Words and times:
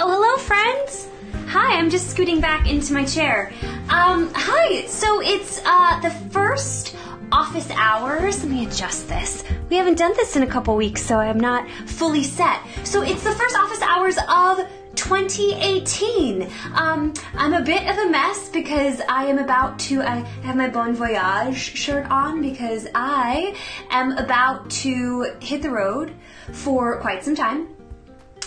Oh, 0.00 0.08
hello, 0.08 0.36
friends. 0.46 1.08
Hi, 1.48 1.76
I'm 1.76 1.90
just 1.90 2.08
scooting 2.08 2.40
back 2.40 2.70
into 2.70 2.92
my 2.92 3.04
chair. 3.04 3.52
Um, 3.88 4.30
hi. 4.32 4.86
So 4.86 5.20
it's 5.20 5.60
uh 5.64 5.98
the 6.00 6.10
first 6.30 6.94
office 7.32 7.68
hours. 7.72 8.44
Let 8.44 8.52
me 8.52 8.64
adjust 8.64 9.08
this. 9.08 9.42
We 9.68 9.74
haven't 9.74 9.98
done 9.98 10.12
this 10.14 10.36
in 10.36 10.44
a 10.44 10.46
couple 10.46 10.76
weeks, 10.76 11.04
so 11.04 11.18
I'm 11.18 11.40
not 11.40 11.68
fully 11.86 12.22
set. 12.22 12.60
So 12.84 13.02
it's 13.02 13.24
the 13.24 13.32
first 13.32 13.56
office 13.58 13.82
hours 13.82 14.16
of 14.28 14.68
2018. 14.94 16.48
Um, 16.74 17.12
I'm 17.34 17.54
a 17.54 17.62
bit 17.62 17.88
of 17.88 17.98
a 17.98 18.08
mess 18.08 18.48
because 18.50 19.00
I 19.08 19.24
am 19.24 19.38
about 19.38 19.80
to. 19.80 20.00
I 20.02 20.20
have 20.44 20.54
my 20.54 20.68
Bon 20.68 20.94
Voyage 20.94 21.76
shirt 21.76 22.08
on 22.08 22.40
because 22.40 22.86
I 22.94 23.56
am 23.90 24.12
about 24.12 24.70
to 24.82 25.34
hit 25.40 25.62
the 25.62 25.70
road 25.70 26.14
for 26.52 27.00
quite 27.00 27.24
some 27.24 27.34
time. 27.34 27.77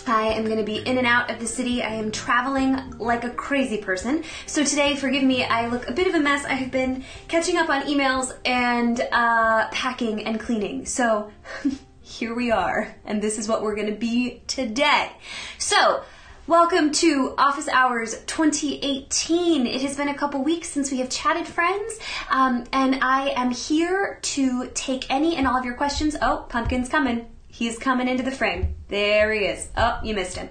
I 0.08 0.34
am 0.34 0.46
going 0.46 0.58
to 0.58 0.64
be 0.64 0.78
in 0.78 0.98
and 0.98 1.08
out 1.08 1.30
of 1.30 1.40
the 1.40 1.48
city. 1.48 1.84
I 1.84 1.94
am 1.96 2.12
traveling 2.12 2.98
like 2.98 3.24
a 3.24 3.30
crazy 3.30 3.78
person. 3.78 4.24
So 4.46 4.64
today, 4.64 4.96
forgive 4.96 5.24
me, 5.24 5.44
I 5.44 5.68
look 5.68 5.90
a 5.90 5.94
bit 5.94 6.08
of 6.08 6.16
a 6.16 6.20
mess. 6.20 6.46
I 6.46 6.54
have 6.54 6.72
been 6.72 7.04
catching 7.28 7.58
up 7.58 7.70
on 7.70 7.84
emails 7.84 8.36
and 8.46 9.00
uh, 9.12 9.68
packing 9.72 10.26
and 10.26 10.40
cleaning. 10.40 10.86
So 10.86 11.32
here 12.02 12.36
we 12.36 12.52
are, 12.52 12.96
and 13.06 13.22
this 13.22 13.38
is 13.38 13.48
what 13.48 13.62
we're 13.62 13.76
going 13.76 13.92
to 13.92 14.00
be 14.00 14.42
today. 14.48 15.12
So, 15.58 16.04
Welcome 16.48 16.92
to 16.94 17.36
Office 17.38 17.70
Hours 17.70 18.20
2018. 18.26 19.68
It 19.68 19.82
has 19.84 19.96
been 19.96 20.10
a 20.10 20.14
couple 20.16 20.44
weeks 20.44 20.70
since 20.70 20.92
we 20.92 20.98
have 20.98 21.10
chatted, 21.10 21.46
friends, 21.48 22.00
um, 22.32 22.66
and 22.74 22.96
I 23.02 23.30
am 23.38 23.52
here 23.52 24.20
to 24.24 24.68
take 24.74 25.10
any 25.12 25.38
and 25.38 25.48
all 25.48 25.56
of 25.56 25.64
your 25.64 25.76
questions. 25.76 26.18
Oh, 26.20 26.48
Pumpkin's 26.50 26.90
coming. 26.90 27.28
He's 27.52 27.78
coming 27.78 28.08
into 28.08 28.24
the 28.24 28.32
frame. 28.32 28.76
There 28.88 29.32
he 29.34 29.42
is. 29.42 29.70
Oh, 29.78 30.00
you 30.04 30.16
missed 30.16 30.38
him. 30.38 30.50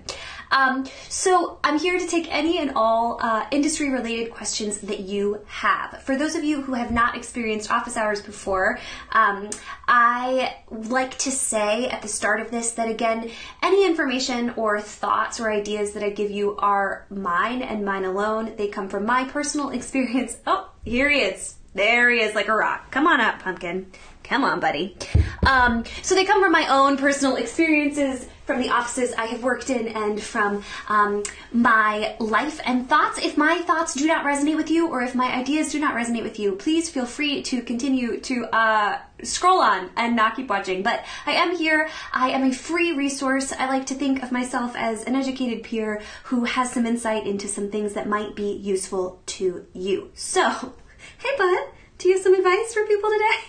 Um, 0.51 0.85
so 1.09 1.59
I'm 1.63 1.79
here 1.79 1.99
to 1.99 2.07
take 2.07 2.33
any 2.33 2.59
and 2.59 2.73
all 2.75 3.19
uh, 3.23 3.47
industry 3.51 3.91
related 3.91 4.33
questions 4.33 4.79
that 4.79 5.01
you 5.01 5.41
have. 5.47 6.03
For 6.03 6.17
those 6.17 6.35
of 6.35 6.43
you 6.43 6.63
who 6.63 6.75
have 6.75 6.91
not 6.91 7.17
experienced 7.17 7.71
office 7.71 7.97
hours 7.97 8.21
before, 8.21 8.79
um, 9.13 9.51
I 9.87 10.57
like 10.71 11.17
to 11.19 11.31
say 11.31 11.89
at 11.89 12.03
the 12.03 12.09
start 12.09 12.41
of 12.41 12.51
this 12.51 12.73
that 12.73 12.89
again, 12.89 13.31
any 13.63 13.87
information 13.87 14.51
or 14.57 14.81
thoughts 14.81 15.39
or 15.41 15.53
ideas 15.53 15.93
that 15.93 16.03
I 16.03 16.11
give 16.11 16.31
you 16.31 16.57
are 16.57 17.07
mine 17.11 17.63
and 17.63 17.85
mine 17.85 18.05
alone. 18.05 18.55
They 18.57 18.69
come 18.69 18.89
from 18.89 19.07
my 19.07 19.25
personal 19.25 19.71
experience. 19.81 20.37
Oh, 20.47 20.71
here 20.85 21.09
he 21.09 21.21
is. 21.21 21.60
There 21.75 22.11
he 22.11 22.21
is, 22.21 22.35
like 22.35 22.49
a 22.49 22.55
rock. 22.55 22.91
Come 22.91 23.07
on 23.07 23.21
up, 23.21 23.41
pumpkin. 23.41 23.87
Come 24.25 24.45
on, 24.45 24.61
buddy. 24.61 24.97
Um, 25.45 25.85
so 26.03 26.15
they 26.15 26.25
come 26.25 26.43
from 26.43 26.53
my 26.53 26.67
own 26.69 26.97
personal 26.97 27.37
experiences, 27.37 28.29
from 28.45 28.61
the 28.61 28.69
offices 28.69 29.13
I 29.15 29.27
have 29.27 29.43
worked 29.43 29.71
in, 29.71 29.89
and 29.89 30.23
from 30.23 30.63
um, 30.89 31.23
my 31.53 32.15
life 32.21 32.61
and 32.65 32.89
thoughts. 32.89 33.19
If 33.19 33.37
my 33.37 33.59
thoughts 33.59 33.95
do 33.95 34.07
not 34.07 34.25
resonate 34.25 34.57
with 34.57 34.71
you, 34.71 34.89
or 34.89 35.03
if 35.03 35.15
my 35.15 35.33
ideas 35.33 35.73
do 35.73 35.81
not 35.81 35.95
resonate 35.95 36.23
with 36.23 36.39
you, 36.39 36.57
please 36.57 36.89
feel 36.89 37.07
free 37.07 37.43
to 37.45 37.63
continue 37.63 38.21
to 38.21 38.45
uh, 38.55 38.99
scroll 39.23 39.61
on 39.61 39.91
and 39.97 40.15
not 40.15 40.37
keep 40.37 40.49
watching. 40.49 40.83
But 40.83 41.05
I 41.27 41.33
am 41.33 41.57
here. 41.57 41.89
I 42.13 42.31
am 42.31 42.45
a 42.45 42.53
free 42.53 42.93
resource. 42.93 43.53
I 43.53 43.67
like 43.67 43.87
to 43.87 43.95
think 43.95 44.23
of 44.23 44.31
myself 44.31 44.75
as 44.77 45.05
an 45.05 45.17
educated 45.17 45.65
peer 45.65 46.03
who 46.25 46.45
has 46.45 46.73
some 46.73 46.87
insight 46.87 47.27
into 47.27 47.49
some 47.49 47.71
things 47.71 47.95
that 47.95 48.09
might 48.09 48.37
be 48.37 48.53
useful 48.53 49.23
to 49.27 49.67
you. 49.73 50.11
So, 50.15 50.75
hey, 51.21 51.29
bud, 51.37 51.69
do 51.99 52.09
you 52.09 52.15
have 52.15 52.23
some 52.23 52.35
advice 52.35 52.73
for 52.73 52.87
people 52.87 53.11
today? 53.11 53.45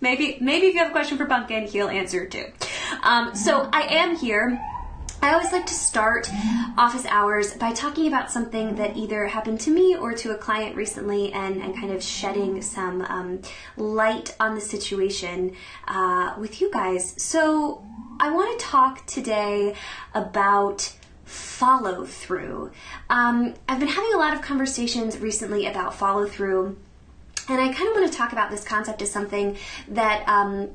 Maybe, 0.00 0.38
maybe 0.40 0.66
if 0.66 0.74
you 0.74 0.80
have 0.80 0.88
a 0.88 0.92
question 0.92 1.18
for 1.18 1.26
Pumpkin, 1.26 1.66
he'll 1.66 1.88
answer 1.88 2.24
it 2.24 2.30
too. 2.30 2.46
Um, 3.02 3.34
so 3.34 3.68
I 3.72 3.82
am 3.82 4.16
here. 4.16 4.60
I 5.20 5.34
always 5.34 5.52
like 5.52 5.66
to 5.66 5.74
start 5.74 6.28
office 6.76 7.06
hours 7.06 7.54
by 7.54 7.72
talking 7.72 8.08
about 8.08 8.32
something 8.32 8.74
that 8.76 8.96
either 8.96 9.26
happened 9.26 9.60
to 9.60 9.70
me 9.70 9.94
or 9.94 10.14
to 10.14 10.32
a 10.32 10.36
client 10.36 10.74
recently 10.74 11.32
and, 11.32 11.62
and 11.62 11.76
kind 11.76 11.92
of 11.92 12.02
shedding 12.02 12.60
some 12.62 13.02
um, 13.02 13.42
light 13.76 14.34
on 14.40 14.56
the 14.56 14.60
situation 14.60 15.54
uh, 15.86 16.34
with 16.38 16.60
you 16.60 16.72
guys. 16.72 17.14
So 17.22 17.86
I 18.18 18.30
want 18.30 18.58
to 18.58 18.66
talk 18.66 19.06
today 19.06 19.76
about 20.14 20.92
follow 21.24 22.04
through. 22.04 22.72
Um, 23.08 23.54
I've 23.68 23.78
been 23.78 23.88
having 23.88 24.12
a 24.14 24.18
lot 24.18 24.34
of 24.34 24.42
conversations 24.42 25.18
recently 25.18 25.66
about 25.66 25.94
follow 25.94 26.26
through 26.26 26.76
and 27.48 27.60
I 27.60 27.72
kind 27.72 27.88
of 27.88 27.94
want 27.94 28.10
to 28.10 28.16
talk 28.16 28.32
about 28.32 28.50
this 28.50 28.64
concept 28.64 29.02
as 29.02 29.10
something 29.10 29.56
that 29.88 30.26
um, 30.28 30.70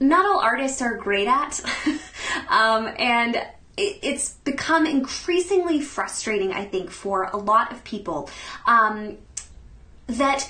not 0.00 0.26
all 0.26 0.40
artists 0.40 0.82
are 0.82 0.96
great 0.96 1.26
at. 1.26 1.60
um, 2.48 2.92
and 2.98 3.36
it's 3.76 4.34
become 4.44 4.86
increasingly 4.86 5.80
frustrating, 5.80 6.52
I 6.52 6.64
think, 6.64 6.90
for 6.90 7.24
a 7.24 7.36
lot 7.36 7.72
of 7.72 7.82
people 7.84 8.30
um, 8.66 9.18
that 10.06 10.48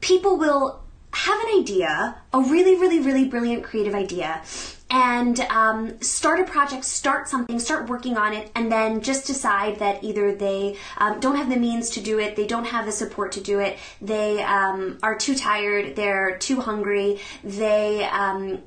people 0.00 0.36
will 0.36 0.80
have 1.12 1.40
an 1.40 1.60
idea, 1.60 2.20
a 2.32 2.40
really, 2.40 2.76
really, 2.76 3.00
really 3.00 3.24
brilliant 3.24 3.64
creative 3.64 3.94
idea, 3.94 4.42
and 4.90 5.40
um, 5.40 6.00
start 6.00 6.40
a 6.40 6.44
project, 6.44 6.84
start 6.84 7.28
something, 7.28 7.58
start 7.58 7.88
working 7.88 8.16
on 8.16 8.32
it, 8.32 8.50
and 8.54 8.72
then 8.72 9.00
just 9.00 9.26
decide 9.26 9.78
that 9.78 10.02
either 10.02 10.34
they 10.34 10.76
um, 10.96 11.20
don't 11.20 11.36
have 11.36 11.48
the 11.50 11.56
means 11.56 11.90
to 11.90 12.00
do 12.00 12.18
it, 12.18 12.36
they 12.36 12.46
don't 12.46 12.66
have 12.66 12.86
the 12.86 12.92
support 12.92 13.32
to 13.32 13.40
do 13.40 13.60
it, 13.60 13.78
they 14.00 14.42
um, 14.42 14.98
are 15.02 15.16
too 15.16 15.34
tired, 15.34 15.96
they're 15.96 16.38
too 16.38 16.60
hungry, 16.60 17.20
they 17.44 18.04
um, 18.04 18.60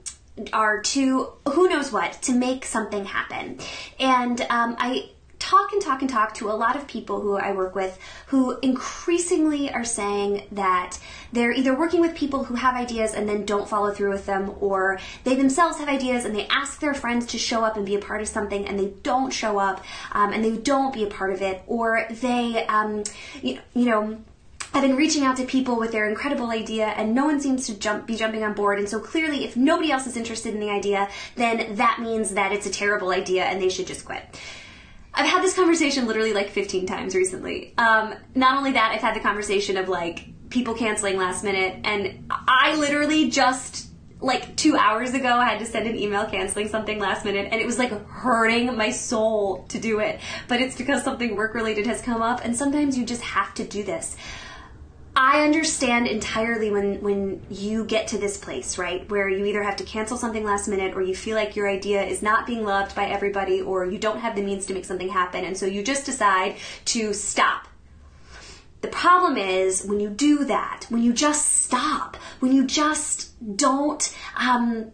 are 0.53 0.81
too 0.81 1.29
who 1.49 1.69
knows 1.69 1.91
what 1.91 2.13
to 2.21 2.33
make 2.33 2.65
something 2.65 3.05
happen. 3.05 3.59
And 3.99 4.41
um, 4.41 4.75
I 4.77 5.09
talk 5.41 5.73
and 5.73 5.81
talk 5.81 6.01
and 6.01 6.09
talk 6.09 6.35
to 6.35 6.49
a 6.49 6.53
lot 6.53 6.75
of 6.75 6.87
people 6.87 7.19
who 7.19 7.35
I 7.35 7.51
work 7.51 7.73
with 7.73 7.97
who 8.27 8.59
increasingly 8.59 9.73
are 9.73 9.83
saying 9.83 10.47
that 10.51 10.99
they're 11.33 11.51
either 11.51 11.73
working 11.73 11.99
with 11.99 12.15
people 12.15 12.43
who 12.43 12.55
have 12.55 12.75
ideas 12.75 13.13
and 13.13 13.27
then 13.27 13.45
don't 13.45 13.67
follow 13.67 13.91
through 13.91 14.11
with 14.11 14.27
them, 14.27 14.53
or 14.59 14.99
they 15.23 15.35
themselves 15.35 15.79
have 15.79 15.89
ideas 15.89 16.25
and 16.25 16.35
they 16.35 16.47
ask 16.47 16.79
their 16.79 16.93
friends 16.93 17.25
to 17.27 17.39
show 17.39 17.63
up 17.63 17.75
and 17.75 17.85
be 17.85 17.95
a 17.95 17.99
part 17.99 18.21
of 18.21 18.27
something 18.27 18.67
and 18.67 18.79
they 18.79 18.93
don't 19.01 19.31
show 19.31 19.57
up 19.57 19.83
um, 20.11 20.31
and 20.31 20.45
they 20.45 20.55
don't 20.57 20.93
be 20.93 21.03
a 21.03 21.07
part 21.07 21.31
of 21.31 21.41
it, 21.41 21.63
or 21.65 22.05
they, 22.09 22.65
um, 22.67 23.03
you, 23.41 23.57
you 23.73 23.85
know, 23.85 24.21
I've 24.73 24.83
been 24.83 24.95
reaching 24.95 25.23
out 25.25 25.37
to 25.37 25.45
people 25.45 25.77
with 25.77 25.91
their 25.91 26.07
incredible 26.07 26.51
idea 26.51 26.85
and 26.85 27.13
no 27.13 27.25
one 27.25 27.41
seems 27.41 27.65
to 27.65 27.73
jump 27.73 28.05
be 28.07 28.15
jumping 28.15 28.43
on 28.43 28.53
board 28.53 28.79
and 28.79 28.87
so 28.87 29.01
clearly 29.01 29.43
if 29.43 29.57
nobody 29.57 29.91
else 29.91 30.07
is 30.07 30.15
interested 30.15 30.53
in 30.53 30.61
the 30.61 30.69
idea 30.69 31.09
then 31.35 31.75
that 31.75 31.99
means 31.99 32.35
that 32.35 32.53
it's 32.53 32.65
a 32.65 32.71
terrible 32.71 33.09
idea 33.09 33.43
and 33.43 33.61
they 33.61 33.67
should 33.67 33.85
just 33.85 34.05
quit. 34.05 34.23
I've 35.13 35.25
had 35.25 35.43
this 35.43 35.53
conversation 35.53 36.07
literally 36.07 36.33
like 36.33 36.49
15 36.49 36.85
times 36.85 37.15
recently. 37.15 37.73
Um, 37.77 38.15
not 38.35 38.57
only 38.57 38.71
that, 38.73 38.91
I've 38.91 39.01
had 39.01 39.15
the 39.15 39.19
conversation 39.19 39.77
of 39.77 39.89
like 39.89 40.25
people 40.49 40.73
canceling 40.73 41.17
last 41.17 41.43
minute, 41.43 41.79
and 41.83 42.25
I 42.29 42.75
literally 42.75 43.29
just 43.29 43.87
like 44.21 44.55
two 44.55 44.75
hours 44.75 45.13
ago 45.13 45.27
I 45.27 45.45
had 45.45 45.59
to 45.59 45.65
send 45.65 45.87
an 45.87 45.97
email 45.97 46.25
canceling 46.25 46.67
something 46.67 46.99
last 46.99 47.25
minute, 47.25 47.49
and 47.51 47.59
it 47.59 47.65
was 47.65 47.79
like 47.79 47.91
hurting 48.07 48.75
my 48.77 48.91
soul 48.91 49.65
to 49.69 49.79
do 49.79 49.99
it. 49.99 50.19
But 50.47 50.61
it's 50.61 50.77
because 50.77 51.03
something 51.03 51.35
work 51.35 51.55
related 51.55 51.87
has 51.87 52.01
come 52.01 52.21
up, 52.21 52.41
and 52.43 52.55
sometimes 52.55 52.97
you 52.97 53.05
just 53.05 53.21
have 53.21 53.53
to 53.55 53.63
do 53.63 53.83
this. 53.83 54.15
I 55.15 55.43
understand 55.43 56.07
entirely 56.07 56.71
when 56.71 57.01
when 57.01 57.41
you 57.49 57.83
get 57.83 58.07
to 58.09 58.17
this 58.17 58.37
place, 58.37 58.77
right, 58.77 59.09
where 59.09 59.27
you 59.27 59.45
either 59.45 59.63
have 59.63 59.75
to 59.77 59.83
cancel 59.83 60.17
something 60.17 60.43
last 60.43 60.69
minute 60.69 60.95
or 60.95 61.01
you 61.01 61.15
feel 61.15 61.35
like 61.35 61.55
your 61.55 61.69
idea 61.69 62.01
is 62.01 62.21
not 62.21 62.47
being 62.47 62.63
loved 62.63 62.95
by 62.95 63.07
everybody 63.07 63.59
or 63.61 63.85
you 63.85 63.97
don't 63.97 64.19
have 64.19 64.35
the 64.35 64.41
means 64.41 64.65
to 64.67 64.73
make 64.73 64.85
something 64.85 65.09
happen 65.09 65.43
and 65.43 65.57
so 65.57 65.65
you 65.65 65.83
just 65.83 66.05
decide 66.05 66.55
to 66.85 67.13
stop. 67.13 67.67
The 68.79 68.87
problem 68.87 69.37
is 69.37 69.85
when 69.85 69.99
you 69.99 70.09
do 70.09 70.45
that, 70.45 70.85
when 70.89 71.03
you 71.03 71.13
just 71.13 71.63
stop, 71.63 72.15
when 72.39 72.51
you 72.51 72.65
just 72.65 73.31
don't 73.57 74.15
um, 74.37 74.91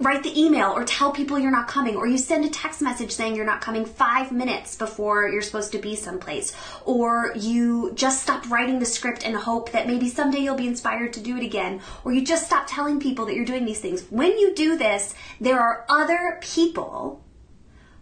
write 0.00 0.22
the 0.22 0.40
email 0.40 0.70
or 0.70 0.84
tell 0.84 1.12
people 1.12 1.38
you're 1.38 1.50
not 1.50 1.68
coming 1.68 1.94
or 1.94 2.06
you 2.06 2.16
send 2.16 2.44
a 2.44 2.48
text 2.48 2.80
message 2.80 3.12
saying 3.12 3.36
you're 3.36 3.44
not 3.44 3.60
coming 3.60 3.84
five 3.84 4.32
minutes 4.32 4.74
before 4.74 5.28
you're 5.28 5.42
supposed 5.42 5.72
to 5.72 5.78
be 5.78 5.94
someplace 5.94 6.56
or 6.86 7.32
you 7.36 7.92
just 7.94 8.22
stop 8.22 8.48
writing 8.50 8.78
the 8.78 8.86
script 8.86 9.24
and 9.24 9.36
hope 9.36 9.70
that 9.72 9.86
maybe 9.86 10.08
someday 10.08 10.38
you'll 10.38 10.54
be 10.56 10.66
inspired 10.66 11.12
to 11.12 11.20
do 11.20 11.36
it 11.36 11.42
again 11.44 11.80
or 12.04 12.12
you 12.12 12.24
just 12.24 12.46
stop 12.46 12.64
telling 12.66 12.98
people 12.98 13.26
that 13.26 13.34
you're 13.34 13.44
doing 13.44 13.66
these 13.66 13.80
things. 13.80 14.02
When 14.10 14.38
you 14.38 14.54
do 14.54 14.78
this 14.78 15.14
there 15.38 15.60
are 15.60 15.84
other 15.88 16.38
people 16.40 17.22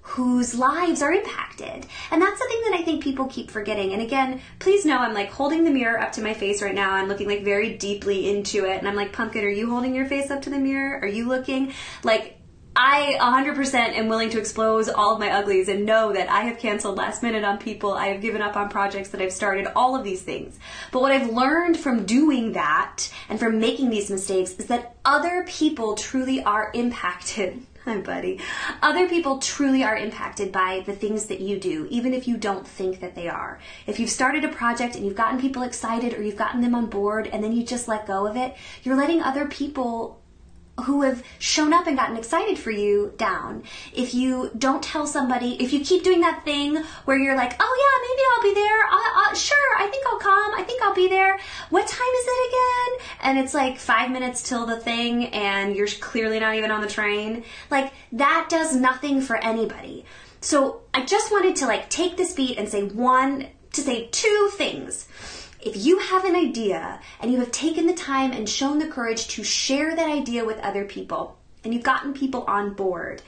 whose 0.08 0.55
lives 0.55 1.02
are 1.02 1.12
impacted. 1.12 1.87
And 2.10 2.22
that's 2.22 2.40
the 2.40 2.46
thing 2.49 2.62
that 2.70 2.78
I 2.81 2.82
think 2.82 3.02
people 3.05 3.26
keep 3.26 3.50
forgetting. 3.50 3.93
And 3.93 4.00
again, 4.00 4.40
please 4.58 4.87
know 4.87 4.99
I'm 4.99 5.12
like 5.12 5.31
holding 5.31 5.64
the 5.64 5.70
mirror 5.70 6.00
up 6.00 6.12
to 6.12 6.22
my 6.22 6.32
face 6.32 6.62
right 6.62 6.75
now. 6.75 6.93
I'm 6.93 7.08
looking 7.08 7.28
like 7.28 7.44
very 7.44 7.76
deeply 7.76 8.31
into 8.31 8.64
it. 8.64 8.78
And 8.78 8.88
I'm 8.88 8.96
like, 8.96 9.12
Pumpkin, 9.12 9.44
are 9.44 9.50
you 9.50 9.70
holding 9.70 9.94
your 9.94 10.06
face 10.06 10.31
up 10.31 10.40
to 10.43 10.50
the 10.50 10.58
mirror? 10.58 10.99
Are 11.02 11.06
you 11.06 11.28
looking? 11.28 11.75
Like, 12.02 12.38
I 12.75 13.19
100% 13.20 13.75
am 13.75 14.08
willing 14.08 14.31
to 14.31 14.38
expose 14.38 14.88
all 14.88 15.14
of 15.14 15.20
my 15.20 15.31
uglies 15.31 15.69
and 15.69 15.84
know 15.84 16.12
that 16.12 16.31
I 16.31 16.43
have 16.43 16.58
canceled 16.58 16.96
last 16.96 17.22
minute 17.22 17.44
on 17.44 17.58
people. 17.58 17.93
I 17.93 18.06
have 18.06 18.22
given 18.22 18.40
up 18.40 18.56
on 18.56 18.69
projects 18.69 19.10
that 19.10 19.20
I've 19.20 19.32
started, 19.32 19.66
all 19.75 19.96
of 19.96 20.05
these 20.05 20.22
things. 20.22 20.58
But 20.93 21.02
what 21.02 21.12
I've 21.12 21.31
learned 21.31 21.76
from 21.76 22.06
doing 22.06 22.52
that 22.52 23.12
and 23.28 23.38
from 23.38 23.58
making 23.58 23.90
these 23.90 24.10
mistakes 24.10 24.52
is 24.52 24.66
that 24.66 24.94
other 25.05 25.44
people 25.49 25.96
truly 25.96 26.43
are 26.43 26.70
impacted 26.72 27.66
My 27.88 27.96
buddy. 27.96 28.38
Other 28.82 29.08
people 29.08 29.38
truly 29.38 29.82
are 29.82 29.96
impacted 29.96 30.52
by 30.52 30.82
the 30.85 30.93
things 30.93 31.25
that 31.29 31.40
you 31.40 31.58
do, 31.58 31.87
even 31.88 32.12
if 32.12 32.29
you 32.29 32.37
don't 32.37 32.69
think 32.69 33.00
that 33.00 33.14
they 33.14 33.29
are. 33.29 33.58
If 33.87 33.99
you've 33.99 34.11
started 34.11 34.44
a 34.44 34.49
project 34.49 34.94
and 34.94 35.06
you've 35.06 35.17
gotten 35.17 35.40
people 35.40 35.62
excited 35.62 36.12
or 36.12 36.23
you've 36.23 36.37
gotten 36.37 36.61
them 36.61 36.75
on 36.75 36.90
board 36.90 37.29
and 37.29 37.43
then 37.43 37.52
you 37.52 37.64
just 37.64 37.88
let 37.88 38.06
go 38.06 38.26
of 38.26 38.37
it, 38.37 38.55
you're 38.82 38.94
letting 38.94 39.23
other 39.23 39.46
people 39.46 40.20
who 40.84 41.02
have 41.02 41.22
shown 41.38 41.72
up 41.72 41.86
and 41.86 41.96
gotten 41.96 42.16
excited 42.16 42.58
for 42.58 42.70
you 42.70 43.12
down. 43.16 43.62
If 43.92 44.14
you 44.14 44.50
don't 44.56 44.82
tell 44.82 45.06
somebody, 45.06 45.62
if 45.62 45.72
you 45.72 45.80
keep 45.80 46.04
doing 46.04 46.20
that 46.20 46.44
thing 46.44 46.76
where 47.04 47.19
you're 47.19 47.36
like, 47.36 47.54
oh 47.58 47.76
yeah, 47.82 47.96
maybe 48.08 48.22
I'll 48.32 48.54
be 48.54 48.60
there. 48.60 48.84
I'll, 48.90 49.28
I'll, 49.28 49.34
sure, 49.34 49.76
I 49.78 49.86
think 49.88 50.06
I'll 50.06 50.19
come. 50.19 50.54
I 50.54 50.62
think 50.62 50.82
I'll 50.82 50.94
be 50.94 51.08
there. 51.08 51.38
What 51.70 51.86
time 51.86 52.00
is 52.00 52.26
it 52.26 52.48
again? 52.48 53.06
And 53.22 53.38
it's 53.38 53.54
like 53.54 53.78
five 53.78 54.10
minutes 54.10 54.42
till 54.42 54.66
the 54.66 54.78
thing, 54.78 55.26
and 55.26 55.75
you're 55.75 55.88
clearly 56.00 56.38
not 56.38 56.54
even 56.54 56.70
on 56.70 56.81
the 56.81 56.88
train. 56.88 57.44
Like 57.70 57.92
that 58.12 58.46
does 58.48 58.74
nothing 58.74 59.20
for 59.20 59.36
anybody. 59.36 60.04
So 60.40 60.82
I 60.94 61.04
just 61.04 61.32
wanted 61.32 61.56
to 61.56 61.66
like 61.66 61.90
take 61.90 62.16
this 62.16 62.32
beat 62.34 62.58
and 62.58 62.69
say 62.69 62.84
one, 62.84 63.48
to 63.72 63.81
say 63.81 64.08
two 64.10 64.50
things 64.54 65.08
if 65.60 65.76
you 65.76 65.99
have 65.99 66.25
an 66.25 66.37
idea 66.37 67.00
and 67.20 67.31
you 67.31 67.38
have 67.40 67.50
taken 67.50 67.87
the 67.87 67.94
time 67.94 68.32
and 68.32 68.49
shown 68.49 68.78
the 68.78 68.87
courage 68.88 69.28
to 69.28 69.43
share 69.43 69.94
that 69.94 70.08
idea 70.08 70.44
with 70.44 70.58
other 70.60 70.84
people 70.84 71.38
and 71.64 71.75
you've 71.75 71.82
gotten 71.82 72.14
people 72.14 72.44
on 72.46 72.75
board, 72.75 73.22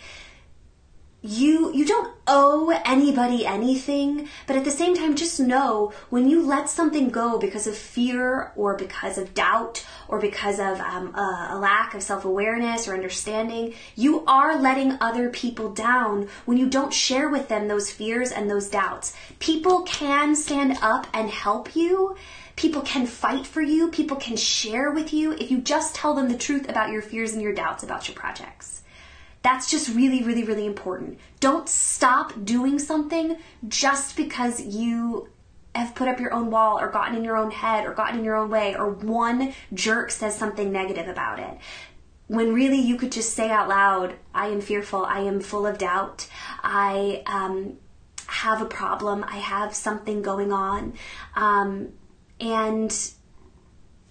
you 1.23 1.71
you 1.75 1.85
don't 1.85 2.15
owe 2.27 2.71
anybody 2.85 3.45
anything 3.45 4.27
but 4.47 4.57
at 4.57 4.65
the 4.65 4.71
same 4.71 4.97
time 4.97 5.15
just 5.15 5.39
know 5.39 5.93
when 6.09 6.31
you 6.31 6.43
let 6.43 6.69
something 6.69 7.11
go 7.11 7.39
because 7.39 7.67
of 7.67 7.77
fear 7.77 8.53
or 8.57 8.75
because 8.75 9.19
of 9.19 9.35
doubt 9.35 9.85
or 10.09 10.19
because 10.19 10.59
of 10.59 10.81
um, 10.81 11.15
a, 11.15 11.49
a 11.53 11.59
lack 11.59 11.93
of 11.95 12.03
self-awareness 12.03 12.89
or 12.89 12.95
understanding 12.95 13.75
you 13.97 14.25
are 14.25 14.59
letting 14.59 14.97
other 15.01 15.29
people 15.29 15.71
down 15.71 16.27
when 16.47 16.57
you 16.57 16.69
don't 16.69 16.95
share 16.95 17.29
with 17.29 17.49
them 17.49 17.69
those 17.69 17.91
fears 17.91 18.33
and 18.33 18.51
those 18.51 18.71
doubts 18.71 19.15
people 19.41 19.83
can 19.83 20.35
stand 20.35 20.79
up 20.81 21.07
and 21.13 21.29
help 21.29 21.77
you 21.77 22.17
People 22.57 22.83
can 22.83 23.07
fight 23.07 23.47
for 23.47 23.63
you. 23.63 23.89
People 23.89 24.19
can 24.19 24.37
share 24.37 24.91
with 24.91 25.15
you 25.15 25.33
if 25.33 25.51
you 25.51 25.63
just 25.63 25.95
tell 25.95 26.13
them 26.13 26.29
the 26.29 26.37
truth 26.37 26.69
about 26.69 26.91
your 26.91 27.01
fears 27.01 27.33
and 27.33 27.41
your 27.41 27.55
doubts 27.55 27.83
about 27.83 28.07
your 28.07 28.15
projects. 28.15 28.83
That's 29.43 29.71
just 29.71 29.95
really, 29.95 30.23
really, 30.23 30.45
really 30.45 30.67
important. 30.67 31.19
Don't 31.41 31.69
stop 31.69 32.45
doing 32.45 32.79
something 32.79 33.39
just 33.67 34.17
because 34.17 34.61
you 34.61 35.29
have 35.75 35.95
put 35.95 36.09
up 36.09 36.21
your 36.21 36.35
own 36.35 36.51
wall 36.51 36.79
or 36.79 36.89
gotten 36.91 37.17
in 37.17 37.25
your 37.25 37.37
own 37.37 37.51
head 37.51 37.87
or 37.87 37.95
gotten 37.95 38.19
in 38.19 38.25
your 38.25 38.37
own 38.37 38.51
way 38.51 38.75
or 38.75 38.91
one 38.91 39.55
jerk 39.73 40.11
says 40.11 40.37
something 40.37 40.73
negative 40.73 41.09
about 41.09 41.39
it. 41.39 41.59
When 42.27 42.53
really 42.53 42.79
you 42.81 42.97
could 42.97 43.13
just 43.13 43.35
say 43.35 43.51
out 43.51 43.69
loud, 43.69 44.15
I 44.35 44.49
am 44.49 44.61
fearful, 44.61 45.05
I 45.05 45.21
am 45.21 45.41
full 45.41 45.67
of 45.67 45.79
doubt, 45.79 46.29
I 46.63 47.23
um, 47.27 47.79
have 48.27 48.63
a 48.63 48.67
problem, 48.67 49.25
I 49.27 49.39
have 49.39 49.75
something 49.75 50.23
going 50.23 50.53
on. 50.53 50.95
Um, 51.35 51.93
and 52.41 52.93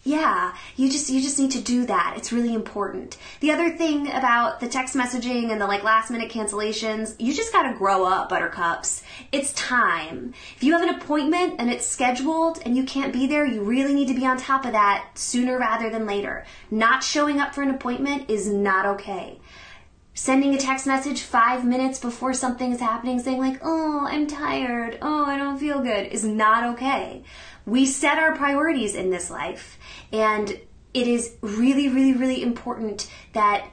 yeah 0.03 0.53
you 0.75 0.89
just 0.89 1.09
you 1.09 1.21
just 1.21 1.39
need 1.39 1.51
to 1.51 1.61
do 1.61 1.85
that. 1.85 2.13
It's 2.17 2.31
really 2.31 2.53
important. 2.53 3.17
The 3.41 3.51
other 3.51 3.69
thing 3.69 4.07
about 4.07 4.59
the 4.59 4.67
text 4.67 4.95
messaging 4.95 5.51
and 5.51 5.59
the 5.59 5.67
like 5.67 5.83
last 5.83 6.09
minute 6.09 6.31
cancellations 6.31 7.15
you 7.19 7.33
just 7.33 7.51
got 7.51 7.69
to 7.69 7.77
grow 7.77 8.05
up 8.05 8.29
buttercups. 8.29 9.03
It's 9.31 9.53
time. 9.53 10.33
If 10.55 10.63
you 10.63 10.73
have 10.73 10.81
an 10.81 10.95
appointment 10.95 11.55
and 11.59 11.69
it's 11.69 11.85
scheduled 11.85 12.61
and 12.65 12.77
you 12.77 12.83
can't 12.83 13.13
be 13.13 13.27
there 13.27 13.45
you 13.45 13.61
really 13.61 13.93
need 13.93 14.07
to 14.07 14.13
be 14.13 14.25
on 14.25 14.37
top 14.37 14.65
of 14.65 14.71
that 14.71 15.09
sooner 15.15 15.57
rather 15.57 15.89
than 15.89 16.05
later. 16.05 16.45
Not 16.71 17.03
showing 17.03 17.39
up 17.39 17.53
for 17.53 17.61
an 17.61 17.69
appointment 17.69 18.29
is 18.29 18.47
not 18.47 18.85
okay. 18.85 19.39
Sending 20.13 20.53
a 20.53 20.57
text 20.57 20.85
message 20.85 21.21
five 21.21 21.63
minutes 21.63 21.97
before 21.97 22.33
something 22.33 22.73
is 22.73 22.81
happening 22.81 23.19
saying 23.19 23.39
like 23.39 23.59
oh 23.63 24.05
i'm 24.09 24.27
tired. 24.27 24.97
Oh 25.01 25.25
i 25.25 25.37
don't 25.37 25.59
feel 25.59 25.81
good 25.81 26.07
is 26.07 26.23
not 26.23 26.63
okay 26.75 27.23
we 27.69 27.85
set 27.85 28.17
our 28.17 28.35
priorities 28.35 28.95
in 28.95 29.09
this 29.09 29.29
life 29.29 29.77
and 30.11 30.49
it 30.93 31.07
is 31.07 31.35
really 31.41 31.87
really 31.87 32.13
really 32.13 32.41
important 32.41 33.09
that 33.33 33.65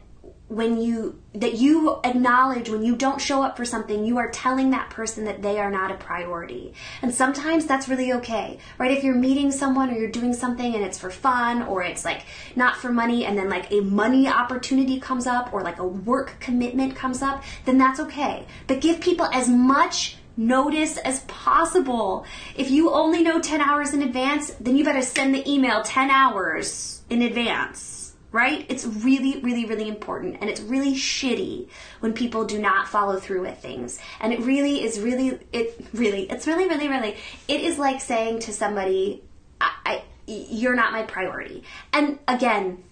when 0.48 0.80
you 0.80 1.20
that 1.34 1.54
you 1.54 1.98
acknowledge 2.04 2.68
when 2.68 2.84
you 2.84 2.94
don't 2.94 3.20
show 3.20 3.42
up 3.42 3.56
for 3.56 3.64
something 3.64 4.04
you 4.04 4.16
are 4.18 4.30
telling 4.30 4.70
that 4.70 4.90
person 4.90 5.24
that 5.24 5.42
they 5.42 5.58
are 5.58 5.70
not 5.70 5.90
a 5.90 5.94
priority. 5.94 6.72
And 7.02 7.12
sometimes 7.12 7.66
that's 7.66 7.88
really 7.88 8.12
okay 8.12 8.58
right? 8.78 8.92
If 8.92 9.02
you're 9.02 9.16
meeting 9.16 9.50
someone 9.50 9.90
or 9.90 9.94
you're 9.94 10.10
doing 10.10 10.32
something 10.34 10.74
and 10.74 10.84
it's 10.84 10.98
for 10.98 11.10
fun 11.10 11.62
or 11.62 11.82
it's 11.82 12.04
like 12.04 12.24
not 12.54 12.76
for 12.76 12.92
money 12.92 13.24
and 13.24 13.36
then 13.36 13.48
like 13.48 13.72
a 13.72 13.80
money 13.80 14.28
opportunity 14.28 15.00
comes 15.00 15.26
up 15.26 15.52
or 15.52 15.62
like 15.62 15.80
a 15.80 15.86
work 15.86 16.36
commitment 16.38 16.94
comes 16.94 17.22
up 17.22 17.42
then 17.64 17.76
that's 17.76 17.98
okay. 17.98 18.46
But 18.68 18.80
give 18.80 19.00
people 19.00 19.26
as 19.26 19.48
much 19.48 20.16
notice 20.36 20.98
as 20.98 21.20
possible. 21.20 22.24
If 22.56 22.70
you 22.70 22.90
only 22.90 23.22
know 23.22 23.40
10 23.40 23.60
hours 23.60 23.94
in 23.94 24.02
advance, 24.02 24.50
then 24.60 24.76
you 24.76 24.84
better 24.84 25.02
send 25.02 25.34
the 25.34 25.50
email 25.50 25.82
10 25.82 26.10
hours 26.10 27.02
in 27.08 27.22
advance, 27.22 28.14
right? 28.32 28.66
It's 28.68 28.84
really, 28.86 29.40
really, 29.40 29.64
really 29.64 29.88
important. 29.88 30.38
And 30.40 30.50
it's 30.50 30.60
really 30.60 30.94
shitty 30.94 31.68
when 32.00 32.12
people 32.12 32.44
do 32.44 32.58
not 32.58 32.88
follow 32.88 33.18
through 33.18 33.42
with 33.42 33.58
things. 33.58 33.98
And 34.20 34.32
it 34.32 34.40
really 34.40 34.82
is 34.82 35.00
really, 35.00 35.38
it 35.52 35.86
really, 35.92 36.30
it's 36.30 36.46
really, 36.46 36.68
really, 36.68 36.88
really, 36.88 37.16
it 37.48 37.60
is 37.60 37.78
like 37.78 38.00
saying 38.00 38.40
to 38.40 38.52
somebody, 38.52 39.22
I, 39.60 39.72
I 39.84 40.02
you're 40.26 40.74
not 40.74 40.92
my 40.92 41.04
priority. 41.04 41.62
And 41.92 42.18
again, 42.26 42.82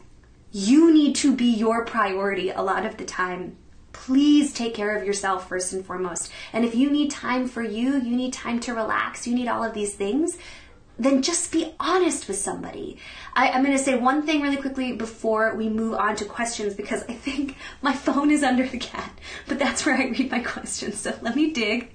you 0.53 0.95
need 0.95 1.17
to 1.17 1.35
be 1.35 1.47
your 1.47 1.85
priority 1.85 2.51
a 2.51 2.63
lot 2.63 2.87
of 2.87 2.97
the 2.97 3.05
time 3.05 3.57
please 3.95 4.53
take 4.53 4.75
care 4.75 4.95
of 4.95 5.07
yourself 5.07 5.49
first 5.49 5.73
and 5.73 5.87
foremost. 5.87 6.31
And 6.53 6.65
if 6.65 6.75
you 6.75 6.91
need 6.91 7.11
time 7.11 7.49
for 7.49 7.63
you, 7.63 7.95
you 7.95 8.15
need 8.15 8.35
time 8.35 8.61
to 8.61 8.75
relax, 8.75 9.27
you 9.27 9.35
need 9.35 9.49
all 9.49 9.65
of 9.65 9.73
these 9.73 9.95
things, 9.95 10.37
then 10.99 11.23
just 11.23 11.51
be 11.51 11.73
honest 11.81 12.29
with 12.29 12.37
somebody. 12.37 12.99
I, 13.35 13.49
am 13.49 13.65
going 13.65 13.77
to 13.77 13.83
say 13.83 13.97
one 13.97 14.27
thing 14.27 14.43
really 14.43 14.59
quickly 14.59 14.93
before 14.93 15.55
we 15.55 15.69
move 15.69 15.95
on 15.95 16.17
to 16.17 16.25
questions 16.25 16.75
because 16.75 17.03
I 17.09 17.15
think 17.15 17.57
my 17.83 17.95
phone 17.95 18.31
is 18.31 18.43
under 18.43 18.67
the 18.67 18.79
cat, 18.79 19.11
but 19.49 19.59
that's 19.59 19.87
where 19.87 19.97
I 19.97 20.09
read 20.09 20.31
my 20.31 20.41
questions. 20.41 20.99
So 20.99 21.17
let 21.23 21.35
me 21.35 21.53
dig. 21.53 21.93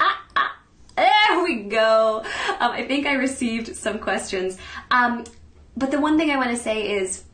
Ah, 0.00 0.24
ah, 0.36 0.56
there 0.96 1.42
we 1.42 1.64
go. 1.64 2.22
Um, 2.60 2.70
I 2.70 2.86
think 2.86 3.06
I 3.06 3.14
received 3.14 3.74
some 3.76 3.98
questions. 3.98 4.58
Um, 4.90 5.24
but 5.76 5.90
the 5.90 6.00
one 6.00 6.18
thing 6.18 6.30
I 6.30 6.36
want 6.36 6.50
to 6.50 6.56
say 6.56 6.90
is 6.90 7.24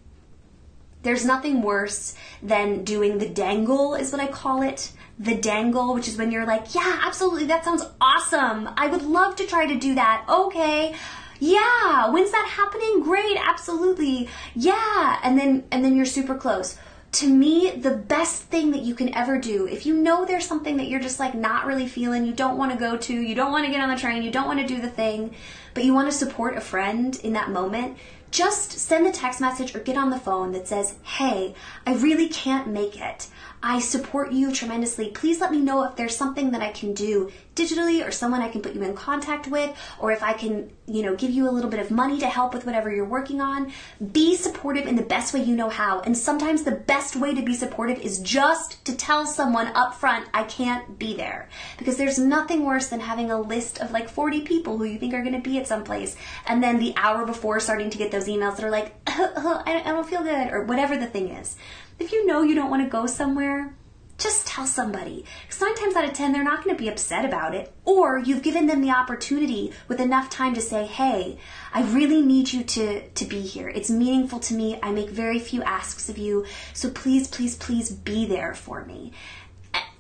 there's 1.04 1.24
nothing 1.24 1.62
worse 1.62 2.14
than 2.42 2.84
doing 2.84 3.18
the 3.18 3.28
dangle, 3.28 3.94
is 3.94 4.10
what 4.10 4.20
I 4.20 4.26
call 4.26 4.62
it. 4.62 4.90
The 5.18 5.36
dangle, 5.36 5.94
which 5.94 6.08
is 6.08 6.16
when 6.16 6.32
you're 6.32 6.46
like, 6.46 6.74
yeah, 6.74 7.00
absolutely, 7.04 7.46
that 7.46 7.64
sounds 7.64 7.84
awesome. 8.00 8.68
I 8.76 8.88
would 8.88 9.02
love 9.02 9.36
to 9.36 9.46
try 9.46 9.66
to 9.66 9.76
do 9.76 9.94
that. 9.94 10.24
Okay. 10.28 10.94
Yeah, 11.38 12.10
when's 12.10 12.32
that 12.32 12.48
happening? 12.48 13.02
Great, 13.02 13.36
absolutely. 13.38 14.28
Yeah, 14.54 15.20
and 15.22 15.38
then 15.38 15.64
and 15.70 15.84
then 15.84 15.94
you're 15.94 16.06
super 16.06 16.34
close 16.34 16.76
to 17.14 17.28
me, 17.28 17.70
the 17.70 17.92
best 17.92 18.42
thing 18.42 18.72
that 18.72 18.82
you 18.82 18.92
can 18.92 19.14
ever 19.14 19.38
do, 19.38 19.68
if 19.68 19.86
you 19.86 19.94
know 19.94 20.24
there's 20.24 20.46
something 20.46 20.78
that 20.78 20.88
you're 20.88 21.00
just 21.00 21.20
like 21.20 21.32
not 21.32 21.64
really 21.64 21.86
feeling, 21.86 22.24
you 22.24 22.32
don't 22.32 22.58
want 22.58 22.72
to 22.72 22.78
go 22.78 22.96
to, 22.96 23.14
you 23.14 23.36
don't 23.36 23.52
want 23.52 23.64
to 23.64 23.70
get 23.70 23.80
on 23.80 23.88
the 23.88 23.96
train, 23.96 24.24
you 24.24 24.32
don't 24.32 24.46
want 24.46 24.58
to 24.58 24.66
do 24.66 24.80
the 24.80 24.88
thing, 24.88 25.32
but 25.74 25.84
you 25.84 25.94
want 25.94 26.10
to 26.10 26.16
support 26.16 26.56
a 26.56 26.60
friend 26.60 27.18
in 27.22 27.34
that 27.34 27.50
moment, 27.50 27.96
just 28.34 28.72
send 28.72 29.06
a 29.06 29.12
text 29.12 29.40
message 29.40 29.76
or 29.76 29.78
get 29.78 29.96
on 29.96 30.10
the 30.10 30.18
phone 30.18 30.50
that 30.52 30.66
says, 30.66 30.96
Hey, 31.04 31.54
I 31.86 31.94
really 31.94 32.28
can't 32.28 32.66
make 32.66 33.00
it. 33.00 33.28
I 33.62 33.78
support 33.78 34.32
you 34.32 34.52
tremendously. 34.52 35.08
Please 35.08 35.40
let 35.40 35.50
me 35.50 35.58
know 35.58 35.84
if 35.84 35.96
there's 35.96 36.14
something 36.14 36.50
that 36.50 36.60
I 36.60 36.70
can 36.70 36.92
do 36.92 37.30
digitally 37.56 38.06
or 38.06 38.10
someone 38.10 38.42
I 38.42 38.50
can 38.50 38.60
put 38.60 38.74
you 38.74 38.82
in 38.82 38.94
contact 38.94 39.46
with 39.46 39.74
or 39.98 40.12
if 40.12 40.22
I 40.22 40.34
can, 40.34 40.70
you 40.86 41.02
know, 41.02 41.16
give 41.16 41.30
you 41.30 41.48
a 41.48 41.52
little 41.52 41.70
bit 41.70 41.80
of 41.80 41.90
money 41.90 42.18
to 42.20 42.26
help 42.26 42.52
with 42.52 42.66
whatever 42.66 42.94
you're 42.94 43.06
working 43.06 43.40
on. 43.40 43.72
Be 44.12 44.36
supportive 44.36 44.86
in 44.86 44.96
the 44.96 45.02
best 45.02 45.32
way 45.32 45.42
you 45.42 45.56
know 45.56 45.70
how. 45.70 46.00
And 46.00 46.18
sometimes 46.18 46.64
the 46.64 46.72
best 46.72 47.16
way 47.16 47.34
to 47.34 47.40
be 47.40 47.54
supportive 47.54 48.00
is 48.00 48.18
just 48.18 48.84
to 48.84 48.94
tell 48.94 49.24
someone 49.24 49.68
up 49.68 49.94
front, 49.94 50.28
I 50.34 50.44
can't 50.44 50.98
be 50.98 51.14
there. 51.14 51.48
Because 51.78 51.96
there's 51.96 52.18
nothing 52.18 52.66
worse 52.66 52.88
than 52.88 53.00
having 53.00 53.30
a 53.30 53.40
list 53.40 53.80
of 53.80 53.92
like 53.92 54.10
40 54.10 54.42
people 54.42 54.76
who 54.76 54.84
you 54.84 54.98
think 54.98 55.14
are 55.14 55.22
going 55.22 55.40
to 55.40 55.40
be 55.40 55.58
at 55.58 55.66
some 55.66 55.84
place 55.84 56.16
and 56.46 56.62
then 56.62 56.78
the 56.78 56.92
hour 56.96 57.24
before 57.24 57.60
starting 57.60 57.88
to 57.88 57.98
get 57.98 58.10
those 58.10 58.23
emails 58.28 58.56
that 58.56 58.64
are 58.64 58.70
like, 58.70 58.94
I 59.06 59.82
don't 59.84 60.08
feel 60.08 60.22
good 60.22 60.52
or 60.52 60.64
whatever 60.64 60.96
the 60.96 61.06
thing 61.06 61.28
is. 61.28 61.56
If 61.98 62.12
you 62.12 62.26
know 62.26 62.42
you 62.42 62.54
don't 62.54 62.70
want 62.70 62.82
to 62.82 62.88
go 62.88 63.06
somewhere, 63.06 63.74
just 64.18 64.46
tell 64.46 64.66
somebody. 64.66 65.24
Because 65.42 65.60
nine 65.60 65.74
times 65.74 65.96
out 65.96 66.04
of 66.04 66.12
ten, 66.12 66.32
they're 66.32 66.44
not 66.44 66.64
going 66.64 66.76
to 66.76 66.82
be 66.82 66.88
upset 66.88 67.24
about 67.24 67.54
it. 67.54 67.72
Or 67.84 68.18
you've 68.18 68.42
given 68.42 68.66
them 68.66 68.80
the 68.80 68.90
opportunity 68.90 69.72
with 69.88 70.00
enough 70.00 70.30
time 70.30 70.54
to 70.54 70.60
say, 70.60 70.86
hey, 70.86 71.38
I 71.72 71.82
really 71.82 72.22
need 72.22 72.52
you 72.52 72.62
to, 72.64 73.08
to 73.08 73.24
be 73.24 73.40
here. 73.40 73.68
It's 73.68 73.90
meaningful 73.90 74.38
to 74.40 74.54
me. 74.54 74.78
I 74.82 74.92
make 74.92 75.10
very 75.10 75.38
few 75.38 75.62
asks 75.62 76.08
of 76.08 76.18
you. 76.18 76.46
So 76.72 76.90
please, 76.90 77.28
please, 77.28 77.56
please 77.56 77.90
be 77.90 78.26
there 78.26 78.54
for 78.54 78.84
me. 78.84 79.12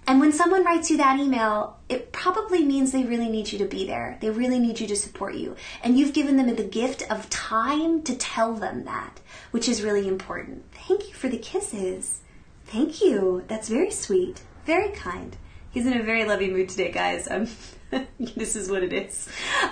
And 0.06 0.20
when 0.20 0.32
someone 0.32 0.64
writes 0.64 0.90
you 0.90 0.98
that 0.98 1.18
email, 1.18 1.78
it 1.88 2.12
probably 2.12 2.62
means 2.64 2.92
they 2.92 3.04
really 3.04 3.28
need 3.28 3.52
you 3.52 3.58
to 3.58 3.64
be 3.64 3.86
there. 3.86 4.18
They 4.20 4.30
really 4.30 4.58
need 4.58 4.80
you 4.80 4.86
to 4.88 4.96
support 4.96 5.34
you. 5.34 5.56
And 5.82 5.98
you've 5.98 6.12
given 6.12 6.36
them 6.36 6.54
the 6.54 6.62
gift 6.62 7.02
of 7.10 7.30
time 7.30 8.02
to 8.02 8.14
tell 8.14 8.52
them 8.54 8.84
that, 8.84 9.20
which 9.50 9.68
is 9.68 9.82
really 9.82 10.06
important. 10.06 10.64
Thank 10.86 11.08
you 11.08 11.14
for 11.14 11.28
the 11.28 11.38
kisses. 11.38 12.20
Thank 12.66 13.00
you. 13.00 13.44
That's 13.48 13.68
very 13.68 13.90
sweet. 13.90 14.42
Very 14.66 14.90
kind. 14.90 15.36
He's 15.70 15.86
in 15.86 15.98
a 15.98 16.02
very 16.02 16.24
loving 16.24 16.52
mood 16.52 16.68
today, 16.68 16.90
guys. 16.92 17.26
Um, 17.30 17.48
this 18.20 18.56
is 18.56 18.70
what 18.70 18.82
it 18.82 18.92
is. 18.92 19.28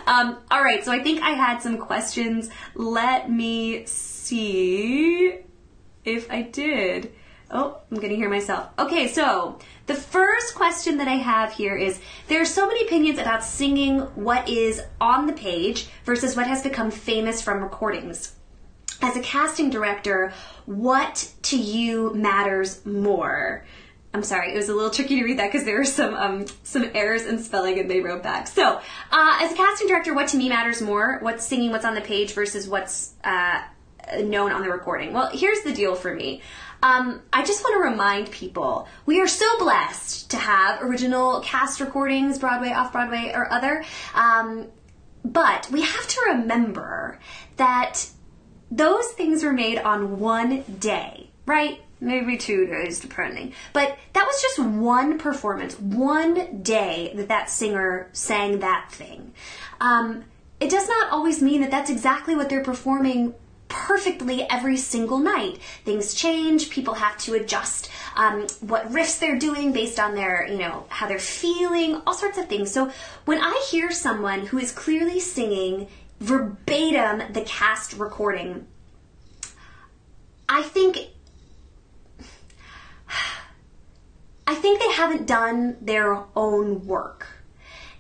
Um, 0.06 0.38
all 0.50 0.62
right, 0.62 0.84
so 0.84 0.92
I 0.92 1.02
think 1.02 1.22
I 1.22 1.30
had 1.30 1.58
some 1.58 1.78
questions. 1.78 2.48
Let 2.74 3.30
me 3.30 3.84
see 3.86 5.38
if 6.04 6.30
I 6.30 6.42
did. 6.42 7.12
Oh, 7.52 7.78
I'm 7.90 7.98
gonna 7.98 8.14
hear 8.14 8.30
myself. 8.30 8.70
Okay, 8.78 9.08
so 9.08 9.58
the 9.86 9.94
first 9.94 10.54
question 10.54 10.96
that 10.98 11.08
I 11.08 11.16
have 11.16 11.52
here 11.52 11.76
is 11.76 12.00
there 12.28 12.40
are 12.40 12.46
so 12.46 12.66
many 12.66 12.86
opinions 12.86 13.18
about 13.18 13.44
singing 13.44 14.00
what 14.14 14.48
is 14.48 14.80
on 15.00 15.26
the 15.26 15.34
page 15.34 15.88
versus 16.04 16.34
what 16.34 16.46
has 16.46 16.62
become 16.62 16.90
famous 16.90 17.42
from 17.42 17.62
recordings. 17.62 18.34
As 19.02 19.16
a 19.16 19.20
casting 19.20 19.68
director, 19.68 20.32
what 20.64 21.30
to 21.42 21.58
you 21.58 22.14
matters 22.14 22.84
more? 22.86 23.66
I'm 24.14 24.22
sorry, 24.22 24.52
it 24.52 24.56
was 24.56 24.68
a 24.68 24.74
little 24.74 24.90
tricky 24.90 25.18
to 25.18 25.24
read 25.24 25.38
that 25.38 25.52
because 25.52 25.66
there 25.66 25.76
were 25.76 25.84
some 25.84 26.14
um, 26.14 26.46
some 26.62 26.90
errors 26.94 27.26
in 27.26 27.38
spelling 27.38 27.78
and 27.78 27.90
they 27.90 28.00
wrote 28.00 28.22
back. 28.22 28.46
So, 28.46 28.80
uh, 29.10 29.38
as 29.40 29.52
a 29.52 29.54
casting 29.54 29.88
director, 29.88 30.14
what 30.14 30.28
to 30.28 30.36
me 30.38 30.48
matters 30.48 30.80
more? 30.80 31.18
What's 31.20 31.46
singing 31.46 31.70
what's 31.70 31.84
on 31.84 31.94
the 31.94 32.00
page 32.00 32.32
versus 32.32 32.68
what's 32.68 33.12
uh, 33.24 33.62
known 34.20 34.52
on 34.52 34.62
the 34.62 34.70
recording? 34.70 35.12
Well, 35.12 35.30
here's 35.32 35.62
the 35.62 35.72
deal 35.72 35.94
for 35.94 36.14
me. 36.14 36.42
Um, 36.82 37.22
I 37.32 37.44
just 37.44 37.62
want 37.62 37.74
to 37.74 37.90
remind 37.90 38.30
people 38.30 38.88
we 39.06 39.20
are 39.20 39.28
so 39.28 39.46
blessed 39.58 40.30
to 40.30 40.36
have 40.36 40.82
original 40.82 41.40
cast 41.40 41.80
recordings, 41.80 42.38
Broadway, 42.38 42.72
off 42.72 42.92
Broadway, 42.92 43.32
or 43.34 43.50
other. 43.52 43.84
Um, 44.14 44.66
but 45.24 45.70
we 45.70 45.82
have 45.82 46.06
to 46.08 46.20
remember 46.32 47.18
that 47.56 48.06
those 48.70 49.06
things 49.12 49.44
were 49.44 49.52
made 49.52 49.78
on 49.78 50.18
one 50.18 50.62
day, 50.80 51.30
right? 51.46 51.80
Maybe 52.00 52.36
two 52.36 52.66
days, 52.66 52.98
depending. 52.98 53.52
But 53.72 53.96
that 54.14 54.26
was 54.26 54.42
just 54.42 54.58
one 54.58 55.18
performance, 55.18 55.78
one 55.78 56.62
day 56.62 57.12
that 57.14 57.28
that 57.28 57.48
singer 57.48 58.08
sang 58.12 58.58
that 58.58 58.88
thing. 58.90 59.32
Um, 59.80 60.24
it 60.58 60.70
does 60.70 60.88
not 60.88 61.12
always 61.12 61.42
mean 61.42 61.60
that 61.60 61.70
that's 61.70 61.90
exactly 61.90 62.34
what 62.34 62.48
they're 62.48 62.64
performing 62.64 63.34
perfectly 63.72 64.42
every 64.50 64.76
single 64.76 65.18
night. 65.18 65.58
Things 65.84 66.12
change, 66.14 66.68
people 66.70 66.94
have 66.94 67.16
to 67.18 67.34
adjust 67.34 67.88
um, 68.14 68.46
what 68.60 68.92
riffs 68.92 69.18
they're 69.18 69.38
doing 69.38 69.72
based 69.72 69.98
on 69.98 70.14
their, 70.14 70.46
you 70.46 70.58
know, 70.58 70.84
how 70.90 71.08
they're 71.08 71.18
feeling, 71.18 72.02
all 72.06 72.14
sorts 72.14 72.36
of 72.36 72.48
things. 72.48 72.70
So 72.70 72.92
when 73.24 73.38
I 73.40 73.66
hear 73.70 73.90
someone 73.90 74.46
who 74.46 74.58
is 74.58 74.70
clearly 74.72 75.18
singing 75.18 75.88
verbatim 76.20 77.32
the 77.32 77.42
cast 77.42 77.94
recording, 77.94 78.66
I 80.48 80.62
think 80.62 80.98
I 84.46 84.54
think 84.54 84.80
they 84.80 84.92
haven't 84.92 85.26
done 85.26 85.78
their 85.80 86.24
own 86.36 86.86
work. 86.86 87.26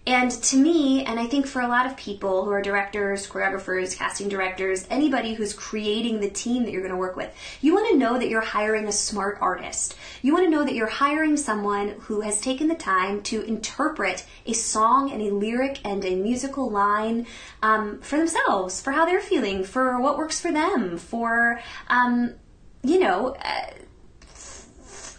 And 0.04 0.32
to 0.32 0.56
me, 0.56 1.04
and 1.04 1.20
I 1.20 1.26
think 1.26 1.46
for 1.46 1.62
a 1.62 1.68
lot 1.68 1.86
of 1.86 1.96
people 1.96 2.44
who 2.44 2.50
are 2.50 2.60
directors, 2.60 3.28
choreographers, 3.28 3.96
casting 3.96 4.28
directors, 4.28 4.84
anybody 4.90 5.34
who's 5.34 5.52
creating 5.52 6.18
the 6.18 6.28
team 6.28 6.64
that 6.64 6.72
you're 6.72 6.80
going 6.80 6.92
to 6.92 6.98
work 6.98 7.14
with, 7.14 7.32
you 7.60 7.72
want 7.72 7.88
to 7.90 7.96
know 7.96 8.18
that 8.18 8.28
you're 8.28 8.40
hiring 8.40 8.88
a 8.88 8.92
smart 8.92 9.38
artist. 9.40 9.94
You 10.20 10.32
want 10.32 10.46
to 10.46 10.50
know 10.50 10.64
that 10.64 10.74
you're 10.74 10.88
hiring 10.88 11.36
someone 11.36 11.90
who 12.00 12.22
has 12.22 12.40
taken 12.40 12.66
the 12.66 12.74
time 12.74 13.22
to 13.24 13.42
interpret 13.42 14.26
a 14.44 14.54
song 14.54 15.12
and 15.12 15.22
a 15.22 15.32
lyric 15.32 15.78
and 15.84 16.04
a 16.04 16.16
musical 16.16 16.68
line 16.68 17.28
um, 17.62 18.00
for 18.00 18.16
themselves, 18.16 18.80
for 18.80 18.90
how 18.90 19.04
they're 19.04 19.20
feeling, 19.20 19.62
for 19.62 20.00
what 20.00 20.18
works 20.18 20.40
for 20.40 20.50
them, 20.50 20.98
for, 20.98 21.60
um, 21.86 22.34
you 22.82 22.98
know, 22.98 23.36
uh, 23.36 23.70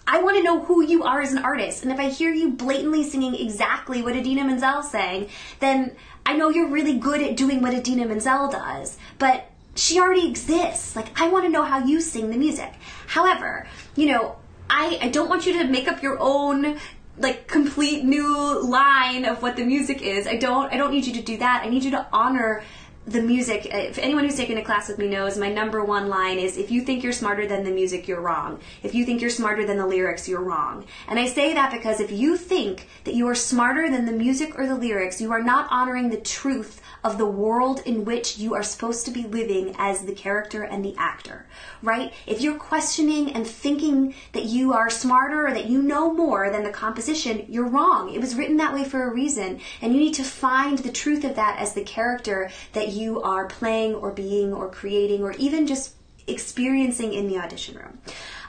I 0.05 0.21
want 0.21 0.37
to 0.37 0.43
know 0.43 0.61
who 0.63 0.83
you 0.83 1.03
are 1.03 1.21
as 1.21 1.31
an 1.31 1.39
artist. 1.39 1.83
And 1.83 1.91
if 1.91 1.99
I 1.99 2.09
hear 2.09 2.33
you 2.33 2.51
blatantly 2.51 3.03
singing 3.03 3.35
exactly 3.35 4.01
what 4.01 4.15
Idina 4.15 4.43
Menzel 4.43 4.83
sang, 4.83 5.29
then 5.59 5.95
I 6.25 6.35
know 6.35 6.49
you're 6.49 6.67
really 6.67 6.97
good 6.97 7.21
at 7.21 7.37
doing 7.37 7.61
what 7.61 7.73
Idina 7.73 8.05
Menzel 8.05 8.49
does. 8.49 8.97
But 9.17 9.49
she 9.75 9.99
already 9.99 10.29
exists. 10.29 10.95
Like, 10.95 11.19
I 11.19 11.29
want 11.29 11.45
to 11.45 11.49
know 11.49 11.63
how 11.63 11.85
you 11.85 12.01
sing 12.01 12.29
the 12.29 12.37
music. 12.37 12.71
However, 13.07 13.67
you 13.95 14.07
know, 14.07 14.35
I, 14.69 14.99
I 15.01 15.09
don't 15.09 15.29
want 15.29 15.45
you 15.45 15.53
to 15.59 15.65
make 15.65 15.87
up 15.87 16.03
your 16.03 16.17
own 16.19 16.79
like 17.17 17.47
complete 17.47 18.03
new 18.03 18.59
line 18.63 19.25
of 19.25 19.41
what 19.41 19.55
the 19.55 19.63
music 19.63 20.01
is. 20.01 20.25
I 20.25 20.37
don't 20.37 20.73
I 20.73 20.77
don't 20.77 20.91
need 20.91 21.05
you 21.05 21.13
to 21.13 21.21
do 21.21 21.37
that. 21.37 21.63
I 21.63 21.69
need 21.69 21.83
you 21.83 21.91
to 21.91 22.07
honor 22.11 22.63
the 23.05 23.21
music, 23.21 23.67
uh, 23.73 23.77
if 23.77 23.97
anyone 23.97 24.23
who's 24.23 24.37
taken 24.37 24.57
a 24.57 24.63
class 24.63 24.87
with 24.87 24.97
me 24.97 25.07
knows, 25.07 25.37
my 25.37 25.51
number 25.51 25.83
one 25.83 26.07
line 26.07 26.39
is 26.39 26.57
if 26.57 26.71
you 26.71 26.81
think 26.81 27.03
you're 27.03 27.11
smarter 27.11 27.45
than 27.45 27.63
the 27.63 27.71
music, 27.71 28.07
you're 28.07 28.21
wrong. 28.21 28.59
If 28.81 28.95
you 28.95 29.05
think 29.05 29.19
you're 29.19 29.29
smarter 29.29 29.65
than 29.65 29.77
the 29.77 29.85
lyrics, 29.85 30.29
you're 30.29 30.41
wrong. 30.41 30.85
And 31.07 31.19
I 31.19 31.27
say 31.27 31.53
that 31.53 31.71
because 31.71 31.99
if 31.99 32.11
you 32.11 32.37
think 32.37 32.87
that 33.03 33.13
you 33.13 33.27
are 33.27 33.35
smarter 33.35 33.89
than 33.89 34.05
the 34.05 34.13
music 34.13 34.57
or 34.57 34.65
the 34.65 34.75
lyrics, 34.75 35.19
you 35.19 35.31
are 35.33 35.43
not 35.43 35.67
honoring 35.69 36.09
the 36.09 36.17
truth 36.17 36.81
of 37.03 37.17
the 37.17 37.25
world 37.25 37.81
in 37.85 38.05
which 38.05 38.37
you 38.37 38.53
are 38.53 38.63
supposed 38.63 39.05
to 39.05 39.11
be 39.11 39.23
living 39.23 39.75
as 39.77 40.03
the 40.03 40.13
character 40.13 40.63
and 40.63 40.85
the 40.85 40.95
actor, 40.97 41.45
right? 41.81 42.13
If 42.25 42.39
you're 42.39 42.55
questioning 42.55 43.33
and 43.33 43.45
thinking 43.45 44.15
that 44.31 44.45
you 44.45 44.71
are 44.71 44.89
smarter 44.89 45.47
or 45.47 45.53
that 45.53 45.65
you 45.65 45.81
know 45.81 46.13
more 46.13 46.49
than 46.49 46.63
the 46.63 46.69
composition, 46.69 47.45
you're 47.49 47.67
wrong. 47.67 48.13
It 48.13 48.21
was 48.21 48.35
written 48.35 48.55
that 48.57 48.73
way 48.73 48.85
for 48.85 49.03
a 49.03 49.13
reason. 49.13 49.59
And 49.81 49.93
you 49.93 49.99
need 49.99 50.13
to 50.13 50.23
find 50.23 50.77
the 50.77 50.91
truth 50.91 51.25
of 51.25 51.35
that 51.35 51.59
as 51.59 51.73
the 51.73 51.83
character 51.83 52.49
that 52.71 52.92
you 52.93 53.21
are 53.21 53.47
playing 53.47 53.95
or 53.95 54.11
being 54.11 54.53
or 54.53 54.69
creating 54.69 55.23
or 55.23 55.33
even 55.33 55.67
just 55.67 55.93
experiencing 56.27 57.13
in 57.13 57.27
the 57.27 57.37
audition 57.37 57.75
room. 57.75 57.99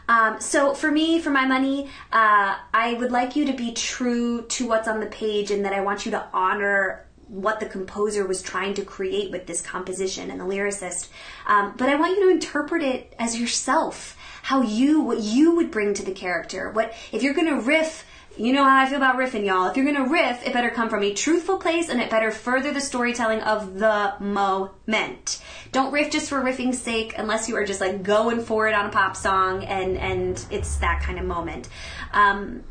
Um, 0.09 0.41
so 0.41 0.75
for 0.75 0.91
me, 0.91 1.19
for 1.19 1.31
my 1.31 1.47
money, 1.47 1.89
uh, 2.13 2.57
I 2.75 2.95
would 2.95 3.11
like 3.11 3.37
you 3.37 3.47
to 3.47 3.53
be 3.55 3.73
true 3.73 4.43
to 4.43 4.69
what's 4.69 4.87
on 4.87 5.01
the 5.01 5.07
page 5.07 5.51
and 5.51 5.65
that 5.65 5.73
I 5.73 5.81
want 5.81 6.05
you 6.05 6.11
to 6.13 6.27
honor 6.33 7.07
what 7.29 7.59
the 7.59 7.67
composer 7.67 8.27
was 8.27 8.43
trying 8.43 8.75
to 8.75 8.85
create 8.85 9.31
with 9.31 9.47
this 9.47 9.63
composition 9.63 10.31
and 10.31 10.39
the 10.39 10.45
lyricist. 10.45 11.09
Um, 11.47 11.75
but 11.77 11.89
I 11.89 11.95
want 11.95 12.17
you 12.17 12.27
to 12.27 12.31
interpret 12.31 12.83
it 12.83 13.15
as 13.19 13.41
yourself, 13.41 14.17
how 14.43 14.61
you, 14.61 15.01
what 15.01 15.21
you 15.21 15.57
would 15.57 15.71
bring 15.71 15.95
to 15.95 16.05
the 16.05 16.13
character. 16.13 16.71
What 16.71 16.95
if 17.13 17.23
you're 17.23 17.35
going 17.35 17.49
to 17.49 17.61
riff? 17.61 18.05
You 18.37 18.53
know 18.53 18.65
how 18.65 18.83
I 18.83 18.87
feel 18.87 18.97
about 18.97 19.17
riffing, 19.17 19.47
y'all. 19.47 19.69
If 19.69 19.77
you're 19.77 19.87
gonna 19.87 20.09
riff, 20.09 20.45
it 20.45 20.53
better 20.53 20.71
come 20.71 20.89
from 20.89 21.05
a 21.05 21.15
truthful 21.15 21.59
place 21.59 21.89
and 21.89 22.01
it 22.01 22.11
better 22.11 22.33
further 22.33 22.73
the 22.73 22.81
storytelling 22.81 23.41
of 23.41 23.79
the 23.79 24.15
moment. 24.19 25.41
Don't 25.71 25.93
riff 25.93 26.11
just 26.11 26.29
for 26.29 26.41
riffing's 26.41 26.81
sake 26.81 27.15
unless 27.17 27.49
you 27.49 27.55
are 27.57 27.65
just 27.65 27.81
like 27.81 28.03
going 28.03 28.41
for 28.41 28.67
it 28.67 28.75
on 28.75 28.87
a 28.87 28.89
pop 28.89 29.17
song 29.17 29.63
and, 29.65 29.97
and 29.97 30.45
it's 30.51 30.77
that 30.79 31.01
kind 31.01 31.21
of 31.21 31.25
moment. 31.25 31.69
Um, 32.13 32.65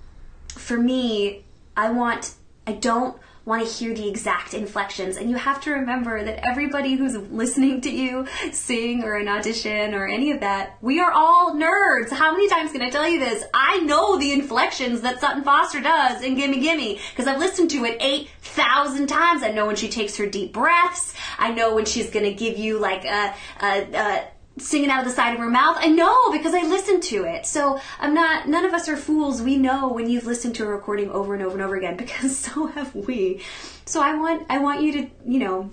for 0.49 0.77
me, 0.77 1.45
I 1.77 1.91
want, 1.91 2.33
I 2.67 2.73
don't 2.73 3.17
want 3.45 3.65
to 3.65 3.71
hear 3.71 3.93
the 3.93 4.07
exact 4.07 4.53
inflections. 4.53 5.17
And 5.17 5.29
you 5.29 5.35
have 5.35 5.59
to 5.61 5.71
remember 5.71 6.23
that 6.23 6.45
everybody 6.45 6.95
who's 6.95 7.17
listening 7.17 7.81
to 7.81 7.89
you 7.89 8.25
sing 8.51 9.03
or 9.03 9.15
an 9.15 9.27
audition 9.27 9.93
or 9.93 10.07
any 10.07 10.31
of 10.31 10.39
that, 10.39 10.77
we 10.81 10.99
are 10.99 11.11
all 11.11 11.53
nerds. 11.53 12.09
How 12.09 12.31
many 12.31 12.47
times 12.47 12.71
can 12.71 12.81
I 12.81 12.89
tell 12.89 13.07
you 13.07 13.19
this? 13.19 13.43
I 13.53 13.79
know 13.79 14.17
the 14.17 14.31
inflections 14.31 15.01
that 15.01 15.19
Sutton 15.19 15.43
Foster 15.43 15.81
does 15.81 16.23
in 16.23 16.35
Gimme 16.35 16.61
Gimme 16.61 16.99
because 17.09 17.27
I've 17.27 17.39
listened 17.39 17.69
to 17.71 17.83
it 17.85 17.97
8,000 17.99 19.07
times. 19.07 19.43
I 19.43 19.51
know 19.51 19.65
when 19.65 19.75
she 19.75 19.89
takes 19.89 20.15
her 20.17 20.25
deep 20.25 20.53
breaths. 20.53 21.13
I 21.37 21.51
know 21.51 21.75
when 21.75 21.85
she's 21.85 22.09
going 22.09 22.25
to 22.25 22.33
give 22.33 22.57
you 22.57 22.79
like 22.79 23.03
a, 23.03 23.35
a, 23.61 23.93
a 23.93 24.27
singing 24.57 24.89
out 24.89 24.99
of 24.99 25.05
the 25.05 25.11
side 25.11 25.33
of 25.33 25.39
her 25.39 25.49
mouth. 25.49 25.77
I 25.79 25.87
know 25.87 26.31
because 26.31 26.53
I 26.53 26.61
listened 26.61 27.03
to 27.03 27.23
it. 27.23 27.45
So 27.45 27.79
I'm 27.99 28.13
not, 28.13 28.47
none 28.47 28.65
of 28.65 28.73
us 28.73 28.87
are 28.87 28.97
fools. 28.97 29.41
We 29.41 29.57
know 29.57 29.89
when 29.89 30.09
you've 30.09 30.25
listened 30.25 30.55
to 30.55 30.63
a 30.63 30.67
recording 30.67 31.09
over 31.09 31.33
and 31.33 31.43
over 31.43 31.53
and 31.53 31.61
over 31.61 31.75
again 31.75 31.97
because 31.97 32.37
so 32.37 32.67
have 32.67 32.93
we. 32.95 33.41
So 33.85 34.01
I 34.01 34.15
want, 34.15 34.45
I 34.49 34.59
want 34.59 34.81
you 34.81 34.91
to, 34.93 35.09
you 35.25 35.39
know, 35.39 35.71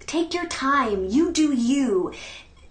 take 0.00 0.34
your 0.34 0.46
time. 0.46 1.06
You 1.06 1.32
do 1.32 1.52
you. 1.52 2.12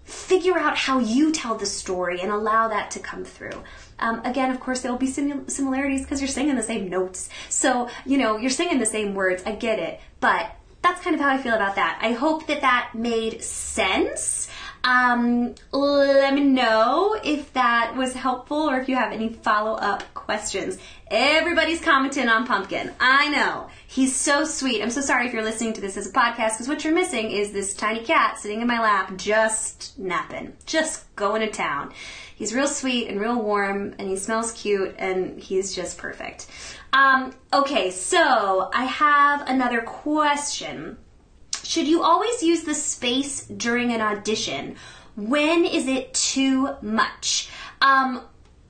Figure 0.04 0.58
out 0.58 0.76
how 0.76 1.00
you 1.00 1.32
tell 1.32 1.56
the 1.56 1.66
story 1.66 2.20
and 2.20 2.30
allow 2.30 2.68
that 2.68 2.90
to 2.92 2.98
come 2.98 3.24
through. 3.24 3.62
Um, 3.98 4.24
again, 4.24 4.50
of 4.50 4.58
course, 4.58 4.80
there 4.80 4.90
will 4.90 4.98
be 4.98 5.06
sim- 5.06 5.48
similarities 5.48 6.02
because 6.02 6.20
you're 6.20 6.28
singing 6.28 6.56
the 6.56 6.62
same 6.62 6.88
notes. 6.88 7.28
So, 7.50 7.90
you 8.06 8.16
know, 8.16 8.38
you're 8.38 8.48
singing 8.48 8.78
the 8.78 8.86
same 8.86 9.14
words. 9.14 9.42
I 9.44 9.52
get 9.52 9.78
it. 9.78 10.00
But 10.20 10.54
that's 10.82 11.02
kind 11.02 11.14
of 11.14 11.20
how 11.20 11.28
I 11.28 11.38
feel 11.38 11.54
about 11.54 11.74
that. 11.74 11.98
I 12.00 12.12
hope 12.12 12.46
that 12.46 12.60
that 12.60 12.90
made 12.94 13.42
sense. 13.42 14.48
Um, 14.84 15.54
let 15.72 16.34
me 16.34 16.44
know 16.44 17.18
if 17.22 17.52
that 17.52 17.94
was 17.96 18.14
helpful 18.14 18.70
or 18.70 18.80
if 18.80 18.88
you 18.88 18.96
have 18.96 19.12
any 19.12 19.28
follow 19.28 19.74
up 19.74 20.02
questions. 20.14 20.78
Everybody's 21.10 21.80
commenting 21.80 22.28
on 22.28 22.46
Pumpkin. 22.46 22.92
I 23.00 23.28
know. 23.28 23.68
He's 23.86 24.14
so 24.14 24.44
sweet. 24.44 24.82
I'm 24.82 24.90
so 24.90 25.00
sorry 25.00 25.26
if 25.26 25.32
you're 25.32 25.42
listening 25.42 25.72
to 25.74 25.80
this 25.80 25.96
as 25.96 26.06
a 26.06 26.12
podcast 26.12 26.52
because 26.52 26.68
what 26.68 26.84
you're 26.84 26.94
missing 26.94 27.30
is 27.30 27.52
this 27.52 27.74
tiny 27.74 28.04
cat 28.04 28.38
sitting 28.38 28.60
in 28.60 28.66
my 28.66 28.80
lap 28.80 29.16
just 29.16 29.98
napping, 29.98 30.52
just 30.66 31.14
going 31.16 31.40
to 31.40 31.50
town. 31.50 31.92
He's 32.36 32.54
real 32.54 32.68
sweet 32.68 33.08
and 33.08 33.20
real 33.20 33.40
warm 33.42 33.94
and 33.98 34.08
he 34.08 34.16
smells 34.16 34.52
cute 34.52 34.94
and 34.98 35.40
he's 35.40 35.74
just 35.74 35.98
perfect. 35.98 36.46
Um, 36.92 37.32
okay, 37.52 37.90
so 37.90 38.70
I 38.72 38.84
have 38.84 39.48
another 39.48 39.80
question. 39.80 40.98
Should 41.68 41.86
you 41.86 42.02
always 42.02 42.42
use 42.42 42.62
the 42.62 42.72
space 42.72 43.44
during 43.44 43.92
an 43.92 44.00
audition? 44.00 44.76
When 45.16 45.66
is 45.66 45.86
it 45.86 46.14
too 46.14 46.70
much? 46.80 47.50
Um, 47.82 48.22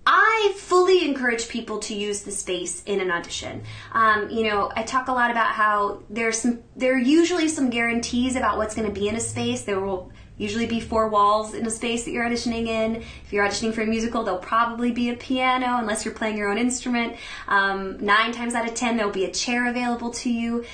I 0.05 0.53
fully 0.57 1.07
encourage 1.07 1.49
people 1.49 1.79
to 1.79 1.95
use 1.95 2.23
the 2.23 2.33
space 2.33 2.83
in 2.87 3.01
an 3.01 3.13
audition. 3.13 3.63
Um, 3.93 4.29
you 4.31 4.43
know, 4.43 4.73
I 4.75 4.83
talk 4.83 5.07
a 5.07 5.13
lot 5.13 5.31
about 5.31 5.53
how 5.53 6.03
there's 6.11 6.41
some, 6.41 6.59
there 6.75 6.93
are 6.95 6.99
usually 6.99 7.47
some 7.47 7.71
guarantees 7.71 8.35
about 8.35 8.59
what's 8.59 8.75
going 8.75 8.93
to 8.93 9.01
be 9.01 9.07
in 9.07 9.15
a 9.15 9.21
space. 9.21 9.63
There 9.63 9.79
will 9.79 10.11
usually 10.37 10.67
be 10.67 10.81
four 10.81 11.09
walls 11.09 11.55
in 11.55 11.65
a 11.69 11.71
space 11.71 12.05
that 12.05 12.11
you're 12.11 12.29
auditioning 12.29 12.67
in. 12.67 12.97
If 12.97 13.33
you're 13.33 13.47
auditioning 13.47 13.75
for 13.75 13.83
a 13.83 13.87
musical, 13.87 14.25
there'll 14.25 14.41
probably 14.41 14.91
be 14.91 15.11
a 15.11 15.15
piano 15.15 15.77
unless 15.79 16.05
you're 16.05 16.15
playing 16.15 16.37
your 16.37 16.51
own 16.51 16.59
instrument. 16.59 17.15
Um, 17.47 18.05
nine 18.05 18.33
times 18.33 18.57
out 18.57 18.67
of 18.67 18.75
ten, 18.75 18.97
there'll 18.97 19.13
be 19.13 19.25
a 19.25 19.33
chair 19.33 19.69
available 19.69 20.11
to 20.15 20.31
you 20.31 20.65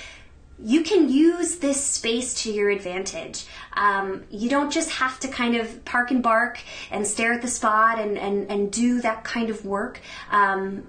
you 0.65 0.81
can 0.81 1.09
use 1.09 1.57
this 1.57 1.81
space 1.81 2.33
to 2.41 2.51
your 2.51 2.71
advantage. 2.71 3.45
Um, 3.73 4.23
you 4.31 4.49
don't 4.49 4.71
just 4.71 4.89
have 4.89 5.19
to 5.19 5.27
kind 5.27 5.55
of 5.55 5.85
park 5.85 6.09
and 6.09 6.23
bark 6.23 6.59
and 6.89 7.05
stare 7.05 7.33
at 7.33 7.43
the 7.43 7.47
spot 7.47 7.99
and, 7.99 8.17
and, 8.17 8.49
and 8.49 8.71
do 8.71 8.99
that 9.01 9.23
kind 9.23 9.51
of 9.51 9.63
work. 9.63 10.01
Um, 10.31 10.87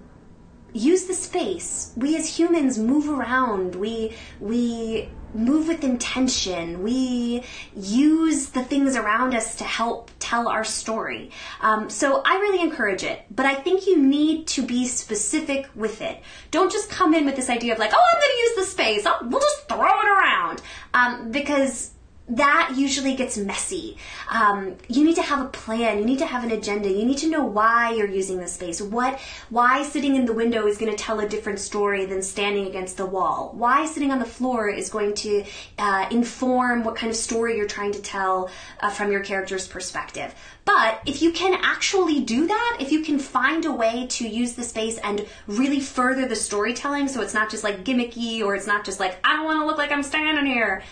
use 0.76 1.04
the 1.04 1.14
space. 1.14 1.92
We 1.97 2.16
as 2.16 2.38
humans 2.38 2.78
move 2.78 3.09
around. 3.09 3.75
We 3.75 4.14
we 4.40 5.09
move 5.35 5.68
with 5.68 5.85
intention. 5.85 6.83
We 6.83 7.42
use 7.75 8.49
the 8.49 8.64
things 8.64 8.97
around 8.97 9.35
us 9.35 9.56
to 9.56 9.64
help 9.64 10.11
tell 10.18 10.49
our 10.49 10.64
story. 10.64 11.30
Um, 11.61 11.90
so 11.90 12.23
I 12.25 12.37
really 12.37 12.62
encourage 12.62 13.02
it, 13.02 13.23
but 13.30 13.47
I 13.47 13.54
think 13.54 13.87
you 13.87 14.02
need 14.02 14.47
to 14.49 14.62
be 14.62 14.87
specific 14.87 15.68
with 15.75 16.00
it. 16.00 16.23
Don't 16.50 16.73
just 16.73 16.88
come 16.88 17.14
in 17.14 17.26
with 17.26 17.37
this 17.37 17.50
idea 17.50 17.73
of 17.73 17.78
like, 17.78 17.92
oh, 17.92 18.02
I'm 18.14 18.21
going 18.21 18.33
to 18.33 18.38
use 18.38 18.56
the 18.56 18.73
space. 18.73 19.06
I'll, 19.06 19.28
we'll 19.28 19.40
just 19.40 19.68
throw 19.68 20.00
it 20.00 20.09
around 20.09 20.62
um, 20.95 21.30
because 21.30 21.90
that 22.28 22.73
usually 22.76 23.14
gets 23.14 23.38
messy. 23.38 23.97
Um, 24.28 24.76
you 24.88 25.04
need 25.04 25.14
to 25.14 25.23
have 25.23 25.45
a 25.45 25.49
plan. 25.49 25.99
You 25.99 26.04
need 26.04 26.18
to 26.18 26.26
have 26.26 26.42
an 26.42 26.50
agenda. 26.50 26.88
You 26.88 27.04
need 27.04 27.18
to 27.18 27.28
know 27.28 27.45
why 27.45 27.92
you're 27.92 28.09
using 28.09 28.38
the 28.38 28.49
space. 28.49 28.80
What, 28.80 29.21
why 29.49 29.85
sitting 29.85 30.16
in 30.16 30.26
the 30.26 30.33
window 30.33 30.66
is 30.66 30.76
going 30.76 30.90
to 30.90 31.02
tell 31.02 31.21
a 31.21 31.28
different 31.28 31.61
story 31.61 32.04
than 32.04 32.23
standing 32.23 32.66
against 32.66 32.97
the 32.97 33.06
wall. 33.06 33.52
Why 33.54 33.87
sitting 33.87 34.11
on 34.11 34.18
the 34.18 34.25
floor 34.25 34.68
is 34.68 34.90
going 34.90 35.14
to 35.14 35.45
uh, 35.78 36.09
inform 36.11 36.83
what 36.83 36.97
kind 36.97 37.11
of 37.11 37.16
story 37.16 37.56
you're 37.56 37.66
trying 37.66 37.92
to 37.92 38.02
tell 38.02 38.50
uh, 38.80 38.90
from 38.90 39.12
your 39.12 39.21
character's 39.21 39.68
perspective. 39.68 40.35
But 40.64 41.00
if 41.06 41.23
you 41.23 41.30
can 41.30 41.56
actually 41.62 42.21
do 42.21 42.49
that, 42.49 42.78
if 42.80 42.90
you 42.90 43.02
can 43.02 43.21
find 43.21 43.64
a 43.64 43.73
way 43.73 44.09
to 44.11 44.28
use 44.28 44.54
the 44.54 44.64
space 44.64 44.99
and 44.99 45.25
really 45.47 45.78
further 45.78 46.26
the 46.26 46.35
storytelling, 46.35 47.06
so 47.06 47.23
it's 47.23 47.35
not 47.35 47.50
just 47.50 47.62
like 47.62 47.85
gimmicky 47.85 48.42
or 48.42 48.56
it's 48.56 48.66
not 48.66 48.85
just 48.85 48.99
like 48.99 49.16
I 49.23 49.35
don't 49.35 49.45
want 49.45 49.61
to 49.61 49.66
look 49.66 49.78
like 49.78 49.92
I'm 49.92 50.02
standing 50.02 50.45
here 50.45 50.83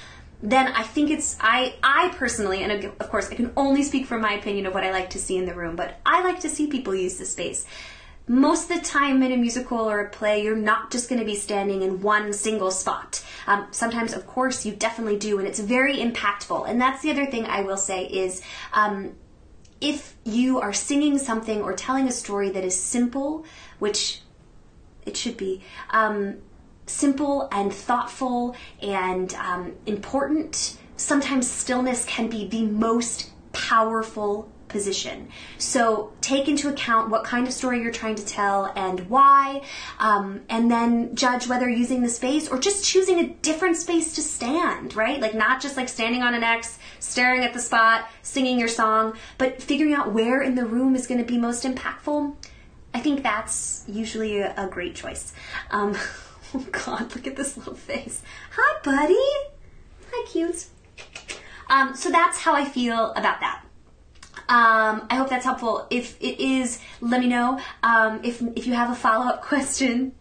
then 0.45 0.69
I 0.69 0.83
think 0.83 1.11
it's 1.11 1.39
I 1.41 1.75
I 1.83 2.15
personally 2.17 2.63
and 2.63 2.85
of 2.85 3.11
course 3.11 3.31
I 3.31 3.35
can 3.35 3.51
only 3.57 3.83
speak 3.83 4.05
from 4.07 4.21
my 4.21 4.35
opinion 4.35 4.67
of 4.67 4.75
what 4.75 4.85
I 4.85 4.93
like 4.93 5.11
to 5.11 5.19
see 5.19 5.39
in 5.39 5.47
the 5.47 5.55
room, 5.55 5.75
but 5.75 5.99
I 6.05 6.23
like 6.23 6.41
to 6.41 6.51
see 6.51 6.67
people 6.67 6.95
use 6.95 7.17
the 7.17 7.25
space. 7.25 7.65
Most 8.27 8.71
of 8.71 8.79
the 8.79 8.85
time 8.85 9.23
in 9.23 9.33
a 9.33 9.37
musical 9.37 9.79
or 9.79 10.01
a 10.01 10.11
play, 10.11 10.43
you're 10.43 10.57
not 10.57 10.91
just 10.91 11.09
going 11.09 11.19
to 11.19 11.27
be 11.27 11.35
standing 11.35 11.83
in 11.83 12.01
one 12.01 12.33
single 12.33 12.71
spot. 12.71 13.23
Um, 13.47 13.67
sometimes, 13.71 14.15
of 14.15 14.27
course, 14.27 14.65
you 14.65 14.73
definitely 14.73 15.19
do, 15.19 15.39
and 15.39 15.47
it's 15.47 15.59
very 15.59 15.99
impactful. 15.99 16.67
And 16.67 16.81
that's 16.81 17.03
the 17.03 17.11
other 17.11 17.27
thing 17.27 17.45
I 17.45 17.61
will 17.61 17.77
say 17.77 18.07
is 18.07 18.41
um, 18.73 19.15
if 19.83 20.17
you 20.25 20.59
are 20.59 20.73
singing 20.73 21.19
something 21.19 21.61
or 21.61 21.75
telling 21.75 22.09
a 22.09 22.13
story 22.13 22.49
that 22.49 22.65
is 22.65 22.75
simple, 22.75 23.45
which 23.79 24.23
it 25.05 25.19
should 25.19 25.37
be, 25.37 25.63
um, 25.91 26.39
simple 26.87 27.49
and 27.51 27.73
thoughtful 27.73 28.55
and 28.83 29.35
um, 29.35 29.73
important, 29.87 30.79
sometimes 30.97 31.51
stillness 31.51 32.05
can 32.05 32.29
be 32.29 32.47
the 32.47 32.65
most 32.65 33.31
powerful 33.53 34.51
position. 34.69 35.29
So 35.57 36.13
take 36.21 36.49
into 36.49 36.69
account 36.69 37.09
what 37.09 37.23
kind 37.23 37.47
of 37.47 37.53
story 37.53 37.81
you're 37.81 37.93
trying 37.93 38.17
to 38.17 38.27
tell 38.27 38.73
and 38.75 39.09
why, 39.09 39.63
um, 40.01 40.43
and 40.49 40.69
then 40.69 41.15
judge 41.15 41.47
whether 41.47 41.69
using 41.69 42.03
the 42.03 42.09
space 42.09 42.49
or 42.49 42.59
just 42.59 42.85
choosing 42.85 43.21
a 43.21 43.29
different 43.29 43.77
space 43.77 44.17
to 44.17 44.23
stand, 44.23 44.97
right? 44.97 45.21
Like 45.21 45.33
not 45.33 45.63
just 45.63 45.77
like 45.77 45.89
standing 45.89 46.23
on 46.23 46.35
an 46.35 46.43
X, 46.43 46.81
staring 46.99 47.45
at 47.45 47.53
the 47.53 47.61
spot, 47.61 48.09
singing 48.23 48.59
your 48.59 48.69
song, 48.69 49.15
but 49.39 49.63
figuring 49.63 49.95
out 49.95 50.13
where 50.13 50.43
in 50.43 50.57
the 50.57 50.67
room 50.67 50.97
is 50.97 51.07
going 51.07 51.25
to 51.25 51.27
be 51.27 51.39
most 51.39 51.65
impactful. 51.65 52.35
I 52.93 53.01
think 53.01 53.23
that's 53.23 53.85
usually 53.87 54.41
a, 54.41 54.69
great 54.71 54.95
choice. 54.97 55.33
Um, 55.71 55.97
Oh 56.55 56.67
God, 56.73 57.15
look 57.15 57.27
at 57.27 57.37
this 57.37 57.57
little 57.57 57.75
face. 57.75 58.23
Hi, 58.57 58.81
buddy. 58.85 59.19
Hi, 60.13 60.27
cute. 60.27 60.67
Um, 61.69 61.97
so 61.97 62.11
that's 62.11 62.39
how 62.39 62.55
I 62.55 62.65
feel 62.65 63.11
about 63.13 63.41
that. 63.41 63.63
Um, 64.49 65.07
I 65.11 65.17
hope 65.17 65.31
that's 65.31 65.45
helpful. 65.45 65.87
If 65.91 66.21
it 66.21 66.41
is, 66.41 66.79
let 67.01 67.21
me 67.21 67.27
know. 67.27 67.59
Um, 67.83 68.21
if 68.23 68.43
if 68.55 68.67
you 68.67 68.75
have 68.75 68.91
a 68.91 68.95
follow 68.95 69.27
up 69.27 69.43
question, 69.51 70.13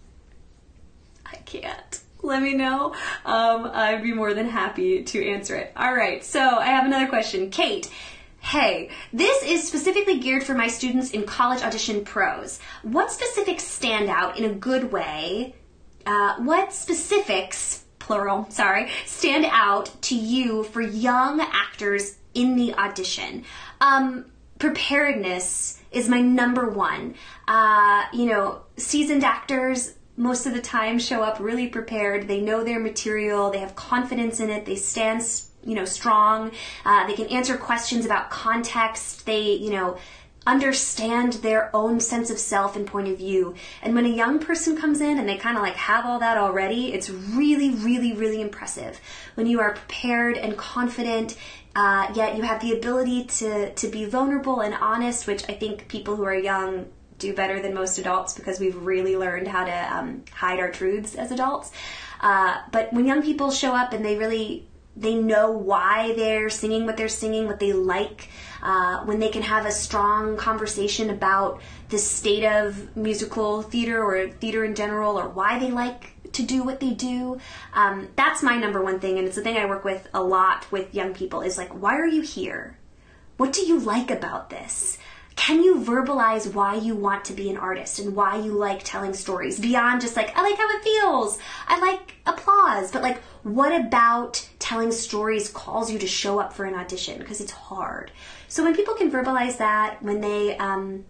I 1.26 1.36
can't. 1.38 2.00
Let 2.22 2.42
me 2.42 2.54
know. 2.54 2.96
Um, 3.26 3.70
I'd 3.74 4.02
be 4.02 4.14
more 4.14 4.34
than 4.34 4.48
happy 4.48 5.04
to 5.04 5.30
answer 5.30 5.56
it. 5.58 5.74
All 5.76 5.94
right. 5.94 6.24
So 6.24 6.40
I 6.40 6.68
have 6.68 6.86
another 6.86 7.08
question, 7.08 7.50
Kate. 7.50 7.90
Hey, 8.40 8.90
this 9.12 9.44
is 9.44 9.68
specifically 9.68 10.20
geared 10.20 10.44
for 10.44 10.54
my 10.54 10.68
students 10.68 11.12
in 11.12 11.24
college 11.24 11.62
audition 11.62 12.06
pros. 12.06 12.60
What 12.82 13.12
specifics 13.12 13.64
stand 13.66 14.10
out 14.10 14.38
in 14.38 14.46
a 14.46 14.54
good 14.54 14.92
way 14.92 15.54
uh, 16.06 16.36
what 16.38 16.74
specifics, 16.74 17.84
plural, 18.00 18.48
sorry, 18.50 18.90
stand 19.06 19.46
out 19.46 19.90
to 20.04 20.16
you 20.16 20.64
for 20.64 20.82
young 20.82 21.42
actors 21.42 22.18
in 22.34 22.56
the 22.56 22.74
audition? 22.76 23.44
Um, 23.82 24.26
preparedness 24.60 25.82
is 25.92 26.10
my 26.10 26.22
number 26.22 26.70
one. 26.70 27.16
Uh, 27.48 28.04
you 28.14 28.26
know, 28.26 28.62
seasoned 28.78 29.24
actors 29.24 29.94
most 30.16 30.46
of 30.46 30.54
the 30.54 30.62
time 30.62 31.00
show 31.00 31.24
up 31.24 31.40
really 31.40 31.68
prepared. 31.68 32.28
They 32.28 32.40
know 32.40 32.64
their 32.64 32.80
material. 32.80 33.50
They 33.52 33.60
have 33.60 33.76
confidence 33.76 34.40
in 34.40 34.50
it. 34.50 34.66
They 34.66 34.76
stand, 34.76 35.24
you 35.64 35.76
know, 35.76 35.86
strong. 35.86 36.52
Uh, 36.86 37.08
they 37.08 37.14
can 37.14 37.28
answer 37.28 37.58
questions 37.58 38.06
about 38.06 38.30
context. 38.30 39.26
They, 39.26 39.54
you 39.54 39.72
know, 39.72 39.98
understand 40.46 41.34
their 41.34 41.74
own 41.76 42.00
sense 42.00 42.30
of 42.30 42.38
self 42.38 42.76
and 42.76 42.86
point 42.86 43.08
of 43.08 43.18
view. 43.18 43.56
And 43.82 43.96
when 43.96 44.06
a 44.06 44.10
young 44.10 44.40
person 44.40 44.76
comes 44.76 45.02
in 45.02 45.18
and 45.18 45.28
they 45.28 45.38
kind 45.38 45.58
of 45.58 45.64
like 45.64 45.76
have 45.76 46.06
all 46.06 46.20
that 46.20 46.38
already, 46.38 46.94
it's 46.94 47.10
really, 47.10 47.72
really, 47.72 48.14
really 48.14 48.42
impressive. 48.42 49.00
When 49.36 49.48
you 49.48 49.60
are 49.62 49.74
prepared 49.74 50.38
and 50.38 50.58
confident, 50.58 51.38
uh, 51.76 52.12
yet 52.14 52.36
you 52.36 52.44
have 52.44 52.62
the 52.62 52.74
ability 52.74 53.26
to, 53.26 53.74
to 53.74 53.88
be 53.88 54.06
vulnerable 54.06 54.60
and 54.60 54.74
honest, 54.74 55.28
which 55.28 55.44
I 55.50 55.54
think 55.54 55.88
people 55.88 56.16
who 56.16 56.24
are 56.24 56.36
young 56.36 56.88
do 57.18 57.34
better 57.34 57.62
than 57.62 57.74
most 57.74 57.98
adults 57.98 58.34
because 58.34 58.60
we've 58.60 58.76
really 58.76 59.16
learned 59.16 59.48
how 59.48 59.64
to 59.64 59.96
um, 59.96 60.24
hide 60.32 60.60
our 60.60 60.72
truths 60.72 61.16
as 61.16 61.32
adults. 61.32 61.72
Uh, 62.20 62.58
but 62.72 62.92
when 62.94 63.06
young 63.06 63.22
people 63.22 63.50
show 63.50 63.74
up 63.74 63.94
and 63.94 64.04
they 64.04 64.18
really 64.18 64.68
they 64.96 65.16
know 65.16 65.52
why 65.52 66.14
they're 66.16 66.50
singing 66.50 66.86
what 66.86 66.98
they're 66.98 67.08
singing, 67.08 67.48
what 67.48 67.60
they 67.60 67.74
like, 67.74 68.30
uh, 68.64 69.04
when 69.06 69.20
they 69.20 69.30
can 69.30 69.44
have 69.44 69.66
a 69.66 69.72
strong 69.72 70.38
conversation 70.38 71.10
about 71.12 71.62
the 71.90 72.00
state 72.00 72.44
of 72.44 72.96
musical 72.96 73.62
theater 73.62 74.04
or 74.04 74.30
theater 74.30 74.64
in 74.66 74.74
general, 74.74 75.20
or 75.20 75.30
why 75.30 75.60
they 75.60 75.70
like 75.70 76.32
to 76.32 76.42
do 76.42 76.64
what 76.64 76.80
they 76.80 76.92
do. 76.92 77.40
Um, 77.74 78.08
that's 78.16 78.42
my 78.42 78.58
number 78.58 78.82
one 78.82 79.00
thing, 79.00 79.20
and 79.20 79.28
it's 79.28 79.36
the 79.36 79.44
thing 79.44 79.58
I 79.58 79.66
work 79.66 79.84
with 79.84 80.08
a 80.14 80.24
lot 80.24 80.72
with 80.72 80.96
young 80.96 81.14
people 81.14 81.42
is 81.42 81.58
like, 81.58 81.70
why 81.70 81.98
are 82.00 82.08
you 82.08 82.22
here? 82.22 82.78
What 83.38 83.54
do 83.54 83.62
you 83.62 83.80
like 83.80 84.10
about 84.10 84.50
this? 84.50 84.98
can 85.36 85.64
you 85.64 85.78
verbalize 85.80 86.54
why 86.54 86.76
you 86.76 86.96
want 86.96 87.26
to 87.26 87.34
be 87.34 87.50
an 87.50 87.58
artist 87.58 88.00
and 88.00 88.16
why 88.16 88.38
you 88.38 88.52
like 88.52 88.82
telling 88.84 89.14
stories 89.14 89.60
beyond 89.60 90.02
just 90.02 90.16
like, 90.16 90.36
I 90.38 90.42
like 90.44 90.58
how 90.58 90.70
it 90.70 90.84
feels, 90.84 91.40
I 91.68 91.80
like 91.80 92.16
applause, 92.26 92.92
but 92.92 93.02
like, 93.02 93.22
what 93.44 93.74
about 93.74 94.48
telling 94.60 94.92
stories 94.92 95.50
calls 95.50 95.92
you 95.92 96.00
to 96.00 96.08
show 96.08 96.40
up 96.40 96.54
for 96.54 96.66
an 96.66 96.76
audition? 96.76 97.18
Because 97.18 97.42
it's 97.42 97.52
hard. 97.52 98.12
So 98.54 98.64
when 98.64 98.76
people 98.76 98.94
can 98.94 99.10
verbalize 99.10 99.58
that, 99.58 100.04
when 100.04 100.22
they 100.22 100.56
um, 100.58 101.06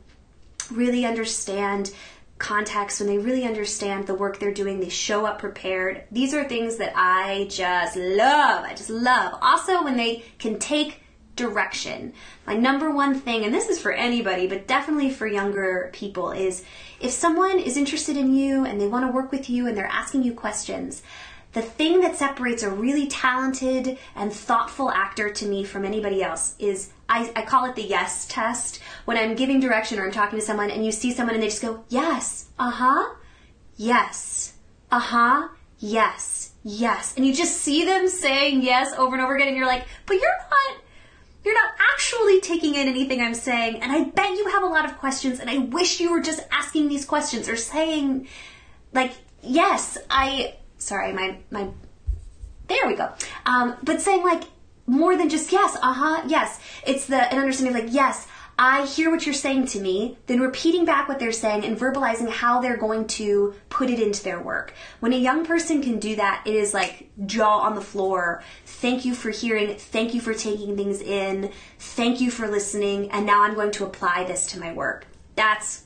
really 0.71 1.06
understand 1.06 1.93
context, 2.38 3.01
when 3.01 3.10
they 3.10 3.17
really 3.17 3.43
understand 3.43 4.08
the 4.08 4.13
work 4.13 4.39
they're 4.39 4.53
doing, 4.53 4.79
they 4.79 4.88
show 4.88 5.25
up 5.25 5.39
prepared. 5.39 6.06
These 6.10 6.34
are 6.34 6.47
things 6.47 6.77
that 6.77 6.93
I 6.95 7.47
just 7.49 7.97
love. 7.97 8.63
I 8.63 8.73
just 8.75 8.89
love. 8.89 9.38
Also, 9.41 9.84
when 9.84 9.97
they 9.97 10.23
can 10.39 10.58
take 10.58 11.01
direction. 11.36 12.13
My 12.47 12.56
number 12.56 12.89
one 12.89 13.19
thing, 13.19 13.43
and 13.43 13.53
this 13.53 13.67
is 13.67 13.77
for 13.77 13.91
anybody, 13.91 14.47
but 14.47 14.65
definitely 14.65 15.10
for 15.10 15.27
younger 15.27 15.89
people, 15.91 16.32
is 16.32 16.63
if 17.01 17.12
someone 17.12 17.60
is 17.60 17.75
interested 17.75 18.15
in 18.15 18.34
you 18.34 18.65
and 18.65 18.79
they 18.79 18.88
want 18.88 19.06
to 19.06 19.12
work 19.12 19.34
with 19.34 19.49
you 19.49 19.67
and 19.67 19.77
they're 19.77 19.86
asking 19.88 20.23
you 20.23 20.34
questions, 20.34 21.01
the 21.54 21.62
thing 21.62 22.02
that 22.02 22.16
separates 22.16 22.63
a 22.63 22.70
really 22.70 23.08
talented 23.08 23.98
and 24.16 24.34
thoughtful 24.34 24.89
actor 24.92 25.30
to 25.32 25.46
me 25.46 25.63
from 25.63 25.86
anybody 25.86 26.24
else 26.24 26.56
is 26.60 26.92
I, 27.08 27.32
I 27.36 27.44
call 27.44 27.66
it 27.66 27.76
the 27.76 27.84
yes 27.84 28.28
test. 28.28 28.80
When 29.06 29.18
I'm 29.18 29.36
giving 29.36 29.60
direction 29.60 30.00
or 30.00 30.06
I'm 30.06 30.12
talking 30.12 30.39
to 30.39 30.46
someone 30.46 30.72
and 30.72 30.86
you 30.86 30.92
see 30.92 31.12
someone 31.12 31.36
and 31.36 31.44
they 31.44 31.50
just 31.50 31.62
go, 31.62 31.84
yes, 31.89 32.48
uh 32.58 32.72
huh, 32.72 33.16
yes, 33.78 34.54
uh 34.92 35.00
huh, 35.00 35.48
yes, 35.78 36.54
yes. 36.63 37.13
And 37.16 37.26
you 37.26 37.34
just 37.34 37.58
see 37.58 37.86
them 37.86 38.08
saying 38.08 38.62
yes 38.62 38.94
over 38.98 39.16
and 39.16 39.24
over 39.24 39.36
again 39.36 39.50
and 39.50 39.58
you're 39.58 39.68
like, 39.68 39.86
but 40.06 40.16
you're 40.16 40.38
not 40.50 40.84
you're 41.44 41.54
not 41.54 41.74
actually 41.94 42.39
taking 42.39 42.76
in 42.76 42.88
anything 42.88 43.22
I'm 43.22 43.34
saying, 43.34 43.82
and 43.82 43.92
I 43.92 44.06
bet 44.06 44.32
you 44.32 44.48
have 44.48 44.63
a 44.63 44.68
lot 44.68 44.86
of 44.86 44.98
questions, 44.98 45.39
and 45.39 45.50
I 45.50 45.58
wish 45.58 46.00
you 46.00 46.12
were 46.12 46.22
just 46.22 46.42
asking 46.52 46.88
these 46.88 47.06
questions 47.06 47.50
or 47.50 47.56
saying, 47.56 48.28
like, 48.94 49.13
yes, 49.42 49.98
I. 50.10 50.56
Sorry, 50.84 51.13
my 51.13 51.38
my. 51.50 51.69
There 52.67 52.88
we 52.88 52.96
go. 52.96 53.12
Um, 53.46 53.76
but 53.84 54.02
saying 54.02 54.24
like 54.24 54.43
more 54.86 55.15
than 55.17 55.30
just 55.30 55.52
yes, 55.52 55.78
uh 55.82 55.93
huh, 55.93 56.24
yes. 56.28 56.60
It's 56.86 57.06
the 57.06 57.32
an 57.32 57.39
understanding 57.39 57.76
of 57.76 57.84
like 57.84 57.93
yes, 57.93 58.28
I 58.58 58.86
hear 58.86 59.10
what 59.10 59.26
you're 59.26 59.34
saying 59.34 59.67
to 59.67 59.80
me, 59.80 60.17
then 60.28 60.39
repeating 60.39 60.86
back 60.86 61.08
what 61.08 61.19
they're 61.19 61.32
saying 61.32 61.65
and 61.65 61.78
verbalizing 61.78 62.30
how 62.30 62.62
they're 62.62 62.78
going 62.78 63.08
to 63.08 63.56
put 63.69 63.89
it 63.89 64.00
into 64.00 64.24
their 64.24 64.39
work. 64.39 64.74
When 65.00 65.13
a 65.13 65.17
young 65.17 65.46
person 65.46 65.82
can 65.82 66.00
do 66.00 66.15
that, 66.17 66.43
it 66.46 66.54
is 66.54 66.74
like 66.74 67.10
jaw 67.26 67.60
on 67.60 67.76
the 67.76 67.82
floor. 67.82 68.43
Thank 68.65 69.06
you 69.06 69.15
for 69.15 69.32
hearing. 69.32 69.76
Thank 69.76 70.13
you 70.13 70.22
for 70.22 70.34
taking 70.34 70.76
things 70.78 71.02
in. 71.02 71.52
Thank 71.80 72.22
you 72.22 72.30
for 72.30 72.48
listening. 72.48 73.10
And 73.12 73.26
now 73.26 73.43
I'm 73.43 73.56
going 73.56 73.72
to 73.72 73.86
apply 73.86 74.26
this 74.26 74.46
to 74.48 74.60
my 74.60 74.74
work. 74.74 75.08
That's 75.36 75.83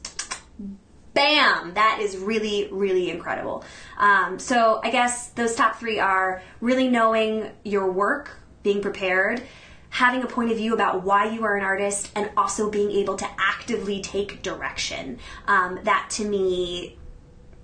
bam 1.18 1.74
that 1.74 2.00
is 2.02 2.18
really 2.18 2.68
really 2.72 3.10
incredible 3.10 3.64
um, 3.98 4.40
so 4.40 4.80
i 4.84 4.90
guess 4.92 5.30
those 5.30 5.56
top 5.56 5.76
three 5.78 6.00
are 6.00 6.42
really 6.62 6.88
knowing 6.88 7.50
your 7.64 7.92
work 7.92 8.38
being 8.64 8.82
prepared 8.82 9.42
having 9.90 10.22
a 10.22 10.28
point 10.28 10.52
of 10.52 10.58
view 10.58 10.74
about 10.74 11.04
why 11.04 11.28
you 11.30 11.44
are 11.44 11.56
an 11.56 11.64
artist 11.64 12.12
and 12.16 12.30
also 12.38 12.70
being 12.70 12.92
able 12.92 13.16
to 13.16 13.28
actively 13.40 14.02
take 14.02 14.42
direction. 14.42 15.18
Um, 15.48 15.80
that 15.84 16.10
to 16.12 16.26
me 16.26 16.98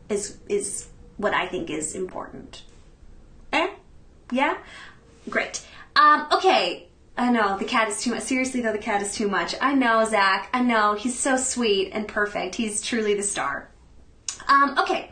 is 0.09 0.37
is 0.49 0.87
what 1.17 1.33
I 1.33 1.47
think 1.47 1.69
is 1.69 1.95
important. 1.95 2.63
Eh? 3.51 3.69
Yeah? 4.31 4.57
Great. 5.29 5.65
Um, 5.95 6.27
okay. 6.31 6.87
I 7.17 7.31
know 7.31 7.57
the 7.57 7.65
cat 7.65 7.89
is 7.89 8.01
too 8.01 8.11
much. 8.11 8.23
Seriously, 8.23 8.61
though, 8.61 8.71
the 8.71 8.79
cat 8.79 9.01
is 9.01 9.13
too 9.13 9.27
much. 9.27 9.55
I 9.61 9.75
know, 9.75 10.03
Zach. 10.05 10.49
I 10.53 10.61
know. 10.61 10.93
He's 10.95 11.17
so 11.17 11.37
sweet 11.37 11.91
and 11.93 12.07
perfect. 12.07 12.55
He's 12.55 12.81
truly 12.81 13.13
the 13.13 13.23
star. 13.23 13.69
Um, 14.47 14.77
okay. 14.79 15.11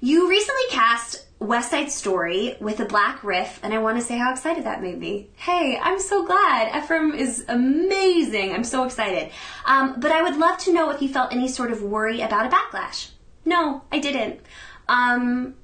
You 0.00 0.28
recently 0.28 0.62
cast 0.70 1.26
West 1.40 1.70
Side 1.70 1.90
Story 1.90 2.56
with 2.60 2.78
a 2.78 2.84
black 2.84 3.24
riff, 3.24 3.58
and 3.62 3.74
I 3.74 3.78
want 3.78 3.98
to 3.98 4.04
say 4.04 4.16
how 4.16 4.30
excited 4.30 4.64
that 4.64 4.80
made 4.80 4.98
me. 4.98 5.30
Hey, 5.34 5.78
I'm 5.82 5.98
so 5.98 6.24
glad. 6.24 6.76
Ephraim 6.76 7.12
is 7.12 7.44
amazing. 7.48 8.52
I'm 8.52 8.64
so 8.64 8.84
excited. 8.84 9.32
Um, 9.64 9.98
but 9.98 10.12
I 10.12 10.22
would 10.22 10.36
love 10.36 10.58
to 10.58 10.72
know 10.72 10.90
if 10.90 11.02
you 11.02 11.08
felt 11.08 11.32
any 11.32 11.48
sort 11.48 11.72
of 11.72 11.82
worry 11.82 12.20
about 12.20 12.46
a 12.46 12.48
backlash. 12.48 13.10
No, 13.44 13.82
I 13.90 13.98
didn't. 13.98 14.40
Um, 14.88 15.54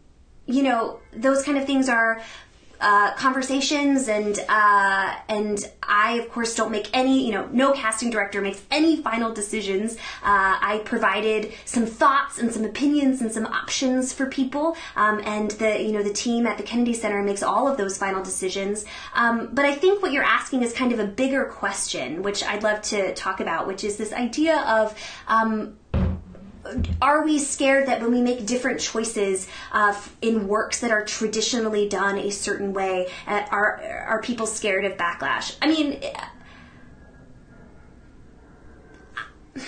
you 0.46 0.62
know, 0.62 0.98
those 1.12 1.44
kind 1.44 1.58
of 1.58 1.64
things 1.64 1.88
are 1.88 2.20
uh, 2.80 3.12
conversations 3.14 4.08
and 4.08 4.38
uh, 4.48 5.16
and 5.28 5.70
I 5.82 6.12
of 6.14 6.30
course 6.30 6.54
don't 6.54 6.70
make 6.70 6.90
any 6.92 7.24
you 7.24 7.32
know 7.32 7.48
no 7.52 7.72
casting 7.72 8.10
director 8.10 8.40
makes 8.40 8.62
any 8.70 8.96
final 8.96 9.32
decisions. 9.32 9.96
Uh, 10.22 10.58
I 10.60 10.82
provided 10.84 11.52
some 11.64 11.86
thoughts 11.86 12.38
and 12.38 12.52
some 12.52 12.64
opinions 12.64 13.20
and 13.20 13.32
some 13.32 13.46
options 13.46 14.12
for 14.12 14.26
people, 14.26 14.76
um, 14.96 15.20
and 15.24 15.50
the 15.52 15.82
you 15.82 15.92
know 15.92 16.02
the 16.02 16.12
team 16.12 16.46
at 16.46 16.56
the 16.56 16.62
Kennedy 16.62 16.94
Center 16.94 17.22
makes 17.22 17.42
all 17.42 17.68
of 17.68 17.76
those 17.76 17.98
final 17.98 18.22
decisions. 18.22 18.84
Um, 19.14 19.50
but 19.52 19.64
I 19.64 19.74
think 19.74 20.02
what 20.02 20.12
you're 20.12 20.22
asking 20.22 20.62
is 20.62 20.72
kind 20.72 20.92
of 20.92 20.98
a 20.98 21.06
bigger 21.06 21.44
question, 21.46 22.22
which 22.22 22.42
I'd 22.42 22.62
love 22.62 22.82
to 22.82 23.14
talk 23.14 23.40
about, 23.40 23.66
which 23.66 23.84
is 23.84 23.96
this 23.96 24.12
idea 24.12 24.58
of 24.68 24.96
um, 25.26 25.76
are 27.00 27.24
we 27.24 27.38
scared 27.38 27.86
that 27.88 28.00
when 28.00 28.12
we 28.12 28.20
make 28.20 28.46
different 28.46 28.80
choices 28.80 29.48
uh, 29.72 29.98
in 30.22 30.48
works 30.48 30.80
that 30.80 30.90
are 30.90 31.04
traditionally 31.04 31.88
done 31.88 32.18
a 32.18 32.30
certain 32.30 32.72
way, 32.72 33.08
uh, 33.26 33.44
are 33.50 34.04
are 34.06 34.22
people 34.22 34.46
scared 34.46 34.84
of 34.84 34.96
backlash? 34.96 35.56
I 35.62 35.68
mean. 35.68 36.00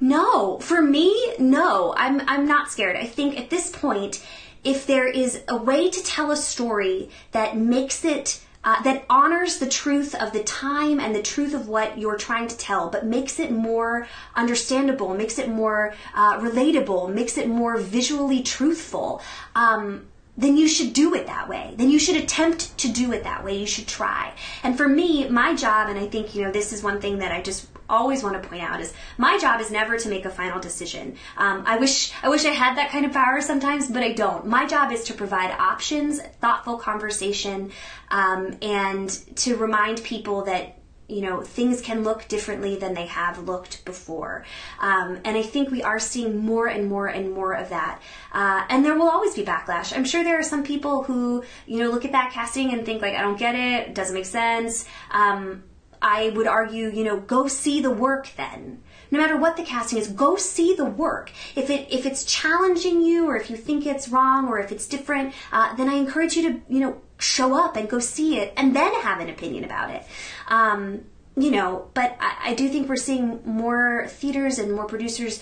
No, 0.00 0.58
for 0.58 0.82
me, 0.82 1.34
no. 1.38 1.94
I'm 1.96 2.20
I'm 2.28 2.46
not 2.46 2.70
scared. 2.70 2.96
I 2.96 3.06
think 3.06 3.38
at 3.38 3.48
this 3.48 3.70
point, 3.70 4.22
if 4.62 4.86
there 4.86 5.06
is 5.06 5.42
a 5.48 5.56
way 5.56 5.88
to 5.88 6.02
tell 6.02 6.30
a 6.30 6.36
story 6.36 7.08
that 7.30 7.56
makes 7.56 8.04
it 8.04 8.43
uh, 8.64 8.82
that 8.82 9.04
honors 9.10 9.58
the 9.58 9.68
truth 9.68 10.14
of 10.14 10.32
the 10.32 10.42
time 10.42 10.98
and 10.98 11.14
the 11.14 11.22
truth 11.22 11.54
of 11.54 11.68
what 11.68 11.98
you're 11.98 12.16
trying 12.16 12.48
to 12.48 12.56
tell, 12.56 12.88
but 12.88 13.04
makes 13.04 13.38
it 13.38 13.52
more 13.52 14.08
understandable, 14.34 15.14
makes 15.14 15.38
it 15.38 15.48
more 15.48 15.94
uh, 16.14 16.38
relatable, 16.40 17.12
makes 17.12 17.36
it 17.36 17.48
more 17.48 17.76
visually 17.76 18.42
truthful. 18.42 19.20
Um, 19.54 20.06
then 20.36 20.56
you 20.56 20.66
should 20.66 20.92
do 20.92 21.14
it 21.14 21.26
that 21.26 21.48
way. 21.48 21.74
Then 21.76 21.90
you 21.90 21.98
should 21.98 22.16
attempt 22.16 22.76
to 22.78 22.88
do 22.88 23.12
it 23.12 23.22
that 23.24 23.44
way. 23.44 23.56
You 23.56 23.66
should 23.66 23.86
try. 23.86 24.34
And 24.62 24.76
for 24.76 24.88
me, 24.88 25.28
my 25.28 25.54
job, 25.54 25.88
and 25.88 25.98
I 25.98 26.06
think, 26.06 26.34
you 26.34 26.42
know, 26.42 26.50
this 26.50 26.72
is 26.72 26.82
one 26.82 27.00
thing 27.00 27.18
that 27.18 27.30
I 27.30 27.40
just 27.40 27.68
always 27.88 28.22
want 28.22 28.42
to 28.42 28.48
point 28.48 28.62
out 28.62 28.80
is 28.80 28.92
my 29.18 29.38
job 29.38 29.60
is 29.60 29.70
never 29.70 29.98
to 29.98 30.08
make 30.08 30.24
a 30.24 30.30
final 30.30 30.60
decision. 30.60 31.16
Um, 31.36 31.64
I 31.66 31.76
wish 31.76 32.12
I 32.22 32.28
wish 32.28 32.44
I 32.44 32.50
had 32.50 32.76
that 32.78 32.90
kind 32.90 33.04
of 33.04 33.12
power 33.12 33.40
sometimes, 33.40 33.88
but 33.90 34.02
I 34.02 34.12
don't. 34.12 34.46
My 34.46 34.66
job 34.66 34.90
is 34.90 35.04
to 35.04 35.14
provide 35.14 35.50
options, 35.52 36.20
thoughtful 36.40 36.78
conversation, 36.78 37.70
um, 38.10 38.56
and 38.62 39.10
to 39.36 39.56
remind 39.56 40.02
people 40.02 40.44
that 40.44 40.78
you 41.08 41.20
know 41.20 41.42
things 41.42 41.80
can 41.80 42.02
look 42.02 42.26
differently 42.28 42.76
than 42.76 42.94
they 42.94 43.06
have 43.06 43.46
looked 43.46 43.84
before. 43.84 44.44
Um, 44.80 45.20
and 45.24 45.36
i 45.36 45.42
think 45.42 45.70
we 45.70 45.82
are 45.82 45.98
seeing 45.98 46.38
more 46.38 46.66
and 46.66 46.88
more 46.88 47.06
and 47.06 47.32
more 47.32 47.52
of 47.52 47.68
that. 47.70 48.00
Uh, 48.32 48.64
and 48.68 48.84
there 48.84 48.96
will 48.96 49.10
always 49.10 49.34
be 49.34 49.44
backlash. 49.44 49.94
I'm 49.96 50.04
sure 50.04 50.24
there 50.24 50.38
are 50.38 50.42
some 50.42 50.62
people 50.62 51.04
who 51.04 51.44
you 51.66 51.78
know 51.78 51.90
look 51.90 52.04
at 52.04 52.12
that 52.12 52.32
casting 52.32 52.72
and 52.72 52.84
think 52.86 53.02
like 53.02 53.14
i 53.14 53.22
don't 53.22 53.38
get 53.38 53.54
it, 53.54 53.88
it 53.88 53.94
doesn't 53.94 54.14
make 54.14 54.26
sense. 54.26 54.86
Um, 55.10 55.64
I 56.04 56.28
would 56.30 56.46
argue, 56.46 56.90
you 56.90 57.02
know, 57.02 57.18
go 57.18 57.48
see 57.48 57.80
the 57.80 57.90
work 57.90 58.28
then. 58.36 58.82
No 59.14 59.20
matter 59.20 59.36
what 59.36 59.56
the 59.56 59.62
casting 59.62 60.00
is, 60.00 60.08
go 60.08 60.34
see 60.34 60.74
the 60.74 60.84
work. 60.84 61.30
If 61.54 61.70
it 61.70 61.86
if 61.88 62.04
it's 62.04 62.24
challenging 62.24 63.00
you, 63.00 63.28
or 63.28 63.36
if 63.36 63.48
you 63.48 63.56
think 63.56 63.86
it's 63.86 64.08
wrong, 64.08 64.48
or 64.48 64.58
if 64.58 64.72
it's 64.72 64.88
different, 64.88 65.34
uh, 65.52 65.76
then 65.76 65.88
I 65.88 65.94
encourage 65.94 66.34
you 66.34 66.42
to 66.50 66.60
you 66.68 66.80
know 66.80 67.00
show 67.18 67.54
up 67.54 67.76
and 67.76 67.88
go 67.88 68.00
see 68.00 68.38
it, 68.38 68.52
and 68.56 68.74
then 68.74 68.92
have 69.02 69.20
an 69.20 69.30
opinion 69.30 69.62
about 69.62 69.90
it. 69.90 70.02
Um, 70.48 71.04
you 71.36 71.52
know, 71.52 71.90
but 71.94 72.16
I, 72.18 72.50
I 72.50 72.54
do 72.54 72.68
think 72.68 72.88
we're 72.88 72.96
seeing 72.96 73.40
more 73.44 74.08
theaters 74.08 74.58
and 74.58 74.72
more 74.72 74.86
producers 74.86 75.40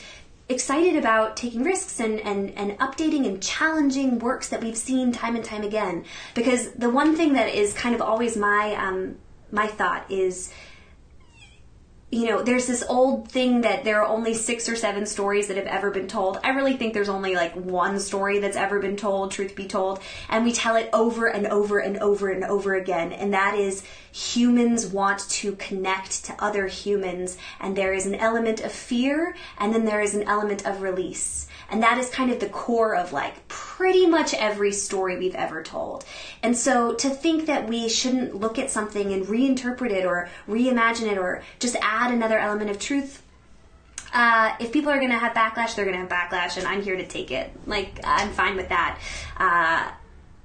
excited 0.50 0.96
about 0.96 1.38
taking 1.38 1.64
risks 1.64 1.98
and, 1.98 2.20
and, 2.20 2.50
and 2.50 2.78
updating 2.78 3.26
and 3.26 3.42
challenging 3.42 4.18
works 4.18 4.50
that 4.50 4.62
we've 4.62 4.76
seen 4.76 5.12
time 5.12 5.34
and 5.34 5.44
time 5.44 5.62
again. 5.62 6.04
Because 6.34 6.72
the 6.72 6.90
one 6.90 7.16
thing 7.16 7.32
that 7.32 7.48
is 7.54 7.72
kind 7.72 7.94
of 7.94 8.02
always 8.02 8.36
my 8.36 8.74
um, 8.74 9.16
my 9.50 9.66
thought 9.66 10.10
is 10.10 10.52
you 12.12 12.26
know, 12.26 12.42
there's 12.42 12.66
this 12.66 12.84
old 12.86 13.30
thing 13.30 13.62
that 13.62 13.84
there 13.84 14.02
are 14.02 14.06
only 14.06 14.34
six 14.34 14.68
or 14.68 14.76
seven 14.76 15.06
stories 15.06 15.48
that 15.48 15.56
have 15.56 15.66
ever 15.66 15.90
been 15.90 16.08
told. 16.08 16.38
I 16.44 16.50
really 16.50 16.76
think 16.76 16.92
there's 16.92 17.08
only 17.08 17.34
like 17.34 17.54
one 17.54 17.98
story 17.98 18.38
that's 18.38 18.54
ever 18.54 18.80
been 18.80 18.98
told, 18.98 19.32
truth 19.32 19.56
be 19.56 19.66
told, 19.66 19.98
and 20.28 20.44
we 20.44 20.52
tell 20.52 20.76
it 20.76 20.90
over 20.92 21.26
and 21.26 21.46
over 21.46 21.78
and 21.78 21.96
over 21.98 22.28
and 22.28 22.44
over 22.44 22.74
again. 22.74 23.12
And 23.12 23.32
that 23.32 23.54
is 23.54 23.82
humans 24.12 24.86
want 24.86 25.28
to 25.30 25.56
connect 25.56 26.24
to 26.26 26.34
other 26.38 26.66
humans, 26.66 27.36
and 27.58 27.74
there 27.74 27.92
is 27.92 28.06
an 28.06 28.14
element 28.14 28.60
of 28.60 28.70
fear, 28.70 29.34
and 29.58 29.74
then 29.74 29.84
there 29.84 30.00
is 30.00 30.14
an 30.14 30.22
element 30.24 30.64
of 30.66 30.82
release. 30.82 31.48
And 31.70 31.82
that 31.82 31.96
is 31.96 32.10
kind 32.10 32.30
of 32.30 32.38
the 32.38 32.50
core 32.50 32.94
of 32.94 33.14
like 33.14 33.48
pretty 33.48 34.06
much 34.06 34.34
every 34.34 34.72
story 34.72 35.18
we've 35.18 35.34
ever 35.34 35.62
told. 35.62 36.04
And 36.42 36.54
so 36.54 36.94
to 36.94 37.08
think 37.08 37.46
that 37.46 37.66
we 37.66 37.88
shouldn't 37.88 38.34
look 38.34 38.58
at 38.58 38.70
something 38.70 39.10
and 39.12 39.24
reinterpret 39.24 39.90
it 39.90 40.04
or 40.04 40.28
reimagine 40.46 41.10
it 41.10 41.16
or 41.16 41.42
just 41.58 41.76
add 41.80 42.12
another 42.12 42.38
element 42.38 42.70
of 42.70 42.78
truth 42.78 43.22
uh, 44.12 44.54
if 44.60 44.72
people 44.72 44.90
are 44.90 44.98
going 44.98 45.10
to 45.10 45.18
have 45.18 45.32
backlash, 45.32 45.74
they're 45.74 45.86
going 45.86 45.96
to 45.96 46.02
have 46.02 46.08
backlash, 46.08 46.58
and 46.58 46.66
I'm 46.66 46.82
here 46.82 46.96
to 46.96 47.06
take 47.06 47.30
it. 47.30 47.50
Like, 47.66 47.98
I'm 48.04 48.30
fine 48.30 48.56
with 48.56 48.68
that. 48.68 48.98
Uh, 49.38 49.90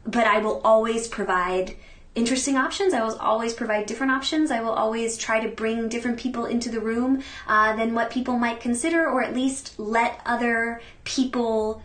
but 0.05 0.25
I 0.25 0.39
will 0.39 0.61
always 0.63 1.07
provide 1.07 1.75
interesting 2.17 2.57
options. 2.57 2.93
I 2.93 3.01
will 3.03 3.15
always 3.17 3.53
provide 3.53 3.85
different 3.85 4.11
options. 4.11 4.49
I 4.49 4.59
will 4.59 4.71
always 4.71 5.17
try 5.17 5.39
to 5.39 5.47
bring 5.47 5.87
different 5.87 6.17
people 6.19 6.45
into 6.45 6.69
the 6.69 6.79
room 6.79 7.21
uh, 7.47 7.75
than 7.75 7.93
what 7.93 8.09
people 8.09 8.37
might 8.37 8.59
consider, 8.59 9.07
or 9.07 9.23
at 9.23 9.33
least 9.33 9.79
let 9.79 10.19
other 10.25 10.81
people 11.03 11.83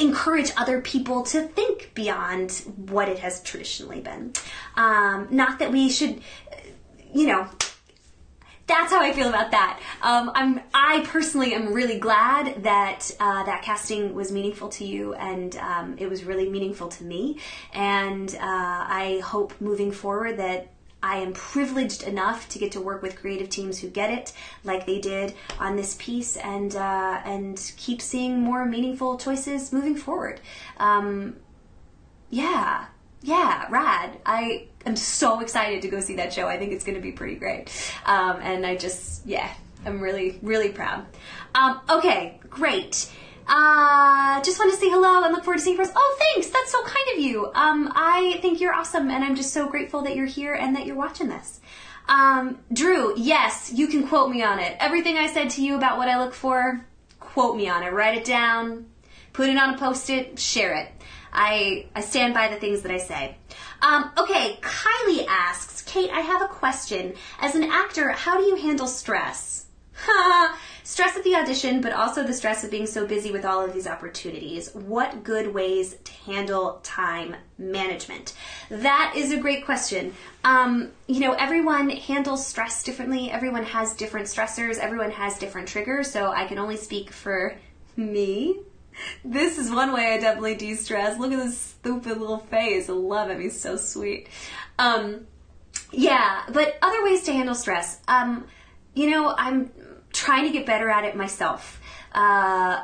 encourage 0.00 0.50
other 0.56 0.80
people 0.80 1.22
to 1.22 1.42
think 1.42 1.92
beyond 1.94 2.50
what 2.76 3.08
it 3.08 3.18
has 3.20 3.40
traditionally 3.42 4.00
been. 4.00 4.32
Um, 4.76 5.28
not 5.30 5.58
that 5.60 5.70
we 5.70 5.88
should, 5.88 6.20
you 7.14 7.26
know, 7.26 7.48
that's 8.66 8.92
how 8.92 9.00
I 9.00 9.12
feel 9.12 9.28
about 9.28 9.52
that. 9.52 9.80
Um, 10.02 10.32
I'm 10.34 10.60
I 10.74 11.04
personally 11.06 11.54
am 11.54 11.72
really 11.72 11.98
glad 11.98 12.64
that 12.64 13.10
uh, 13.20 13.44
that 13.44 13.62
casting 13.62 14.14
was 14.14 14.32
meaningful 14.32 14.68
to 14.70 14.84
you, 14.84 15.14
and 15.14 15.56
um, 15.56 15.96
it 15.98 16.08
was 16.08 16.24
really 16.24 16.48
meaningful 16.48 16.88
to 16.88 17.04
me. 17.04 17.38
And 17.72 18.34
uh, 18.34 18.38
I 18.40 19.22
hope 19.24 19.54
moving 19.60 19.92
forward 19.92 20.38
that 20.38 20.68
I 21.02 21.18
am 21.18 21.32
privileged 21.32 22.02
enough 22.02 22.48
to 22.48 22.58
get 22.58 22.72
to 22.72 22.80
work 22.80 23.02
with 23.02 23.16
creative 23.16 23.48
teams 23.48 23.78
who 23.78 23.88
get 23.88 24.10
it, 24.10 24.32
like 24.64 24.86
they 24.86 24.98
did 24.98 25.34
on 25.60 25.76
this 25.76 25.96
piece, 26.00 26.36
and 26.36 26.74
uh, 26.74 27.20
and 27.24 27.72
keep 27.76 28.02
seeing 28.02 28.40
more 28.40 28.64
meaningful 28.64 29.16
choices 29.16 29.72
moving 29.72 29.94
forward. 29.94 30.40
Um, 30.78 31.36
yeah, 32.30 32.86
yeah, 33.22 33.66
rad. 33.70 34.18
I 34.26 34.68
am 34.86 34.96
so 34.96 35.40
excited 35.40 35.82
to 35.82 35.88
go 35.88 36.00
see 36.00 36.16
that 36.16 36.32
show. 36.32 36.46
I 36.46 36.58
think 36.58 36.72
it's 36.72 36.84
going 36.84 36.96
to 36.96 37.02
be 37.02 37.12
pretty 37.12 37.36
great. 37.36 37.70
Um, 38.04 38.38
and 38.40 38.64
I 38.64 38.76
just, 38.76 39.26
yeah, 39.26 39.52
I'm 39.84 40.00
really, 40.00 40.38
really 40.42 40.70
proud. 40.70 41.06
Um, 41.54 41.80
okay, 41.90 42.40
great. 42.48 43.10
Uh, 43.48 44.42
just 44.42 44.58
want 44.58 44.72
to 44.72 44.76
say 44.76 44.88
hello 44.88 45.22
and 45.22 45.32
look 45.32 45.44
forward 45.44 45.58
to 45.58 45.62
seeing 45.62 45.76
you. 45.76 45.84
Oh, 45.94 46.18
thanks. 46.18 46.48
That's 46.48 46.72
so 46.72 46.82
kind 46.82 47.06
of 47.14 47.20
you. 47.20 47.46
Um, 47.54 47.92
I 47.94 48.38
think 48.42 48.60
you're 48.60 48.74
awesome, 48.74 49.10
and 49.10 49.22
I'm 49.22 49.36
just 49.36 49.52
so 49.52 49.68
grateful 49.68 50.02
that 50.02 50.16
you're 50.16 50.26
here 50.26 50.54
and 50.54 50.74
that 50.74 50.86
you're 50.86 50.96
watching 50.96 51.28
this. 51.28 51.60
Um, 52.08 52.58
Drew, 52.72 53.14
yes, 53.16 53.72
you 53.72 53.86
can 53.86 54.06
quote 54.06 54.30
me 54.30 54.42
on 54.42 54.58
it. 54.58 54.76
Everything 54.80 55.16
I 55.16 55.28
said 55.28 55.50
to 55.50 55.62
you 55.62 55.76
about 55.76 55.98
what 55.98 56.08
I 56.08 56.18
look 56.18 56.34
for, 56.34 56.84
quote 57.20 57.56
me 57.56 57.68
on 57.68 57.82
it. 57.82 57.92
Write 57.92 58.18
it 58.18 58.24
down, 58.24 58.86
put 59.32 59.48
it 59.48 59.56
on 59.56 59.74
a 59.74 59.78
post-it, 59.78 60.38
share 60.38 60.74
it. 60.74 60.88
I 61.32 61.86
I 61.94 62.00
stand 62.00 62.34
by 62.34 62.48
the 62.48 62.56
things 62.56 62.82
that 62.82 62.92
I 62.92 62.98
say. 62.98 63.36
Um, 63.82 64.10
okay, 64.18 64.58
Kylie 64.62 65.26
asks, 65.28 65.82
Kate, 65.82 66.10
I 66.10 66.20
have 66.20 66.42
a 66.42 66.48
question. 66.48 67.14
As 67.40 67.54
an 67.54 67.64
actor, 67.64 68.10
how 68.10 68.38
do 68.38 68.44
you 68.44 68.56
handle 68.56 68.86
stress? 68.86 69.66
stress 70.82 71.16
at 71.16 71.24
the 71.24 71.34
audition, 71.34 71.80
but 71.80 71.92
also 71.92 72.22
the 72.22 72.32
stress 72.32 72.64
of 72.64 72.70
being 72.70 72.86
so 72.86 73.06
busy 73.06 73.30
with 73.30 73.44
all 73.44 73.64
of 73.64 73.72
these 73.72 73.86
opportunities. 73.86 74.74
What 74.74 75.24
good 75.24 75.52
ways 75.52 75.96
to 76.04 76.12
handle 76.30 76.80
time 76.82 77.36
management? 77.58 78.34
That 78.68 79.14
is 79.16 79.32
a 79.32 79.38
great 79.38 79.64
question. 79.64 80.14
Um, 80.44 80.92
you 81.06 81.20
know, 81.20 81.32
everyone 81.32 81.90
handles 81.90 82.46
stress 82.46 82.82
differently. 82.82 83.30
Everyone 83.30 83.64
has 83.64 83.94
different 83.94 84.26
stressors. 84.26 84.78
Everyone 84.78 85.10
has 85.10 85.38
different 85.38 85.68
triggers. 85.68 86.10
So 86.10 86.30
I 86.30 86.46
can 86.46 86.58
only 86.58 86.76
speak 86.76 87.10
for 87.10 87.56
me. 87.96 88.60
This 89.24 89.58
is 89.58 89.70
one 89.70 89.92
way 89.92 90.14
I 90.14 90.18
definitely 90.18 90.54
de-stress. 90.54 91.18
Look 91.18 91.32
at 91.32 91.38
this 91.38 91.58
stupid 91.58 92.18
little 92.18 92.38
face. 92.38 92.88
I 92.88 92.92
love 92.92 93.30
him. 93.30 93.40
He's 93.40 93.60
so 93.60 93.76
sweet. 93.76 94.28
Um, 94.78 95.26
yeah, 95.92 96.42
but 96.52 96.76
other 96.82 97.04
ways 97.04 97.22
to 97.24 97.32
handle 97.32 97.54
stress. 97.54 98.00
Um, 98.08 98.46
you 98.94 99.10
know, 99.10 99.34
I'm 99.36 99.70
trying 100.12 100.46
to 100.46 100.52
get 100.52 100.66
better 100.66 100.88
at 100.88 101.04
it 101.04 101.16
myself. 101.16 101.80
Uh, 102.12 102.82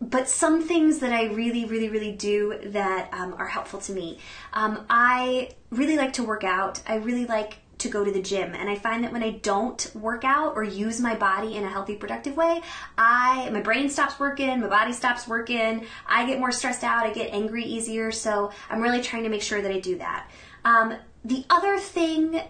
but 0.00 0.28
some 0.28 0.62
things 0.62 1.00
that 1.00 1.12
I 1.12 1.26
really, 1.26 1.66
really, 1.66 1.88
really 1.88 2.12
do 2.12 2.58
that 2.66 3.10
um, 3.12 3.34
are 3.38 3.46
helpful 3.46 3.80
to 3.80 3.92
me. 3.92 4.18
Um, 4.52 4.84
I 4.88 5.50
really 5.70 5.96
like 5.96 6.14
to 6.14 6.24
work 6.24 6.42
out. 6.42 6.80
I 6.86 6.96
really 6.96 7.26
like 7.26 7.58
to 7.80 7.88
go 7.88 8.04
to 8.04 8.10
the 8.10 8.22
gym. 8.22 8.54
And 8.54 8.68
i 8.68 8.76
find 8.76 9.04
that 9.04 9.12
when 9.12 9.22
i 9.22 9.30
don't 9.30 9.90
work 9.94 10.24
out 10.24 10.56
or 10.56 10.62
use 10.62 11.00
my 11.00 11.14
body 11.14 11.56
in 11.56 11.64
a 11.64 11.68
healthy 11.68 11.96
productive 11.96 12.36
way 12.36 12.60
i 12.98 13.48
my 13.50 13.60
brain 13.60 13.88
stops 13.88 14.18
working 14.18 14.60
my 14.60 14.68
body 14.68 14.92
stops 14.92 15.26
working 15.26 15.86
i 16.06 16.26
get 16.26 16.38
more 16.38 16.52
stressed 16.52 16.84
out 16.84 17.04
i 17.04 17.12
get 17.12 17.32
angry 17.32 17.64
easier. 17.64 18.12
So 18.12 18.52
i'm 18.68 18.80
really 18.80 19.02
trying 19.02 19.24
to 19.24 19.28
make 19.28 19.42
sure 19.42 19.60
that 19.62 19.70
i 19.70 19.80
do 19.80 19.98
that. 19.98 20.30
Um, 20.64 20.94
the 21.24 21.44
other 21.50 21.78
thing 21.78 22.40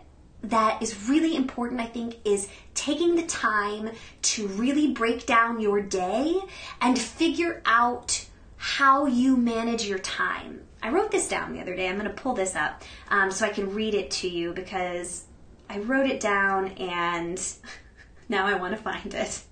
that 0.43 0.83
is 0.83 1.09
really 1.09 1.37
important, 1.37 1.81
I 1.81 1.87
think, 1.87 2.17
is 2.25 2.49
taking 2.75 3.15
the 3.15 3.27
time 3.27 3.91
to 4.23 4.47
really 4.47 4.93
break 4.93 5.27
down 5.27 5.61
your 5.61 5.81
day 5.83 6.41
and 6.81 6.99
figure 6.99 7.63
out 7.67 8.27
how 8.57 9.07
you 9.07 9.37
manage 9.37 9.85
your 9.85 9.99
time. 9.99 10.63
I 10.83 10.91
wrote 10.91 11.11
this 11.11 11.29
down 11.29 11.53
the 11.53 11.61
other 11.61 11.75
day. 11.75 11.89
I'm 11.89 11.99
going 11.99 12.09
to 12.09 12.23
pull 12.23 12.35
this 12.35 12.57
up 12.57 12.83
um, 13.09 13.31
so 13.31 13.47
I 13.47 13.51
can 13.51 13.75
read 13.75 13.95
it 13.95 14.11
to 14.13 14.29
you 14.29 14.53
because 14.53 15.25
I 15.69 15.79
wrote 15.79 16.07
it 16.09 16.21
down 16.21 16.69
and 16.73 17.41
now 18.29 18.47
I 18.47 18.55
want 18.55 18.77
to 18.77 18.83
find 18.83 19.15
it. 19.15 19.43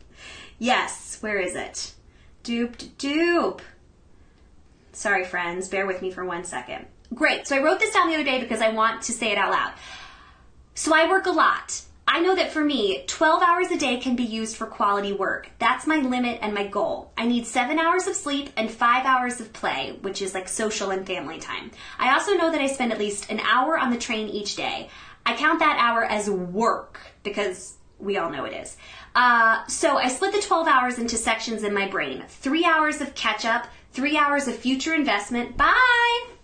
Yes, 0.59 1.19
where 1.21 1.39
is 1.39 1.55
it? 1.55 1.95
Doop 2.45 2.77
doop. 2.97 3.61
Sorry, 4.93 5.25
friends, 5.25 5.69
bear 5.69 5.87
with 5.87 6.03
me 6.03 6.11
for 6.11 6.25
one 6.25 6.45
second. 6.45 6.87
Great. 7.15 7.47
So 7.47 7.57
I 7.57 7.63
wrote 7.63 7.79
this 7.79 7.95
down 7.95 8.09
the 8.09 8.15
other 8.15 8.25
day 8.25 8.41
because 8.41 8.61
I 8.61 8.71
want 8.71 9.03
to 9.03 9.13
say 9.13 9.31
it 9.31 9.39
out 9.39 9.51
loud. 9.51 9.73
So 10.75 10.95
I 10.95 11.09
work 11.09 11.27
a 11.27 11.31
lot. 11.31 11.83
I 12.11 12.21
know 12.21 12.35
that 12.35 12.53
for 12.53 12.65
me, 12.65 13.05
12 13.07 13.43
hours 13.43 13.71
a 13.71 13.77
day 13.77 13.99
can 13.99 14.17
be 14.17 14.23
used 14.23 14.57
for 14.57 14.67
quality 14.67 15.13
work. 15.13 15.51
That's 15.59 15.87
my 15.87 15.99
limit 15.99 16.39
and 16.41 16.55
my 16.55 16.67
goal. 16.67 17.13
I 17.19 17.27
need 17.27 17.47
seven 17.47 17.79
hours 17.79 18.07
of 18.07 18.17
sleep 18.17 18.49
and 18.57 18.71
five 18.71 19.05
hours 19.05 19.41
of 19.41 19.53
play, 19.53 19.99
which 20.01 20.23
is 20.23 20.33
like 20.33 20.49
social 20.49 20.91
and 20.91 21.07
family 21.07 21.39
time. 21.39 21.71
I 21.99 22.15
also 22.15 22.33
know 22.33 22.51
that 22.51 22.63
I 22.63 22.67
spend 22.67 22.93
at 22.93 22.99
least 22.99 23.31
an 23.31 23.41
hour 23.41 23.79
on 23.79 23.91
the 23.91 23.99
train 23.99 24.29
each 24.29 24.57
day. 24.57 24.89
I 25.27 25.37
count 25.37 25.59
that 25.59 25.77
hour 25.79 26.03
as 26.03 26.31
work 26.31 26.99
because 27.25 27.77
we 27.99 28.17
all 28.17 28.31
know 28.31 28.47
it 28.47 28.55
is. 28.55 28.79
Uh, 29.15 29.67
so 29.67 29.99
I 29.99 30.09
split 30.09 30.33
the 30.33 30.41
12 30.41 30.67
hours 30.67 30.99
into 30.99 31.19
sections 31.19 31.63
in 31.63 31.75
my 31.75 31.89
brain. 31.89 32.25
Three 32.29 32.65
hours 32.65 33.03
of 33.03 33.15
catch 33.15 33.45
up, 33.45 33.67
three 33.93 34.17
hours 34.17 34.49
of 34.49 34.57
future 34.57 34.95
investment. 34.95 35.59
Bye! 35.59 36.38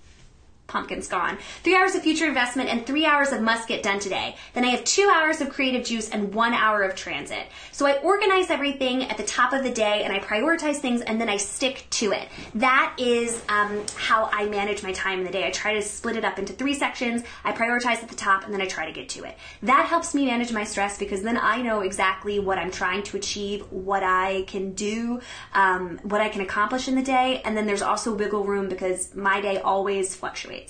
Pumpkin's 0.66 1.06
gone. 1.06 1.38
Three 1.62 1.76
hours 1.76 1.94
of 1.94 2.02
future 2.02 2.26
investment 2.26 2.68
and 2.68 2.86
three 2.86 3.04
hours 3.04 3.32
of 3.32 3.40
must 3.40 3.68
get 3.68 3.82
done 3.82 4.00
today. 4.00 4.36
Then 4.54 4.64
I 4.64 4.68
have 4.68 4.84
two 4.84 5.10
hours 5.14 5.40
of 5.40 5.50
creative 5.50 5.84
juice 5.84 6.10
and 6.10 6.34
one 6.34 6.54
hour 6.54 6.82
of 6.82 6.94
transit. 6.94 7.46
So 7.70 7.86
I 7.86 7.98
organize 7.98 8.50
everything 8.50 9.04
at 9.04 9.16
the 9.16 9.22
top 9.22 9.52
of 9.52 9.62
the 9.62 9.70
day 9.70 10.02
and 10.04 10.12
I 10.12 10.18
prioritize 10.18 10.76
things 10.76 11.02
and 11.02 11.20
then 11.20 11.28
I 11.28 11.36
stick 11.36 11.86
to 11.90 12.12
it. 12.12 12.28
That 12.54 12.94
is 12.98 13.42
um, 13.48 13.84
how 13.94 14.28
I 14.32 14.46
manage 14.46 14.82
my 14.82 14.92
time 14.92 15.20
in 15.20 15.24
the 15.26 15.30
day. 15.30 15.46
I 15.46 15.50
try 15.50 15.74
to 15.74 15.82
split 15.82 16.16
it 16.16 16.24
up 16.24 16.38
into 16.38 16.52
three 16.52 16.74
sections. 16.74 17.22
I 17.44 17.52
prioritize 17.52 18.02
at 18.02 18.08
the 18.08 18.16
top 18.16 18.44
and 18.44 18.52
then 18.52 18.60
I 18.60 18.66
try 18.66 18.86
to 18.86 18.92
get 18.92 19.08
to 19.10 19.24
it. 19.24 19.36
That 19.62 19.86
helps 19.86 20.14
me 20.14 20.26
manage 20.26 20.52
my 20.52 20.64
stress 20.64 20.98
because 20.98 21.22
then 21.22 21.36
I 21.36 21.62
know 21.62 21.80
exactly 21.80 22.38
what 22.38 22.58
I'm 22.58 22.70
trying 22.70 23.02
to 23.04 23.16
achieve, 23.16 23.60
what 23.70 24.02
I 24.02 24.44
can 24.46 24.72
do, 24.72 25.20
um, 25.52 25.98
what 26.02 26.20
I 26.20 26.28
can 26.28 26.40
accomplish 26.40 26.88
in 26.88 26.94
the 26.94 27.02
day. 27.02 27.42
And 27.44 27.56
then 27.56 27.66
there's 27.66 27.82
also 27.82 28.14
wiggle 28.14 28.44
room 28.44 28.68
because 28.68 29.14
my 29.14 29.40
day 29.40 29.58
always 29.58 30.16
fluctuates. 30.16 30.63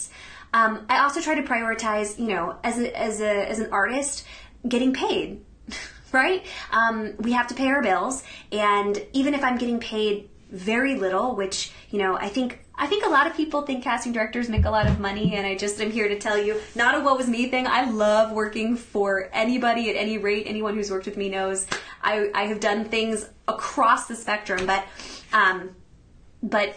Um, 0.53 0.87
I 0.89 0.99
also 1.01 1.21
try 1.21 1.35
to 1.35 1.43
prioritize, 1.43 2.19
you 2.19 2.29
know, 2.29 2.57
as 2.63 2.79
a, 2.79 2.97
as 2.99 3.21
a 3.21 3.51
as 3.51 3.59
an 3.59 3.73
artist, 3.73 4.25
getting 4.67 4.93
paid, 4.93 5.45
right? 6.13 6.47
Um, 6.71 7.15
we 7.19 7.33
have 7.33 7.49
to 7.49 7.55
pay 7.55 7.67
our 7.67 7.83
bills, 7.83 8.23
and 8.53 9.05
even 9.13 9.35
if 9.35 9.43
I'm 9.43 9.59
getting 9.59 9.81
paid 9.81 10.29
very 10.51 10.95
little, 10.95 11.35
which 11.35 11.73
you 11.91 11.99
know, 11.99 12.17
I 12.17 12.29
think 12.29 12.65
I 12.77 12.87
think 12.87 13.05
a 13.05 13.09
lot 13.09 13.27
of 13.27 13.37
people 13.37 13.63
think 13.63 13.85
casting 13.85 14.13
directors 14.13 14.49
make 14.49 14.65
a 14.65 14.71
lot 14.71 14.87
of 14.87 14.99
money, 14.99 15.35
and 15.35 15.47
I 15.47 15.57
just 15.57 15.81
am 15.81 15.91
here 15.91 16.09
to 16.09 16.19
tell 16.19 16.39
you, 16.39 16.61
not 16.75 16.95
a 16.95 17.01
what 17.01 17.17
was 17.17 17.29
me 17.29 17.49
thing. 17.49 17.67
I 17.67 17.91
love 17.91 18.33
working 18.33 18.77
for 18.77 19.31
anybody 19.33 19.91
at 19.91 19.97
any 19.97 20.19
rate. 20.19 20.45
Anyone 20.47 20.75
who's 20.75 20.91
worked 20.91 21.07
with 21.07 21.17
me 21.17 21.29
knows 21.29 21.67
I, 22.03 22.31
I 22.35 22.45
have 22.45 22.61
done 22.61 22.85
things 22.85 23.29
across 23.47 24.07
the 24.07 24.17
spectrum, 24.17 24.67
but 24.67 24.85
um, 25.33 25.71
but 26.43 26.77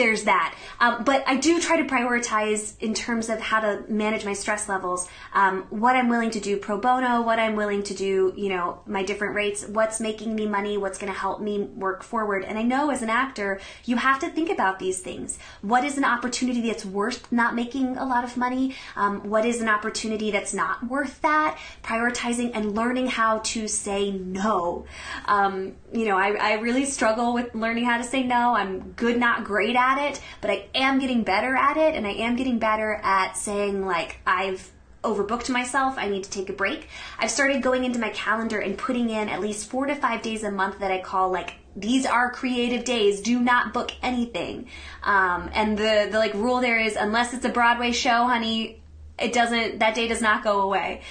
there's 0.00 0.24
that. 0.24 0.54
Um, 0.80 1.04
but 1.04 1.22
I 1.26 1.36
do 1.36 1.60
try 1.60 1.76
to 1.76 1.84
prioritize 1.84 2.74
in 2.80 2.94
terms 2.94 3.28
of 3.28 3.38
how 3.38 3.60
to 3.60 3.84
manage 3.86 4.24
my 4.24 4.32
stress 4.32 4.66
levels, 4.66 5.06
um, 5.34 5.66
what 5.68 5.94
I'm 5.94 6.08
willing 6.08 6.30
to 6.30 6.40
do 6.40 6.56
pro 6.56 6.78
bono, 6.78 7.20
what 7.20 7.38
I'm 7.38 7.54
willing 7.54 7.82
to 7.82 7.94
do, 7.94 8.32
you 8.34 8.48
know, 8.48 8.80
my 8.86 9.02
different 9.02 9.34
rates, 9.34 9.66
what's 9.66 10.00
making 10.00 10.34
me 10.34 10.46
money, 10.46 10.78
what's 10.78 10.96
going 10.96 11.12
to 11.12 11.18
help 11.18 11.42
me 11.42 11.60
work 11.60 12.02
forward. 12.02 12.44
And 12.44 12.58
I 12.58 12.62
know 12.62 12.90
as 12.90 13.02
an 13.02 13.10
actor, 13.10 13.60
you 13.84 13.96
have 13.96 14.18
to 14.20 14.30
think 14.30 14.48
about 14.48 14.78
these 14.78 15.00
things. 15.00 15.38
What 15.60 15.84
is 15.84 15.98
an 15.98 16.04
opportunity 16.04 16.62
that's 16.62 16.86
worth 16.86 17.30
not 17.30 17.54
making 17.54 17.98
a 17.98 18.06
lot 18.06 18.24
of 18.24 18.38
money? 18.38 18.74
Um, 18.96 19.28
what 19.28 19.44
is 19.44 19.60
an 19.60 19.68
opportunity 19.68 20.30
that's 20.30 20.54
not 20.54 20.82
worth 20.88 21.20
that? 21.20 21.58
Prioritizing 21.82 22.52
and 22.54 22.74
learning 22.74 23.08
how 23.08 23.40
to 23.40 23.68
say 23.68 24.10
no. 24.10 24.86
Um, 25.26 25.76
you 25.92 26.06
know, 26.06 26.16
I, 26.16 26.32
I 26.32 26.52
really 26.54 26.84
struggle 26.84 27.34
with 27.34 27.54
learning 27.54 27.84
how 27.84 27.98
to 27.98 28.04
say 28.04 28.22
no. 28.22 28.54
I'm 28.54 28.92
good, 28.92 29.18
not 29.18 29.44
great 29.44 29.76
at 29.76 30.10
it, 30.10 30.20
but 30.40 30.50
I 30.50 30.66
am 30.74 30.98
getting 30.98 31.24
better 31.24 31.56
at 31.56 31.76
it, 31.76 31.94
and 31.94 32.06
I 32.06 32.12
am 32.12 32.36
getting 32.36 32.58
better 32.58 33.00
at 33.02 33.36
saying, 33.36 33.84
like, 33.84 34.20
I've 34.26 34.70
overbooked 35.02 35.48
myself. 35.50 35.94
I 35.96 36.08
need 36.08 36.24
to 36.24 36.30
take 36.30 36.48
a 36.48 36.52
break. 36.52 36.88
I've 37.18 37.30
started 37.30 37.62
going 37.62 37.84
into 37.84 37.98
my 37.98 38.10
calendar 38.10 38.58
and 38.58 38.76
putting 38.76 39.08
in 39.10 39.28
at 39.28 39.40
least 39.40 39.70
four 39.70 39.86
to 39.86 39.94
five 39.94 40.22
days 40.22 40.44
a 40.44 40.50
month 40.50 40.80
that 40.80 40.90
I 40.90 41.00
call 41.00 41.30
like 41.30 41.54
these 41.76 42.04
are 42.04 42.30
creative 42.30 42.84
days. 42.84 43.20
Do 43.20 43.40
not 43.40 43.72
book 43.72 43.92
anything. 44.02 44.66
Um, 45.02 45.50
and 45.54 45.78
the 45.78 46.08
the 46.10 46.18
like 46.18 46.34
rule 46.34 46.60
there 46.60 46.78
is 46.78 46.96
unless 46.96 47.32
it's 47.32 47.44
a 47.44 47.48
Broadway 47.48 47.92
show, 47.92 48.26
honey, 48.26 48.82
it 49.18 49.32
doesn't 49.32 49.78
that 49.78 49.94
day 49.94 50.08
does 50.08 50.20
not 50.20 50.44
go 50.44 50.60
away. 50.60 51.02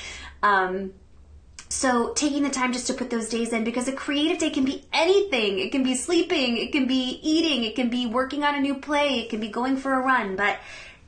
Um, 0.44 0.94
so 1.70 2.14
taking 2.14 2.42
the 2.42 2.50
time 2.50 2.74
just 2.74 2.88
to 2.88 2.94
put 2.94 3.12
those 3.12 3.30
days 3.30 3.54
in 3.54 3.64
because 3.64 3.88
a 3.88 3.92
creative 3.92 4.40
day 4.40 4.50
can 4.50 4.66
be 4.66 4.86
anything. 4.92 5.60
It 5.60 5.72
can 5.72 5.84
be 5.84 5.96
sleeping, 5.96 6.58
it 6.58 6.72
can 6.72 6.88
be 6.88 7.20
eating, 7.22 7.64
it 7.64 7.76
can 7.76 7.90
be 7.90 8.08
working 8.08 8.44
on 8.44 8.56
a 8.56 8.60
new 8.60 8.76
play, 8.76 9.20
it 9.20 9.30
can 9.30 9.40
be 9.40 9.50
going 9.50 9.78
for 9.78 9.94
a 9.94 10.00
run, 10.00 10.36
but 10.36 10.60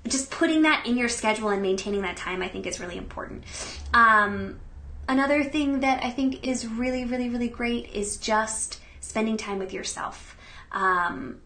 just 0.08 0.30
putting 0.32 0.62
that 0.63 0.86
in 0.86 0.97
your 0.97 1.10
schedule 1.10 1.50
and 1.50 1.62
maintaining 1.62 2.04
that 2.04 2.15
time 2.15 2.41
I 2.41 2.47
think 2.47 2.67
is 2.67 2.80
really 2.80 2.97
important. 2.97 3.43
Um, 3.93 4.60
another 5.10 5.43
thing 5.43 5.80
that 5.80 6.04
I 6.04 6.12
think 6.12 6.47
is 6.47 6.67
really, 6.67 7.06
really, 7.06 7.30
really 7.30 7.50
great 7.50 7.91
is 7.93 8.17
just 8.17 8.80
spending 9.00 9.38
time 9.38 9.58
with 9.58 9.74
yourself. 9.74 10.38
Um, 10.71 11.41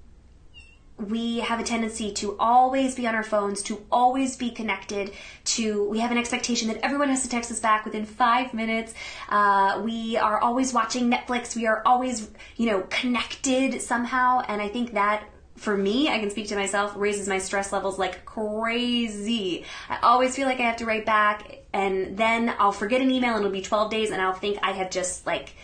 we 0.98 1.40
have 1.40 1.60
a 1.60 1.64
tendency 1.64 2.12
to 2.14 2.38
always 2.40 2.96
be 2.96 3.06
on 3.06 3.16
our 3.16 3.24
phones, 3.24 3.62
to 3.64 3.86
always 3.92 4.38
be 4.38 4.50
connected, 4.50 5.12
to, 5.44 5.90
we 5.90 6.00
have 6.00 6.12
an 6.12 6.18
expectation 6.18 6.70
that 6.70 6.78
everyone 6.84 7.10
has 7.10 7.24
to 7.24 7.30
text 7.30 7.52
us 7.52 7.60
back 7.60 7.84
within 7.84 8.06
five 8.06 8.54
minutes. 8.54 8.94
Uh, 9.28 9.82
we 9.84 10.16
are 10.18 10.40
always 10.40 10.74
watching 10.74 11.12
Netflix. 11.12 11.56
We 11.56 11.68
are 11.68 11.82
always, 11.86 12.30
you 12.56 12.68
know, 12.68 12.82
connected 12.90 13.82
somehow. 13.82 14.42
And 14.48 14.62
I 14.62 14.70
think 14.70 14.94
that 14.94 15.26
for 15.58 15.76
me, 15.76 16.10
I 16.10 16.20
can 16.20 16.30
speak 16.30 16.48
to 16.50 16.56
myself, 16.56 16.94
raises 16.96 17.28
my 17.28 17.40
stress 17.40 17.72
levels 17.72 18.00
like 18.00 18.26
crazy. 18.26 19.66
I 19.90 20.00
always 20.02 20.36
feel 20.36 20.48
like 20.48 20.60
I 20.60 20.64
have 20.64 20.78
to 20.78 20.86
write 20.86 21.06
back, 21.06 21.60
and 21.74 22.18
then 22.18 22.54
I'll 22.60 22.74
forget 22.74 23.02
an 23.02 23.10
email 23.10 23.36
and 23.36 23.40
it'll 23.40 23.52
be 23.52 23.62
12 23.62 23.90
days, 23.90 24.12
and 24.12 24.22
I'll 24.22 24.34
think 24.34 24.60
I 24.62 24.72
have 24.72 24.92
just 24.92 25.26
like 25.26 25.56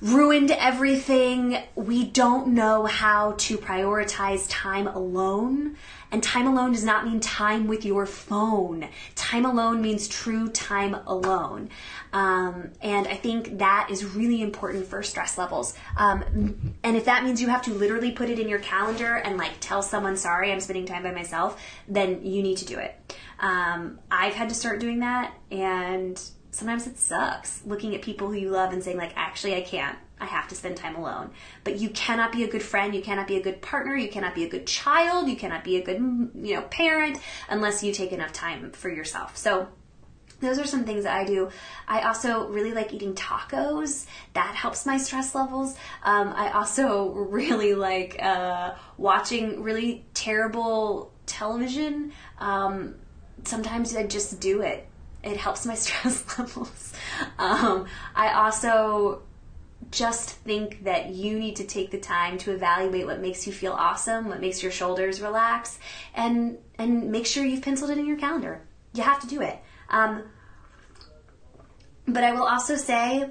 ruined 0.00 0.50
everything. 0.50 1.58
We 1.74 2.06
don't 2.06 2.48
know 2.48 2.86
how 2.86 3.34
to 3.38 3.58
prioritize 3.58 4.46
time 4.48 4.86
alone. 4.86 5.76
And 6.12 6.22
time 6.22 6.46
alone 6.46 6.72
does 6.72 6.84
not 6.84 7.04
mean 7.04 7.20
time 7.20 7.68
with 7.68 7.84
your 7.84 8.04
phone. 8.04 8.88
Time 9.14 9.44
alone 9.44 9.80
means 9.80 10.08
true 10.08 10.48
time 10.48 10.94
alone. 11.06 11.70
Um, 12.12 12.70
and 12.80 13.06
I 13.06 13.14
think 13.14 13.58
that 13.58 13.88
is 13.90 14.04
really 14.04 14.42
important 14.42 14.86
for 14.86 15.02
stress 15.04 15.38
levels. 15.38 15.74
Um, 15.96 16.74
and 16.82 16.96
if 16.96 17.04
that 17.04 17.22
means 17.22 17.40
you 17.40 17.48
have 17.48 17.62
to 17.62 17.74
literally 17.74 18.10
put 18.10 18.28
it 18.28 18.40
in 18.40 18.48
your 18.48 18.58
calendar 18.58 19.16
and 19.16 19.36
like 19.36 19.52
tell 19.60 19.82
someone, 19.82 20.16
sorry, 20.16 20.50
I'm 20.50 20.60
spending 20.60 20.86
time 20.86 21.04
by 21.04 21.12
myself, 21.12 21.62
then 21.86 22.24
you 22.24 22.42
need 22.42 22.56
to 22.58 22.64
do 22.64 22.78
it. 22.78 23.14
Um, 23.38 24.00
I've 24.10 24.34
had 24.34 24.48
to 24.48 24.54
start 24.54 24.80
doing 24.80 25.00
that 25.00 25.32
and 25.50 26.20
sometimes 26.50 26.86
it 26.86 26.98
sucks 26.98 27.64
looking 27.64 27.94
at 27.94 28.02
people 28.02 28.28
who 28.28 28.34
you 28.34 28.50
love 28.50 28.72
and 28.72 28.82
saying 28.82 28.96
like 28.96 29.12
actually 29.16 29.54
i 29.54 29.60
can't 29.60 29.96
i 30.20 30.24
have 30.24 30.48
to 30.48 30.54
spend 30.54 30.76
time 30.76 30.96
alone 30.96 31.30
but 31.64 31.78
you 31.78 31.88
cannot 31.90 32.32
be 32.32 32.44
a 32.44 32.48
good 32.48 32.62
friend 32.62 32.94
you 32.94 33.02
cannot 33.02 33.26
be 33.26 33.36
a 33.36 33.42
good 33.42 33.60
partner 33.62 33.96
you 33.96 34.08
cannot 34.08 34.34
be 34.34 34.44
a 34.44 34.48
good 34.48 34.66
child 34.66 35.28
you 35.28 35.36
cannot 35.36 35.64
be 35.64 35.76
a 35.76 35.82
good 35.82 35.98
you 36.34 36.54
know 36.54 36.62
parent 36.62 37.18
unless 37.48 37.82
you 37.82 37.92
take 37.92 38.12
enough 38.12 38.32
time 38.32 38.70
for 38.72 38.88
yourself 38.88 39.36
so 39.36 39.68
those 40.40 40.58
are 40.58 40.66
some 40.66 40.84
things 40.84 41.04
that 41.04 41.14
I 41.14 41.24
do. 41.24 41.50
I 41.86 42.00
also 42.00 42.48
really 42.48 42.72
like 42.72 42.94
eating 42.94 43.14
tacos. 43.14 44.06
That 44.32 44.54
helps 44.54 44.86
my 44.86 44.96
stress 44.96 45.34
levels. 45.34 45.76
Um, 46.02 46.32
I 46.34 46.50
also 46.52 47.08
really 47.10 47.74
like 47.74 48.16
uh, 48.22 48.74
watching 48.96 49.62
really 49.62 50.06
terrible 50.14 51.12
television. 51.26 52.12
Um, 52.38 52.94
sometimes 53.44 53.94
I 53.94 54.06
just 54.06 54.40
do 54.40 54.62
it 54.62 54.88
it 55.22 55.36
helps 55.36 55.66
my 55.66 55.74
stress 55.76 56.38
levels. 56.38 56.92
Um, 57.38 57.86
I 58.14 58.32
also 58.32 59.22
just 59.90 60.30
think 60.30 60.84
that 60.84 61.10
you 61.10 61.38
need 61.38 61.56
to 61.56 61.64
take 61.64 61.90
the 61.90 61.98
time 61.98 62.38
to 62.38 62.52
evaluate 62.52 63.06
what 63.06 63.20
makes 63.20 63.46
you 63.46 63.52
feel 63.52 63.72
awesome, 63.72 64.28
what 64.28 64.40
makes 64.40 64.62
your 64.62 64.70
shoulders 64.70 65.20
relax, 65.20 65.78
and 66.14 66.58
and 66.78 67.10
make 67.10 67.26
sure 67.26 67.44
you've 67.44 67.62
penciled 67.62 67.90
it 67.90 67.98
in 67.98 68.06
your 68.06 68.18
calendar. 68.18 68.60
You 68.92 69.02
have 69.02 69.20
to 69.20 69.26
do 69.26 69.40
it. 69.40 69.58
Um, 69.88 70.22
but 72.06 72.24
I 72.24 72.32
will 72.32 72.44
also 72.44 72.76
say, 72.76 73.30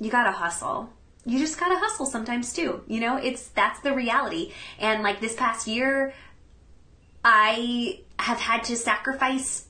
you 0.00 0.10
gotta 0.10 0.32
hustle. 0.32 0.90
You 1.24 1.38
just 1.38 1.58
gotta 1.58 1.78
hustle 1.78 2.06
sometimes 2.06 2.52
too. 2.52 2.82
You 2.86 3.00
know, 3.00 3.16
it's 3.16 3.48
that's 3.48 3.80
the 3.80 3.94
reality. 3.94 4.52
And 4.78 5.02
like 5.02 5.20
this 5.20 5.34
past 5.34 5.66
year, 5.66 6.12
I 7.24 8.00
have 8.18 8.38
had 8.38 8.64
to 8.64 8.76
sacrifice 8.76 9.66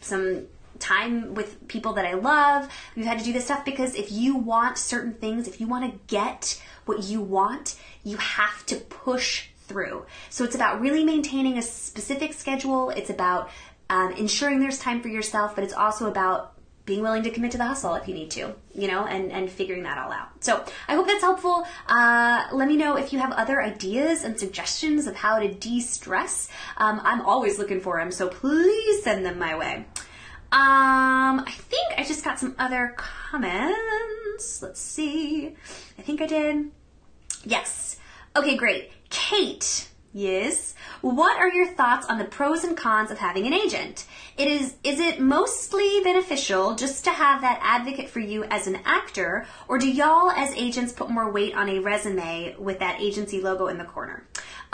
some 0.00 0.46
time 0.78 1.34
with 1.34 1.66
people 1.68 1.92
that 1.94 2.04
I 2.04 2.14
love. 2.14 2.68
We've 2.96 3.06
had 3.06 3.18
to 3.18 3.24
do 3.24 3.32
this 3.32 3.44
stuff 3.44 3.64
because 3.64 3.94
if 3.94 4.12
you 4.12 4.36
want 4.36 4.78
certain 4.78 5.14
things, 5.14 5.48
if 5.48 5.60
you 5.60 5.66
want 5.66 5.92
to 5.92 5.98
get 6.06 6.60
what 6.84 7.04
you 7.04 7.20
want, 7.20 7.76
you 8.02 8.16
have 8.16 8.64
to 8.66 8.76
push 8.76 9.48
through. 9.66 10.04
So 10.30 10.44
it's 10.44 10.54
about 10.54 10.80
really 10.80 11.04
maintaining 11.04 11.58
a 11.58 11.62
specific 11.62 12.32
schedule. 12.32 12.90
It's 12.90 13.10
about 13.10 13.50
um, 13.88 14.12
ensuring 14.12 14.60
there's 14.60 14.78
time 14.78 15.00
for 15.00 15.08
yourself, 15.08 15.54
but 15.54 15.64
it's 15.64 15.72
also 15.72 16.08
about 16.08 16.54
being 16.86 17.00
willing 17.00 17.22
to 17.22 17.30
commit 17.30 17.50
to 17.50 17.58
the 17.58 17.64
hustle 17.64 17.94
if 17.94 18.06
you 18.06 18.14
need 18.14 18.30
to, 18.30 18.54
you 18.74 18.88
know, 18.88 19.06
and, 19.06 19.32
and 19.32 19.50
figuring 19.50 19.84
that 19.84 19.96
all 19.96 20.12
out. 20.12 20.28
So 20.44 20.62
I 20.86 20.94
hope 20.94 21.06
that's 21.06 21.22
helpful. 21.22 21.66
Uh, 21.86 22.46
let 22.52 22.68
me 22.68 22.76
know 22.76 22.96
if 22.96 23.10
you 23.12 23.18
have 23.20 23.32
other 23.32 23.62
ideas 23.62 24.22
and 24.22 24.38
suggestions 24.38 25.06
of 25.06 25.16
how 25.16 25.38
to 25.38 25.52
de 25.52 25.80
stress. 25.80 26.48
Um, 26.76 27.00
I'm 27.02 27.22
always 27.22 27.58
looking 27.58 27.80
for 27.80 27.98
them, 27.98 28.10
so 28.10 28.28
please 28.28 29.02
send 29.02 29.24
them 29.24 29.38
my 29.38 29.56
way. 29.56 29.86
Um, 30.54 31.40
I 31.40 31.50
think 31.50 31.94
I 31.98 32.04
just 32.04 32.22
got 32.22 32.38
some 32.38 32.54
other 32.60 32.94
comments. 32.96 34.62
Let's 34.62 34.78
see. 34.80 35.56
I 35.98 36.02
think 36.02 36.22
I 36.22 36.26
did. 36.26 36.70
Yes. 37.44 37.96
Okay, 38.36 38.56
great. 38.56 38.92
Kate. 39.10 39.88
Yes. 40.12 40.76
What 41.00 41.36
are 41.38 41.50
your 41.50 41.66
thoughts 41.66 42.06
on 42.06 42.18
the 42.18 42.24
pros 42.24 42.62
and 42.62 42.76
cons 42.76 43.10
of 43.10 43.18
having 43.18 43.48
an 43.48 43.52
agent? 43.52 44.06
It 44.36 44.46
is 44.46 44.76
is 44.84 45.00
it 45.00 45.18
mostly 45.18 46.00
beneficial 46.04 46.76
just 46.76 47.02
to 47.02 47.10
have 47.10 47.40
that 47.40 47.58
advocate 47.60 48.08
for 48.08 48.20
you 48.20 48.44
as 48.44 48.68
an 48.68 48.78
actor, 48.84 49.46
or 49.66 49.76
do 49.78 49.90
y'all 49.90 50.30
as 50.30 50.54
agents 50.54 50.92
put 50.92 51.10
more 51.10 51.32
weight 51.32 51.56
on 51.56 51.68
a 51.68 51.80
resume 51.80 52.54
with 52.60 52.78
that 52.78 53.00
agency 53.00 53.40
logo 53.40 53.66
in 53.66 53.76
the 53.76 53.84
corner? 53.84 54.24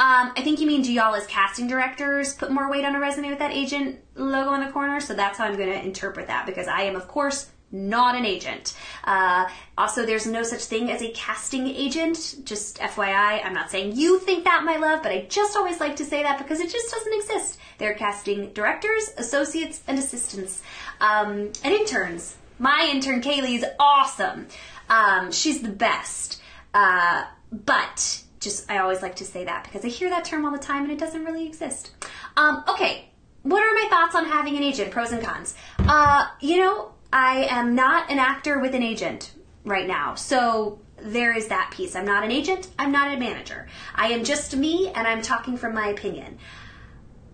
Um, 0.00 0.32
I 0.34 0.40
think 0.40 0.60
you 0.60 0.66
mean 0.66 0.80
do 0.80 0.90
y'all 0.90 1.14
as 1.14 1.26
casting 1.26 1.66
directors 1.66 2.34
put 2.34 2.50
more 2.50 2.70
weight 2.70 2.86
on 2.86 2.96
a 2.96 2.98
resume 2.98 3.28
with 3.28 3.38
that 3.38 3.50
agent 3.50 3.98
logo 4.14 4.54
in 4.54 4.64
the 4.64 4.72
corner? 4.72 4.98
So 4.98 5.12
that's 5.12 5.36
how 5.36 5.44
I'm 5.44 5.58
going 5.58 5.68
to 5.68 5.84
interpret 5.84 6.26
that 6.28 6.46
because 6.46 6.68
I 6.68 6.84
am, 6.84 6.96
of 6.96 7.06
course, 7.06 7.50
not 7.70 8.16
an 8.16 8.24
agent. 8.24 8.74
Uh, 9.04 9.46
also, 9.76 10.06
there's 10.06 10.26
no 10.26 10.42
such 10.42 10.62
thing 10.62 10.90
as 10.90 11.02
a 11.02 11.10
casting 11.10 11.66
agent. 11.66 12.36
Just 12.44 12.78
FYI, 12.78 13.44
I'm 13.44 13.52
not 13.52 13.70
saying 13.70 13.94
you 13.94 14.18
think 14.20 14.44
that, 14.44 14.64
my 14.64 14.78
love, 14.78 15.02
but 15.02 15.12
I 15.12 15.26
just 15.28 15.54
always 15.54 15.80
like 15.80 15.96
to 15.96 16.04
say 16.06 16.22
that 16.22 16.38
because 16.38 16.60
it 16.60 16.70
just 16.70 16.90
doesn't 16.90 17.12
exist. 17.12 17.58
They're 17.76 17.92
casting 17.92 18.54
directors, 18.54 19.10
associates, 19.18 19.82
and 19.86 19.98
assistants, 19.98 20.62
um, 21.02 21.52
and 21.62 21.74
interns. 21.74 22.38
My 22.58 22.88
intern 22.90 23.20
Kaylee 23.20 23.56
is 23.56 23.66
awesome. 23.78 24.46
Um, 24.88 25.30
she's 25.30 25.60
the 25.60 25.68
best. 25.68 26.40
Uh, 26.72 27.24
but 27.52 28.22
just 28.40 28.70
I 28.70 28.78
always 28.78 29.02
like 29.02 29.16
to 29.16 29.24
say 29.24 29.44
that 29.44 29.64
because 29.64 29.84
I 29.84 29.88
hear 29.88 30.08
that 30.10 30.24
term 30.24 30.44
all 30.44 30.50
the 30.50 30.58
time 30.58 30.82
and 30.82 30.92
it 30.92 30.98
doesn't 30.98 31.24
really 31.24 31.46
exist. 31.46 31.92
Um, 32.36 32.64
okay, 32.68 33.10
what 33.42 33.62
are 33.62 33.72
my 33.74 33.86
thoughts 33.88 34.14
on 34.14 34.24
having 34.24 34.56
an 34.56 34.62
agent? 34.62 34.90
Pros 34.90 35.12
and 35.12 35.22
cons. 35.22 35.54
Uh, 35.78 36.26
you 36.40 36.58
know, 36.58 36.92
I 37.12 37.46
am 37.50 37.74
not 37.74 38.10
an 38.10 38.18
actor 38.18 38.58
with 38.58 38.74
an 38.74 38.82
agent 38.82 39.32
right 39.64 39.86
now, 39.86 40.14
so 40.14 40.80
there 40.96 41.36
is 41.36 41.48
that 41.48 41.72
piece. 41.74 41.94
I'm 41.94 42.04
not 42.04 42.24
an 42.24 42.30
agent. 42.30 42.68
I'm 42.78 42.92
not 42.92 43.14
a 43.14 43.18
manager. 43.18 43.68
I 43.94 44.08
am 44.08 44.24
just 44.24 44.56
me, 44.56 44.90
and 44.94 45.06
I'm 45.06 45.22
talking 45.22 45.56
from 45.56 45.74
my 45.74 45.88
opinion. 45.88 46.38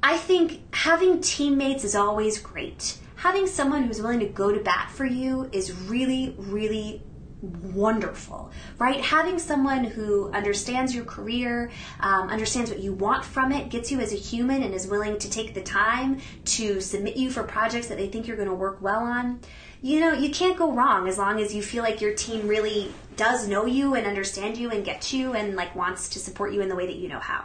I 0.03 0.17
think 0.17 0.75
having 0.75 1.21
teammates 1.21 1.85
is 1.85 1.95
always 1.95 2.39
great. 2.39 2.99
Having 3.17 3.47
someone 3.49 3.85
who's 3.85 4.01
willing 4.01 4.21
to 4.21 4.27
go 4.27 4.53
to 4.53 4.61
bat 4.61 4.91
for 4.91 5.05
you 5.05 5.49
is 5.53 5.73
really, 5.73 6.35
really 6.39 7.03
wonderful, 7.43 8.51
right? 8.79 9.01
Having 9.01 9.39
someone 9.39 9.85
who 9.85 10.31
understands 10.33 10.95
your 10.95 11.05
career, 11.05 11.71
um, 12.01 12.29
understands 12.29 12.71
what 12.71 12.81
you 12.81 12.93
want 12.93 13.25
from 13.25 13.53
it, 13.53 13.69
gets 13.69 13.91
you 13.91 14.01
as 14.01 14.13
a 14.13 14.17
human, 14.17 14.63
and 14.63 14.75
is 14.75 14.87
willing 14.87 15.19
to 15.19 15.31
take 15.31 15.55
the 15.55 15.63
time 15.63 16.21
to 16.45 16.81
submit 16.81 17.17
you 17.17 17.31
for 17.31 17.43
projects 17.43 17.89
that 17.89 17.99
they 17.99 18.09
think 18.09 18.27
you're 18.27 18.37
going 18.37 18.49
to 18.49 18.55
work 18.55 18.81
well 18.81 19.01
on. 19.01 19.41
You 19.83 20.01
know, 20.01 20.13
you 20.13 20.31
can't 20.31 20.57
go 20.57 20.73
wrong 20.73 21.09
as 21.09 21.19
long 21.19 21.41
as 21.41 21.55
you 21.55 21.63
feel 21.63 21.83
like 21.83 22.01
your 22.01 22.15
team 22.15 22.49
really 22.49 22.93
does 23.17 23.47
know 23.47 23.67
you 23.67 23.95
and 23.95 24.07
understand 24.07 24.57
you 24.57 24.71
and 24.71 24.85
get 24.85 25.13
you 25.13 25.35
and 25.35 25.55
like 25.55 25.77
wants 25.77 26.09
to 26.11 26.19
support 26.19 26.53
you 26.53 26.61
in 26.63 26.69
the 26.69 26.77
way 26.77 26.87
that 26.87 26.97
you 26.97 27.09
know 27.09 27.21
how. 27.21 27.45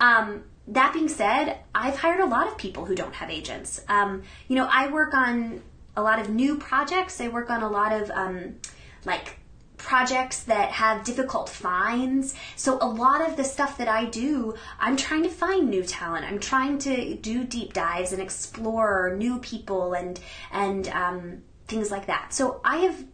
Um, 0.00 0.44
that 0.68 0.92
being 0.92 1.08
said, 1.08 1.58
I've 1.74 1.96
hired 1.96 2.20
a 2.20 2.26
lot 2.26 2.46
of 2.46 2.56
people 2.56 2.84
who 2.84 2.94
don't 2.94 3.14
have 3.14 3.30
agents. 3.30 3.80
Um, 3.88 4.22
you 4.48 4.56
know, 4.56 4.68
I 4.70 4.88
work 4.88 5.14
on 5.14 5.62
a 5.96 6.02
lot 6.02 6.18
of 6.18 6.30
new 6.30 6.56
projects. 6.56 7.20
I 7.20 7.28
work 7.28 7.50
on 7.50 7.62
a 7.62 7.68
lot 7.68 7.92
of 7.92 8.10
um, 8.10 8.56
like 9.04 9.38
projects 9.82 10.44
that 10.44 10.70
have 10.70 11.04
difficult 11.04 11.48
finds. 11.48 12.34
So 12.56 12.78
a 12.80 12.86
lot 12.86 13.28
of 13.28 13.36
the 13.36 13.44
stuff 13.44 13.76
that 13.78 13.88
I 13.88 14.04
do, 14.04 14.54
I'm 14.78 14.96
trying 14.96 15.24
to 15.24 15.28
find 15.28 15.68
new 15.68 15.82
talent. 15.82 16.24
I'm 16.24 16.38
trying 16.38 16.78
to 16.78 17.14
do 17.16 17.44
deep 17.44 17.72
dives 17.72 18.12
and 18.12 18.22
explore 18.22 19.14
new 19.18 19.38
people 19.40 19.94
and 19.94 20.20
and 20.52 20.88
um, 20.88 21.42
things 21.66 21.90
like 21.90 22.06
that. 22.06 22.32
So 22.32 22.60
I 22.64 22.78
have 22.78 23.04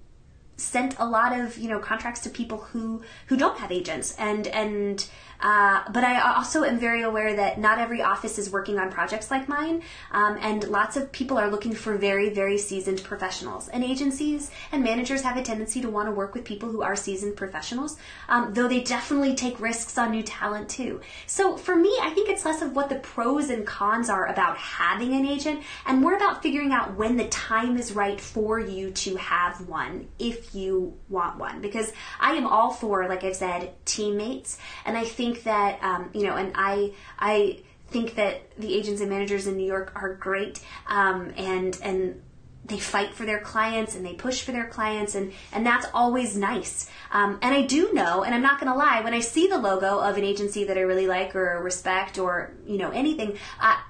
sent 0.57 0.99
a 0.99 1.07
lot 1.07 1.39
of 1.39 1.57
you 1.57 1.69
know 1.69 1.79
contracts 1.79 2.21
to 2.21 2.31
people 2.31 2.59
who 2.59 3.03
who 3.27 3.37
don't 3.37 3.59
have 3.59 3.73
agents 3.73 4.15
and 4.19 4.47
and 4.49 5.09
uh, 5.41 5.83
but 5.93 6.05
I 6.05 6.35
also 6.35 6.65
am 6.65 6.79
very 6.79 7.03
aware 7.03 7.37
that 7.37 7.59
not 7.59 7.79
every 7.79 8.03
office 8.03 8.39
is 8.39 8.51
working 8.51 8.79
on 8.79 8.91
projects 8.91 9.31
like 9.31 9.49
mine, 9.49 9.83
um, 10.11 10.39
and 10.41 10.65
lots 10.65 10.97
of 10.97 11.13
people 11.13 11.39
are 11.39 11.51
looking 11.51 11.75
for 11.75 11.97
very, 11.97 12.31
very 12.31 12.59
seasoned 12.59 13.03
professionals. 13.05 13.69
And 13.69 13.85
agencies 13.85 14.51
and 14.73 14.83
managers 14.83 15.23
have 15.23 15.37
a 15.37 15.43
tendency 15.43 15.81
to 15.81 15.89
want 15.89 16.09
to 16.09 16.13
work 16.13 16.35
with 16.35 16.45
people 16.45 16.71
who 16.71 16.83
are 16.83 16.97
seasoned 16.97 17.37
professionals, 17.37 17.97
um, 18.29 18.55
though 18.55 18.69
they 18.69 18.81
definitely 18.81 19.35
take 19.35 19.61
risks 19.61 19.97
on 19.99 20.11
new 20.11 20.23
talent 20.23 20.69
too. 20.69 21.01
So 21.27 21.57
for 21.57 21.77
me, 21.77 21.97
I 22.03 22.11
think 22.11 22.29
it's 22.29 22.45
less 22.45 22.63
of 22.63 22.75
what 22.75 22.89
the 22.89 22.97
pros 22.97 23.51
and 23.51 23.67
cons 23.67 24.09
are 24.09 24.27
about 24.27 24.57
having 24.57 25.15
an 25.15 25.27
agent, 25.27 25.63
and 25.87 26.01
more 26.01 26.17
about 26.17 26.43
figuring 26.43 26.73
out 26.73 26.97
when 26.97 27.17
the 27.17 27.29
time 27.29 27.77
is 27.77 27.93
right 27.93 28.21
for 28.21 28.59
you 28.59 28.91
to 28.91 29.17
have 29.17 29.69
one 29.69 30.09
if 30.19 30.55
you 30.55 30.97
want 31.09 31.39
one. 31.39 31.61
Because 31.61 31.93
I 32.19 32.33
am 32.33 32.47
all 32.47 32.73
for, 32.73 33.07
like 33.09 33.25
I've 33.25 33.37
said, 33.37 33.75
teammates, 33.85 34.59
and 34.85 34.97
I 34.97 35.05
think 35.05 35.28
think 35.33 35.45
that 35.45 35.83
um, 35.83 36.11
you 36.13 36.25
know, 36.25 36.37
and 36.37 36.53
I 36.55 36.93
I 37.19 37.61
think 37.89 38.15
that 38.17 38.51
the 38.59 38.75
agents 38.75 39.01
and 39.01 39.11
managers 39.11 39.47
in 39.47 39.57
New 39.57 39.67
York 39.67 39.93
are 39.95 40.15
great, 40.15 40.61
um, 40.89 41.33
and 41.37 41.79
and 41.83 42.23
they 42.65 42.79
fight 42.79 43.15
for 43.15 43.25
their 43.25 43.39
clients 43.39 43.95
and 43.95 44.05
they 44.05 44.13
push 44.13 44.43
for 44.43 44.53
their 44.53 44.67
clients 44.67 45.15
and 45.15 45.33
and 45.53 45.65
that's 45.65 45.87
always 45.95 46.37
nice 46.37 46.91
um, 47.13 47.39
and 47.41 47.55
i 47.55 47.63
do 47.63 47.95
know 47.95 48.25
and 48.25 48.35
i'm 48.35 48.43
not 48.43 48.61
going 48.61 48.71
to 48.71 48.77
lie 48.79 49.01
when 49.01 49.15
i 49.15 49.21
see 49.21 49.47
the 49.47 49.57
logo 49.57 49.99
of 50.01 50.19
an 50.19 50.25
agency 50.25 50.65
that 50.65 50.77
i 50.77 50.83
really 50.83 51.07
like 51.07 51.35
or 51.35 51.63
respect 51.63 52.19
or 52.19 52.53
you 52.67 52.77
know 52.77 52.91
anything 52.91 53.39
I, 53.59 53.81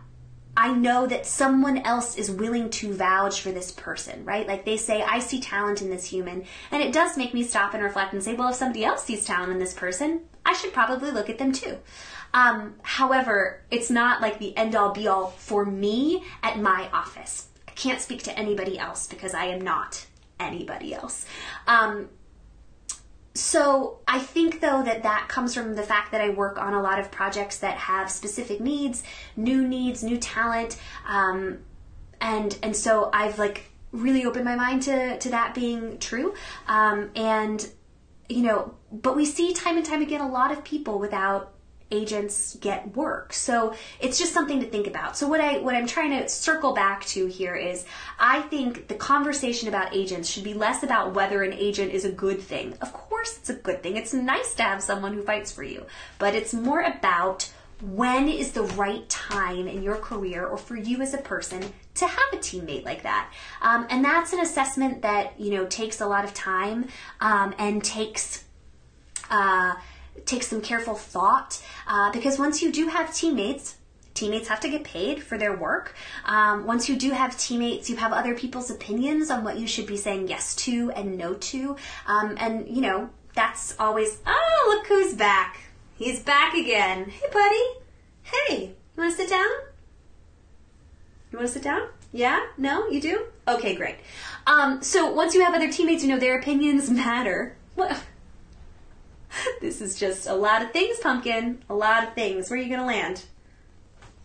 I 0.60 0.72
know 0.72 1.06
that 1.06 1.24
someone 1.24 1.78
else 1.78 2.16
is 2.16 2.32
willing 2.32 2.68
to 2.70 2.92
vouch 2.92 3.42
for 3.42 3.52
this 3.52 3.70
person, 3.70 4.24
right? 4.24 4.44
Like 4.44 4.64
they 4.64 4.76
say, 4.76 5.02
I 5.02 5.20
see 5.20 5.40
talent 5.40 5.82
in 5.82 5.88
this 5.88 6.04
human. 6.04 6.46
And 6.72 6.82
it 6.82 6.92
does 6.92 7.16
make 7.16 7.32
me 7.32 7.44
stop 7.44 7.74
and 7.74 7.82
reflect 7.84 8.12
and 8.12 8.20
say, 8.20 8.34
well, 8.34 8.48
if 8.48 8.56
somebody 8.56 8.84
else 8.84 9.04
sees 9.04 9.24
talent 9.24 9.52
in 9.52 9.60
this 9.60 9.72
person, 9.72 10.22
I 10.48 10.54
should 10.54 10.72
probably 10.72 11.10
look 11.10 11.28
at 11.28 11.36
them 11.38 11.52
too. 11.52 11.76
Um, 12.32 12.76
however, 12.82 13.60
it's 13.70 13.90
not 13.90 14.22
like 14.22 14.38
the 14.38 14.56
end 14.56 14.74
all 14.74 14.92
be 14.92 15.06
all 15.06 15.28
for 15.28 15.64
me 15.64 16.24
at 16.42 16.58
my 16.58 16.88
office 16.92 17.48
I 17.66 17.72
can't 17.72 18.00
speak 18.00 18.22
to 18.24 18.36
anybody 18.36 18.78
else 18.78 19.06
because 19.06 19.34
I 19.34 19.44
am 19.44 19.60
not 19.60 20.06
anybody 20.40 20.94
else. 20.94 21.26
Um, 21.66 22.08
so 23.34 23.98
I 24.08 24.18
think 24.18 24.60
though 24.60 24.82
that 24.82 25.02
that 25.02 25.28
comes 25.28 25.54
from 25.54 25.74
the 25.74 25.82
fact 25.82 26.12
that 26.12 26.20
I 26.22 26.30
work 26.30 26.58
on 26.58 26.72
a 26.72 26.82
lot 26.82 26.98
of 26.98 27.10
projects 27.10 27.58
that 27.58 27.76
have 27.76 28.10
specific 28.10 28.58
needs, 28.58 29.02
new 29.36 29.68
needs, 29.68 30.02
new 30.02 30.16
talent, 30.16 30.78
um, 31.06 31.58
and 32.20 32.58
and 32.62 32.74
so 32.74 33.10
I've 33.12 33.38
like 33.38 33.70
really 33.92 34.24
opened 34.24 34.46
my 34.46 34.56
mind 34.56 34.82
to 34.84 35.18
to 35.18 35.28
that 35.28 35.54
being 35.54 35.98
true, 35.98 36.34
um, 36.66 37.10
and 37.14 37.68
you 38.28 38.42
know, 38.42 38.74
but 38.92 39.16
we 39.16 39.24
see 39.24 39.52
time 39.52 39.76
and 39.76 39.86
time 39.86 40.02
again 40.02 40.20
a 40.20 40.28
lot 40.28 40.52
of 40.52 40.64
people 40.64 40.98
without 40.98 41.52
agents 41.90 42.56
get 42.56 42.94
work. 42.94 43.32
So 43.32 43.74
it's 44.00 44.18
just 44.18 44.34
something 44.34 44.60
to 44.60 44.66
think 44.66 44.86
about. 44.86 45.16
So 45.16 45.26
what 45.26 45.40
I 45.40 45.58
what 45.58 45.74
I'm 45.74 45.86
trying 45.86 46.10
to 46.10 46.28
circle 46.28 46.74
back 46.74 47.04
to 47.06 47.26
here 47.26 47.54
is 47.54 47.86
I 48.18 48.42
think 48.42 48.88
the 48.88 48.94
conversation 48.94 49.68
about 49.68 49.94
agents 49.94 50.28
should 50.28 50.44
be 50.44 50.54
less 50.54 50.82
about 50.82 51.14
whether 51.14 51.42
an 51.42 51.52
agent 51.54 51.92
is 51.92 52.04
a 52.04 52.12
good 52.12 52.40
thing. 52.40 52.74
Of 52.82 52.92
course 52.92 53.38
it's 53.38 53.50
a 53.50 53.54
good 53.54 53.82
thing. 53.82 53.96
It's 53.96 54.12
nice 54.12 54.54
to 54.56 54.62
have 54.62 54.82
someone 54.82 55.14
who 55.14 55.22
fights 55.22 55.50
for 55.50 55.62
you, 55.62 55.86
but 56.18 56.34
it's 56.34 56.52
more 56.52 56.82
about 56.82 57.50
when 57.80 58.28
is 58.28 58.52
the 58.52 58.62
right 58.62 59.08
time 59.08 59.68
in 59.68 59.82
your 59.82 59.96
career 59.96 60.46
or 60.46 60.58
for 60.58 60.76
you 60.76 61.00
as 61.00 61.14
a 61.14 61.18
person 61.18 61.62
to 61.94 62.06
have 62.06 62.32
a 62.32 62.36
teammate 62.36 62.84
like 62.84 63.02
that 63.02 63.30
um, 63.62 63.86
and 63.90 64.04
that's 64.04 64.32
an 64.32 64.40
assessment 64.40 65.02
that 65.02 65.38
you 65.38 65.50
know 65.50 65.66
takes 65.66 66.00
a 66.00 66.06
lot 66.06 66.24
of 66.24 66.34
time 66.34 66.88
um, 67.20 67.54
and 67.58 67.84
takes 67.84 68.44
uh, 69.30 69.74
take 70.24 70.42
some 70.42 70.60
careful 70.60 70.94
thought 70.94 71.62
uh, 71.86 72.10
because 72.12 72.38
once 72.38 72.62
you 72.62 72.72
do 72.72 72.88
have 72.88 73.14
teammates, 73.14 73.76
teammates 74.14 74.48
have 74.48 74.60
to 74.60 74.68
get 74.68 74.84
paid 74.84 75.22
for 75.22 75.38
their 75.38 75.56
work. 75.56 75.94
Um, 76.24 76.66
once 76.66 76.88
you 76.88 76.96
do 76.96 77.12
have 77.12 77.38
teammates, 77.38 77.88
you 77.88 77.96
have 77.96 78.12
other 78.12 78.34
people's 78.34 78.70
opinions 78.70 79.30
on 79.30 79.44
what 79.44 79.58
you 79.58 79.66
should 79.66 79.86
be 79.86 79.96
saying 79.96 80.28
yes 80.28 80.54
to 80.56 80.90
and 80.92 81.16
no 81.16 81.34
to. 81.34 81.76
Um, 82.06 82.36
and, 82.38 82.68
you 82.68 82.82
know, 82.82 83.10
that's 83.34 83.76
always, 83.78 84.18
oh, 84.26 84.64
look 84.68 84.86
who's 84.86 85.14
back. 85.14 85.60
He's 85.98 86.20
back 86.20 86.54
again. 86.54 87.10
Hey, 87.10 87.26
buddy. 87.32 87.64
Hey, 88.22 88.66
you 88.66 89.02
want 89.02 89.10
to 89.10 89.16
sit 89.16 89.28
down? 89.28 89.50
You 91.32 91.38
want 91.38 91.48
to 91.48 91.52
sit 91.52 91.64
down? 91.64 91.88
Yeah? 92.12 92.46
No? 92.56 92.88
You 92.88 93.00
do? 93.00 93.24
Okay, 93.48 93.74
great. 93.74 93.96
Um, 94.46 94.80
so 94.80 95.12
once 95.12 95.34
you 95.34 95.42
have 95.42 95.54
other 95.54 95.72
teammates, 95.72 96.04
you 96.04 96.08
know, 96.08 96.20
their 96.20 96.38
opinions 96.38 96.88
matter. 96.90 97.56
What? 97.74 98.00
this 99.60 99.80
is 99.80 99.98
just 99.98 100.28
a 100.28 100.34
lot 100.34 100.62
of 100.62 100.70
things, 100.70 101.00
pumpkin. 101.00 101.64
A 101.68 101.74
lot 101.74 102.04
of 102.04 102.14
things. 102.14 102.48
Where 102.48 102.60
are 102.60 102.62
you 102.62 102.68
going 102.68 102.78
to 102.80 102.86
land? 102.86 103.24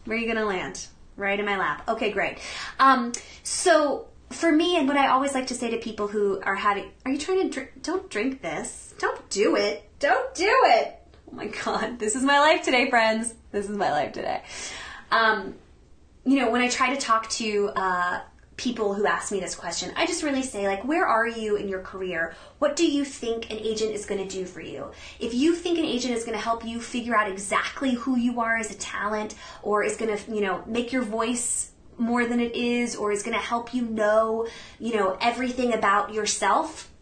Where 0.06 0.16
are 0.16 0.20
you 0.20 0.28
going 0.28 0.38
to 0.38 0.46
land? 0.46 0.86
Right 1.18 1.40
in 1.40 1.46
my 1.48 1.58
lap. 1.58 1.90
Okay, 1.90 2.12
great. 2.12 2.38
Um, 2.80 3.14
so 3.42 4.10
for 4.30 4.52
me, 4.52 4.78
and 4.78 4.88
what 4.88 4.98
I 4.98 5.08
always 5.08 5.34
like 5.34 5.48
to 5.48 5.56
say 5.56 5.72
to 5.72 5.78
people 5.78 6.08
who 6.08 6.40
are 6.44 6.56
having, 6.56 6.92
are 7.04 7.12
you 7.12 7.18
trying 7.18 7.42
to 7.42 7.50
drink? 7.50 7.72
Don't 7.82 8.12
drink 8.12 8.44
this. 8.44 8.94
Don't 9.00 9.28
do 9.32 9.56
it. 9.56 9.90
Don't 9.98 10.36
do 10.36 10.56
it. 10.66 11.00
My 11.36 11.48
God. 11.48 11.98
This 11.98 12.16
is 12.16 12.22
my 12.22 12.40
life 12.40 12.64
today, 12.64 12.90
friends. 12.92 13.34
This 13.52 13.68
is 13.68 13.76
my 13.76 13.90
life 13.90 14.14
today. 14.14 14.44
Um, 15.10 15.56
you 16.26 16.40
know, 16.40 16.52
when 16.52 16.62
I 16.62 16.70
try 16.70 16.94
to 16.94 17.02
talk 17.02 17.28
to 17.32 17.72
uh, 17.76 18.20
people 18.56 18.94
who 18.94 19.08
ask 19.08 19.32
me 19.32 19.40
this 19.40 19.56
question. 19.56 19.92
I 19.98 20.06
just 20.06 20.22
really 20.22 20.44
say, 20.44 20.68
like, 20.68 20.86
where 20.86 21.08
are 21.08 21.28
you 21.28 21.56
in 21.56 21.68
your 21.68 21.82
career? 21.82 22.36
What 22.60 22.76
do 22.76 22.90
you 22.90 23.04
think 23.04 23.50
an 23.50 23.58
agent 23.58 23.96
is 23.96 24.06
going 24.06 24.26
to 24.26 24.32
do 24.32 24.46
for 24.46 24.62
you? 24.62 24.92
If 25.20 25.34
you 25.34 25.56
think 25.56 25.80
an 25.80 25.86
agent 25.86 26.14
is 26.14 26.24
going 26.24 26.38
to 26.38 26.44
help 26.44 26.64
you 26.64 26.80
figure 26.80 27.16
out 27.16 27.30
exactly 27.30 27.96
who 27.96 28.16
you 28.16 28.40
are 28.40 28.58
as 28.58 28.70
a 28.70 28.78
talent 28.78 29.34
or 29.64 29.84
is 29.84 29.98
going 29.98 30.16
to, 30.16 30.32
you 30.32 30.42
know, 30.42 30.64
make 30.68 30.94
your 30.94 31.02
voice 31.02 31.72
more 31.98 32.26
than 32.28 32.40
it 32.40 32.56
is 32.56 32.96
or 32.96 33.12
is 33.12 33.24
going 33.24 33.36
to 33.36 33.44
help 33.44 33.74
you 33.74 33.86
know, 33.86 34.48
you 34.80 34.96
know, 34.96 35.18
everything 35.20 35.74
about 35.74 36.14
yourself, 36.14 36.93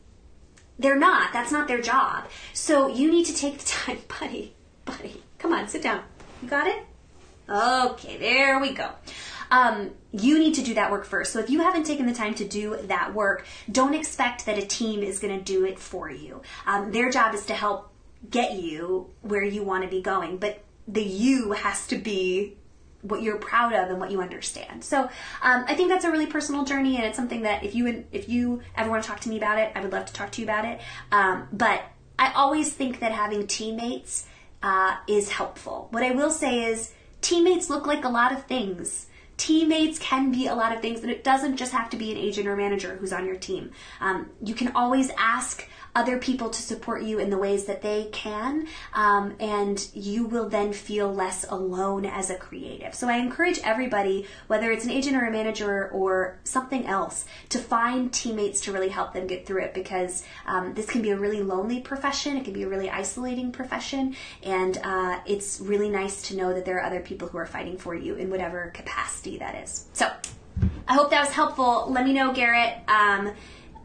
they're 0.80 0.99
not. 0.99 1.34
That's 1.34 1.51
not 1.51 1.67
their 1.67 1.82
job. 1.82 2.26
So 2.53 2.88
you 2.88 3.11
need 3.11 3.26
to 3.26 3.36
take 3.36 3.59
the 3.59 3.65
time, 3.65 3.99
buddy, 4.19 4.53
buddy. 4.86 5.22
Come 5.38 5.53
on, 5.53 5.67
sit 5.67 5.84
down. 5.84 6.03
You 6.41 6.49
got 6.49 6.67
it? 6.67 6.84
Okay, 7.49 8.17
there 8.17 8.59
we 8.59 8.74
go 8.74 8.91
um, 9.51 9.91
you 10.11 10.39
need 10.39 10.55
to 10.55 10.63
do 10.63 10.74
that 10.74 10.89
work 10.89 11.05
first. 11.05 11.34
So 11.34 11.39
if 11.39 11.49
you 11.49 11.59
haven't 11.59 11.86
taken 11.86 12.07
the 12.07 12.13
time 12.13 12.34
to 12.36 12.47
do 12.47 12.78
that 12.84 13.13
work, 13.13 13.45
don't 13.69 13.93
expect 13.93 14.45
that 14.45 14.57
a 14.57 14.65
team 14.65 15.03
is 15.03 15.19
going 15.19 15.38
to 15.38 15.43
do 15.43 15.65
it 15.65 15.78
for 15.78 16.09
you. 16.09 16.41
Um, 16.65 16.91
their 16.91 17.11
job 17.11 17.36
is 17.36 17.45
to 17.47 17.53
help 17.53 17.91
get 18.30 18.53
you 18.53 19.09
where 19.22 19.43
you 19.43 19.63
want 19.63 19.84
to 19.84 19.89
be 19.89 20.01
going, 20.01 20.38
but 20.38 20.63
the 20.88 21.03
you 21.03 21.51
has 21.51 21.86
to 21.88 21.97
be 21.97 22.57
what 23.02 23.22
you're 23.22 23.38
proud 23.38 23.74
of 23.74 23.89
and 23.89 23.99
what 23.99 24.12
you 24.12 24.22
understand. 24.22 24.84
So 24.84 25.04
um, 25.41 25.66
I 25.68 25.76
think 25.76 25.89
that's 25.89 26.06
a 26.06 26.12
really 26.12 26.28
personal 26.28 26.64
journey, 26.66 26.97
and 26.97 27.06
it's 27.06 27.18
something 27.18 27.41
that 27.43 27.64
if 27.64 27.76
you 27.76 28.06
if 28.12 28.30
you 28.30 28.62
ever 28.76 28.89
want 28.89 29.04
to 29.04 29.10
talk 29.10 29.20
to 29.22 29.30
me 29.30 29.38
about 29.38 29.60
it, 29.60 29.72
I 29.76 29.82
would 29.82 29.91
love 29.91 30.06
to 30.06 30.14
talk 30.14 30.32
to 30.34 30.41
you 30.41 30.45
about 30.45 30.66
it. 30.66 30.80
Um, 31.12 31.47
but 31.52 31.84
I 32.20 32.32
always 32.34 32.74
think 32.74 32.99
that 32.99 33.12
having 33.12 33.47
teammates 33.47 34.28
uh, 34.62 34.97
is 35.08 35.30
helpful. 35.30 35.88
What 35.91 36.04
I 36.04 36.12
will 36.12 36.32
say 36.32 36.66
is 36.66 36.93
teammates 37.22 37.70
look 37.70 37.88
like 37.88 38.04
a 38.04 38.10
lot 38.10 38.32
of 38.32 38.45
things 38.45 39.08
teammates 39.41 39.97
can 39.97 40.32
be 40.32 40.45
a 40.45 40.54
lot 40.54 40.72
of 40.72 40.84
things, 40.84 41.02
and 41.02 41.10
it 41.10 41.24
doesn't 41.24 41.58
just 41.58 41.72
have 41.72 41.89
to 41.89 41.97
be 41.97 42.12
an 42.12 42.18
agent 42.18 42.47
or 42.47 42.56
manager 42.56 42.95
who's 42.97 43.12
on 43.12 43.26
your 43.26 43.36
team. 43.36 43.72
Um, 43.99 44.30
you 44.43 44.54
can 44.54 44.72
always 44.76 45.10
ask 45.18 45.68
other 45.96 46.18
people 46.18 46.50
to 46.50 46.62
support 46.62 47.04
you 47.04 47.20
in 47.20 47.30
the 47.30 47.38
ways 47.38 47.66
that 47.66 47.82
they 47.82 48.06
can, 48.12 48.68
um, 48.94 49.36
and 49.39 49.88
you 49.94 50.26
will 50.26 50.48
then 50.48 50.72
feel 50.74 51.14
less 51.14 51.46
alone 51.50 52.06
as 52.06 52.30
a 52.30 52.36
creative. 52.36 52.96
So 52.96 53.10
I 53.10 53.18
encourage 53.18 53.60
everybody, 53.60 54.26
whether 54.48 54.72
it's 54.72 54.86
an 54.86 54.92
agent 54.92 55.16
or 55.16 55.26
a 55.26 55.32
manager 55.32 55.89
or 55.89 56.39
something 56.44 56.86
else, 56.86 57.26
to 57.50 57.60
find 57.60 58.12
teammates 58.14 58.62
to 58.62 58.72
really 58.72 58.89
help 58.89 59.14
them 59.14 59.28
get 59.28 59.46
through 59.46 59.64
it 59.64 59.74
because 59.74 60.24
um, 60.46 60.74
this 60.74 60.86
can 60.86 61.02
be 61.02 61.10
a 61.10 61.18
really 61.18 61.42
lonely 61.42 61.82
profession, 61.82 62.38
it 62.38 62.46
can 62.46 62.54
be 62.54 62.64
a 62.64 62.68
really 62.70 62.89
isolating 62.89 63.52
profession, 63.52 64.16
and 64.44 64.80
uh, 64.84 65.20
it's 65.26 65.60
really 65.60 65.89
nice 65.89 66.22
to 66.24 66.38
know 66.38 66.54
that 66.54 66.66
there 66.66 66.78
are 66.78 66.84
other 66.84 67.02
people 67.02 67.28
who 67.28 67.38
are 67.38 67.46
fighting 67.46 67.78
for 67.78 67.96
you 67.96 68.16
in 68.16 68.30
whatever 68.30 68.72
capacity 68.74 69.38
that 69.38 69.56
is. 69.56 69.86
So 69.94 70.10
I 70.88 70.94
hope 70.94 71.10
that 71.12 71.22
was 71.22 71.34
helpful. 71.34 71.88
Let 71.89 72.06
me 72.06 72.14
know, 72.14 72.34
Garrett. 72.34 72.78
Um, 72.88 73.34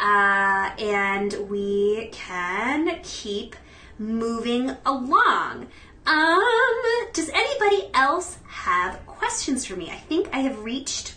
uh, 0.01 0.71
and 0.79 1.33
we 1.49 2.09
can 2.13 2.99
keep 3.03 3.57
moving 3.99 4.77
along. 4.85 5.69
Um, 6.07 6.83
does 7.13 7.29
anybody 7.31 7.91
else 7.95 8.39
have 8.47 9.05
questions 9.07 9.65
for 9.65 9.77
me? 9.77 9.91
I 9.91 9.97
think 9.97 10.29
I 10.33 10.41
have 10.41 10.63
reached. 10.63 11.17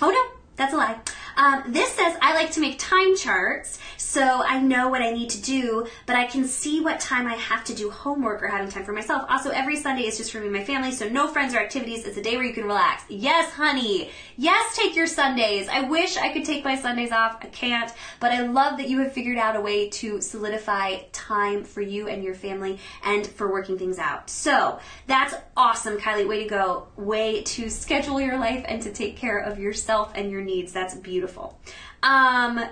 Oh 0.00 0.10
no, 0.10 0.40
that's 0.56 0.72
a 0.72 0.76
lie. 0.76 0.98
Um, 1.36 1.64
this 1.68 1.90
says 1.92 2.16
I 2.20 2.34
like 2.34 2.52
to 2.52 2.60
make 2.60 2.78
time 2.78 3.16
charts 3.16 3.78
so 3.96 4.42
I 4.42 4.60
know 4.60 4.88
what 4.88 5.02
I 5.02 5.10
need 5.10 5.30
to 5.30 5.42
do, 5.42 5.86
but 6.06 6.16
I 6.16 6.26
can 6.26 6.46
see 6.46 6.80
what 6.80 7.00
time 7.00 7.26
I 7.26 7.34
have 7.34 7.64
to 7.64 7.74
do 7.74 7.90
homework 7.90 8.42
or 8.42 8.48
having 8.48 8.70
time 8.70 8.84
for 8.84 8.92
myself. 8.92 9.24
Also, 9.28 9.50
every 9.50 9.76
Sunday 9.76 10.02
is 10.02 10.16
just 10.16 10.32
for 10.32 10.38
me 10.38 10.46
and 10.46 10.52
my 10.52 10.64
family, 10.64 10.92
so 10.92 11.08
no 11.08 11.28
friends 11.28 11.54
or 11.54 11.58
activities. 11.58 12.04
It's 12.04 12.16
a 12.16 12.22
day 12.22 12.36
where 12.36 12.44
you 12.44 12.52
can 12.52 12.64
relax. 12.64 13.04
Yes, 13.08 13.52
honey. 13.52 14.10
Yes, 14.36 14.76
take 14.76 14.96
your 14.96 15.06
Sundays. 15.06 15.68
I 15.68 15.82
wish 15.82 16.16
I 16.16 16.32
could 16.32 16.44
take 16.44 16.64
my 16.64 16.76
Sundays 16.76 17.12
off. 17.12 17.38
I 17.40 17.46
can't, 17.46 17.92
but 18.20 18.32
I 18.32 18.42
love 18.42 18.78
that 18.78 18.88
you 18.88 19.00
have 19.00 19.12
figured 19.12 19.38
out 19.38 19.56
a 19.56 19.60
way 19.60 19.88
to 19.90 20.20
solidify 20.20 21.02
time 21.12 21.64
for 21.64 21.80
you 21.80 22.08
and 22.08 22.22
your 22.22 22.34
family 22.34 22.78
and 23.04 23.26
for 23.26 23.50
working 23.50 23.78
things 23.78 23.98
out. 23.98 24.30
So 24.30 24.78
that's 25.06 25.34
awesome, 25.56 25.98
Kylie. 25.98 26.28
Way 26.28 26.44
to 26.44 26.48
go. 26.48 26.88
Way 26.96 27.42
to 27.42 27.68
schedule 27.68 28.20
your 28.20 28.38
life 28.38 28.64
and 28.66 28.82
to 28.82 28.92
take 28.92 29.16
care 29.16 29.38
of 29.38 29.58
yourself 29.58 30.12
and 30.14 30.30
your 30.30 30.42
needs. 30.42 30.72
That's 30.72 30.94
beautiful. 30.94 31.58
Um, 32.02 32.64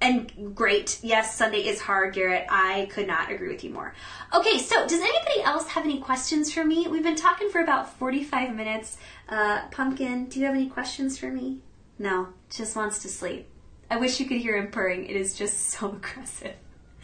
and 0.00 0.54
great. 0.54 0.98
Yes, 1.02 1.36
Sunday 1.36 1.66
is 1.66 1.80
hard, 1.80 2.14
Garrett. 2.14 2.46
I 2.50 2.88
could 2.92 3.06
not 3.06 3.30
agree 3.30 3.48
with 3.48 3.64
you 3.64 3.70
more. 3.70 3.94
Okay, 4.34 4.58
so 4.58 4.86
does 4.86 5.00
anybody 5.00 5.42
else 5.42 5.66
have 5.68 5.84
any 5.84 5.98
questions 5.98 6.52
for 6.52 6.64
me? 6.64 6.86
We've 6.88 7.02
been 7.02 7.16
talking 7.16 7.50
for 7.50 7.60
about 7.60 7.98
45 7.98 8.54
minutes. 8.54 8.98
Uh, 9.28 9.66
Pumpkin, 9.70 10.26
do 10.26 10.38
you 10.38 10.46
have 10.46 10.54
any 10.54 10.68
questions 10.68 11.16
for 11.18 11.30
me? 11.30 11.58
No, 11.98 12.28
just 12.50 12.76
wants 12.76 13.00
to 13.02 13.08
sleep. 13.08 13.48
I 13.90 13.96
wish 13.96 14.20
you 14.20 14.26
could 14.26 14.38
hear 14.38 14.56
him 14.56 14.70
purring. 14.70 15.06
It 15.06 15.16
is 15.16 15.34
just 15.34 15.70
so 15.70 15.88
aggressive. 15.92 16.54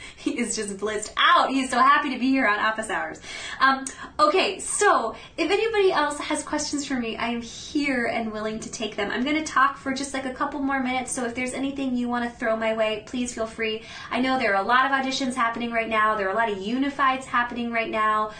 he 0.16 0.38
is 0.38 0.56
just 0.56 0.78
blissed 0.78 1.12
out. 1.16 1.50
He's 1.50 1.70
so 1.70 1.78
happy 1.78 2.10
to 2.10 2.18
be 2.18 2.30
here 2.30 2.46
on 2.46 2.58
office 2.58 2.90
hours. 2.90 3.20
Um, 3.60 3.84
okay, 4.18 4.58
so 4.58 5.14
if 5.36 5.50
anybody 5.50 5.92
else 5.92 6.18
has 6.18 6.42
questions 6.42 6.84
for 6.84 6.94
me, 6.94 7.16
I 7.16 7.28
am 7.28 7.42
here 7.42 8.06
and 8.06 8.32
willing 8.32 8.60
to 8.60 8.70
take 8.70 8.96
them. 8.96 9.10
I'm 9.10 9.24
going 9.24 9.36
to 9.36 9.44
talk 9.44 9.76
for 9.76 9.92
just 9.92 10.14
like 10.14 10.24
a 10.24 10.34
couple 10.34 10.60
more 10.60 10.82
minutes, 10.82 11.12
so 11.12 11.24
if 11.24 11.34
there's 11.34 11.52
anything 11.52 11.96
you 11.96 12.08
want 12.08 12.30
to 12.30 12.38
throw 12.38 12.56
my 12.56 12.74
way, 12.74 13.04
please 13.06 13.34
feel 13.34 13.46
free. 13.46 13.82
I 14.10 14.20
know 14.20 14.38
there 14.38 14.54
are 14.54 14.62
a 14.62 14.66
lot 14.66 14.86
of 14.86 14.92
auditions 14.92 15.34
happening 15.34 15.72
right 15.72 15.88
now, 15.88 16.14
there 16.16 16.28
are 16.28 16.32
a 16.32 16.36
lot 16.36 16.50
of 16.50 16.58
unifieds 16.58 17.24
happening 17.24 17.70
right 17.70 17.90
now 17.90 18.32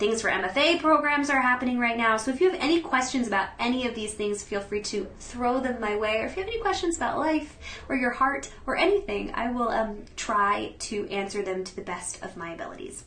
things 0.00 0.22
for 0.22 0.30
MFA 0.30 0.80
programs 0.80 1.28
are 1.28 1.42
happening 1.42 1.78
right 1.78 1.96
now. 1.96 2.16
So 2.16 2.30
if 2.30 2.40
you 2.40 2.50
have 2.50 2.58
any 2.58 2.80
questions 2.80 3.28
about 3.28 3.50
any 3.58 3.86
of 3.86 3.94
these 3.94 4.14
things, 4.14 4.42
feel 4.42 4.62
free 4.62 4.80
to 4.84 5.06
throw 5.18 5.60
them 5.60 5.78
my 5.78 5.94
way. 5.94 6.16
Or 6.16 6.26
if 6.26 6.36
you 6.36 6.42
have 6.42 6.50
any 6.50 6.60
questions 6.60 6.96
about 6.96 7.18
life 7.18 7.58
or 7.86 7.94
your 7.94 8.10
heart 8.10 8.50
or 8.66 8.76
anything, 8.76 9.30
I 9.34 9.52
will 9.52 9.68
um, 9.68 10.06
try 10.16 10.72
to 10.80 11.06
answer 11.10 11.42
them 11.42 11.64
to 11.64 11.76
the 11.76 11.82
best 11.82 12.24
of 12.24 12.36
my 12.36 12.54
abilities. 12.54 13.04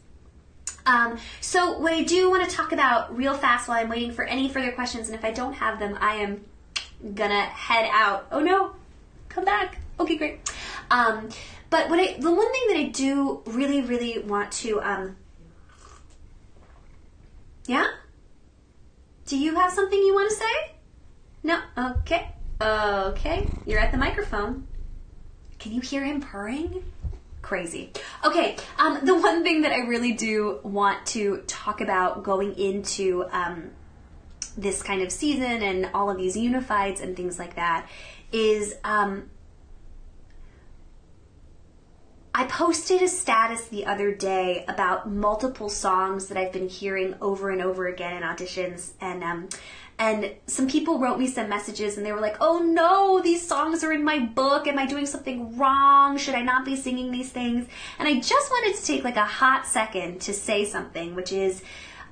Um, 0.85 1.17
so 1.41 1.79
what 1.79 1.93
I 1.93 2.03
do 2.03 2.29
want 2.29 2.47
to 2.47 2.55
talk 2.55 2.71
about 2.71 3.15
real 3.17 3.33
fast 3.33 3.67
while 3.67 3.79
I'm 3.79 3.89
waiting 3.89 4.11
for 4.11 4.23
any 4.23 4.47
further 4.47 4.71
questions, 4.71 5.09
and 5.09 5.17
if 5.17 5.25
I 5.25 5.31
don't 5.31 5.53
have 5.53 5.79
them, 5.79 5.97
I 5.99 6.15
am 6.15 6.45
gonna 7.15 7.41
head 7.41 7.89
out. 7.91 8.27
Oh 8.31 8.41
no, 8.41 8.73
come 9.29 9.45
back. 9.45 9.79
Okay, 9.99 10.17
great. 10.17 10.51
Um, 10.91 11.29
but 11.69 11.89
what 11.89 11.99
I, 11.99 12.17
the 12.19 12.31
one 12.31 12.51
thing 12.51 12.67
that 12.67 12.77
I 12.77 12.89
do 12.89 13.41
really, 13.45 13.81
really 13.81 14.19
want 14.19 14.51
to 14.63 14.81
um, 14.81 15.15
yeah? 17.65 17.87
Do 19.25 19.37
you 19.37 19.55
have 19.55 19.71
something 19.71 19.97
you 19.97 20.13
want 20.13 20.29
to 20.29 20.35
say? 20.35 20.75
No? 21.43 21.59
Okay. 21.77 22.29
Okay. 22.61 23.47
You're 23.65 23.79
at 23.79 23.91
the 23.91 23.97
microphone. 23.97 24.67
Can 25.59 25.71
you 25.71 25.81
hear 25.81 26.03
him 26.03 26.21
purring? 26.21 26.83
Crazy. 27.41 27.91
Okay, 28.23 28.55
um, 28.79 29.05
the 29.05 29.15
one 29.15 29.43
thing 29.43 29.63
that 29.63 29.73
I 29.73 29.79
really 29.79 30.13
do 30.13 30.59
want 30.63 31.05
to 31.07 31.43
talk 31.45 31.81
about 31.81 32.23
going 32.23 32.57
into 32.57 33.25
um, 33.31 33.71
this 34.57 34.81
kind 34.81 35.01
of 35.01 35.11
season 35.11 35.61
and 35.61 35.89
all 35.93 36.09
of 36.09 36.17
these 36.17 36.37
unifieds 36.37 37.01
and 37.01 37.17
things 37.17 37.37
like 37.37 37.55
that 37.55 37.87
is 38.31 38.75
um, 38.85 39.29
I 42.35 42.45
posted 42.45 43.03
a 43.03 43.07
status 43.07 43.67
the 43.67 43.85
other 43.85 44.11
day 44.11 44.65
about 44.67 45.09
multiple 45.09 45.69
songs 45.69 46.27
that 46.27 46.37
I've 46.37 46.51
been 46.51 46.67
hearing 46.67 47.13
over 47.21 47.51
and 47.51 47.61
over 47.61 47.85
again 47.85 48.17
in 48.17 48.23
auditions, 48.23 48.93
and 48.99 49.23
um, 49.23 49.49
and 49.99 50.31
some 50.47 50.67
people 50.67 50.97
wrote 50.97 51.19
me 51.19 51.27
some 51.27 51.47
messages, 51.47 51.95
and 51.95 52.03
they 52.03 52.11
were 52.11 52.19
like, 52.19 52.37
"Oh 52.41 52.57
no, 52.57 53.21
these 53.21 53.47
songs 53.47 53.83
are 53.83 53.93
in 53.93 54.03
my 54.03 54.17
book. 54.17 54.65
Am 54.65 54.79
I 54.79 54.87
doing 54.87 55.05
something 55.05 55.55
wrong? 55.57 56.17
Should 56.17 56.33
I 56.33 56.41
not 56.41 56.65
be 56.65 56.75
singing 56.75 57.11
these 57.11 57.31
things?" 57.31 57.67
And 57.99 58.07
I 58.07 58.19
just 58.19 58.49
wanted 58.49 58.77
to 58.77 58.83
take 58.83 59.03
like 59.03 59.17
a 59.17 59.25
hot 59.25 59.67
second 59.67 60.19
to 60.21 60.33
say 60.33 60.65
something, 60.65 61.13
which 61.13 61.31
is 61.31 61.61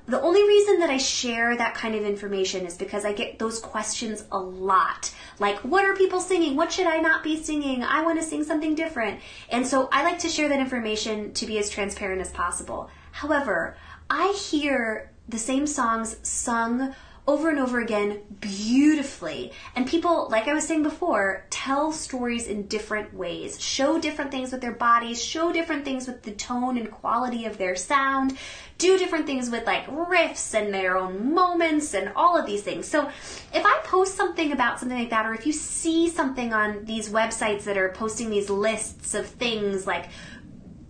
the 0.06 0.20
only 0.20 0.42
reason 0.42 0.80
that 0.80 0.90
I 0.90 0.96
share 0.96 1.56
that 1.56 1.74
kind 1.74 1.94
of 1.94 2.02
information 2.04 2.66
is 2.66 2.76
because 2.76 3.04
I 3.04 3.12
get 3.12 3.38
those 3.38 3.60
questions 3.60 4.24
a 4.32 4.38
lot. 4.38 5.12
Like, 5.38 5.58
what 5.58 5.84
are 5.84 5.94
people 5.94 6.20
singing? 6.20 6.56
What 6.56 6.72
should 6.72 6.86
I 6.86 6.98
not 6.98 7.22
be 7.22 7.40
singing? 7.40 7.84
I 7.84 8.02
want 8.02 8.20
to 8.20 8.26
sing 8.26 8.42
something 8.42 8.74
different. 8.74 9.20
And 9.48 9.66
so 9.66 9.88
I 9.92 10.02
like 10.02 10.18
to 10.20 10.28
share 10.28 10.48
that 10.48 10.58
information 10.58 11.32
to 11.34 11.46
be 11.46 11.58
as 11.58 11.70
transparent 11.70 12.20
as 12.20 12.30
possible. 12.30 12.90
However, 13.12 13.76
I 14.10 14.32
hear 14.32 15.12
the 15.28 15.38
same 15.38 15.66
songs 15.66 16.16
sung 16.22 16.94
over 17.26 17.48
and 17.48 17.60
over 17.60 17.80
again 17.80 18.20
beautifully. 18.40 19.52
And 19.76 19.86
people, 19.86 20.28
like 20.28 20.48
I 20.48 20.54
was 20.54 20.66
saying 20.66 20.82
before, 20.82 21.46
tell 21.50 21.92
stories 21.92 22.48
in 22.48 22.66
different 22.66 23.14
ways, 23.14 23.60
show 23.60 24.00
different 24.00 24.32
things 24.32 24.50
with 24.50 24.60
their 24.60 24.72
bodies, 24.72 25.22
show 25.22 25.52
different 25.52 25.84
things 25.84 26.08
with 26.08 26.22
the 26.22 26.32
tone 26.32 26.76
and 26.76 26.90
quality 26.90 27.44
of 27.44 27.58
their 27.58 27.76
sound, 27.76 28.36
do 28.78 28.98
different 28.98 29.26
things 29.26 29.50
with 29.50 29.64
like 29.66 29.86
riffs 29.86 30.52
and 30.52 30.74
their 30.74 30.96
own 30.96 31.32
moments 31.32 31.94
and 31.94 32.12
all 32.16 32.36
of 32.36 32.44
these 32.44 32.62
things. 32.62 32.88
So 32.88 33.06
if 33.54 33.64
I 33.64 33.80
post 33.84 34.16
something 34.16 34.50
about 34.50 34.80
something 34.80 34.98
like 34.98 35.10
that, 35.10 35.24
or 35.24 35.32
if 35.32 35.46
you 35.46 35.52
see 35.52 36.08
something 36.08 36.52
on 36.52 36.84
these 36.86 37.08
websites 37.08 37.62
that 37.64 37.78
are 37.78 37.90
posting 37.90 38.30
these 38.30 38.50
lists 38.50 39.14
of 39.14 39.26
things 39.26 39.86
like 39.86 40.08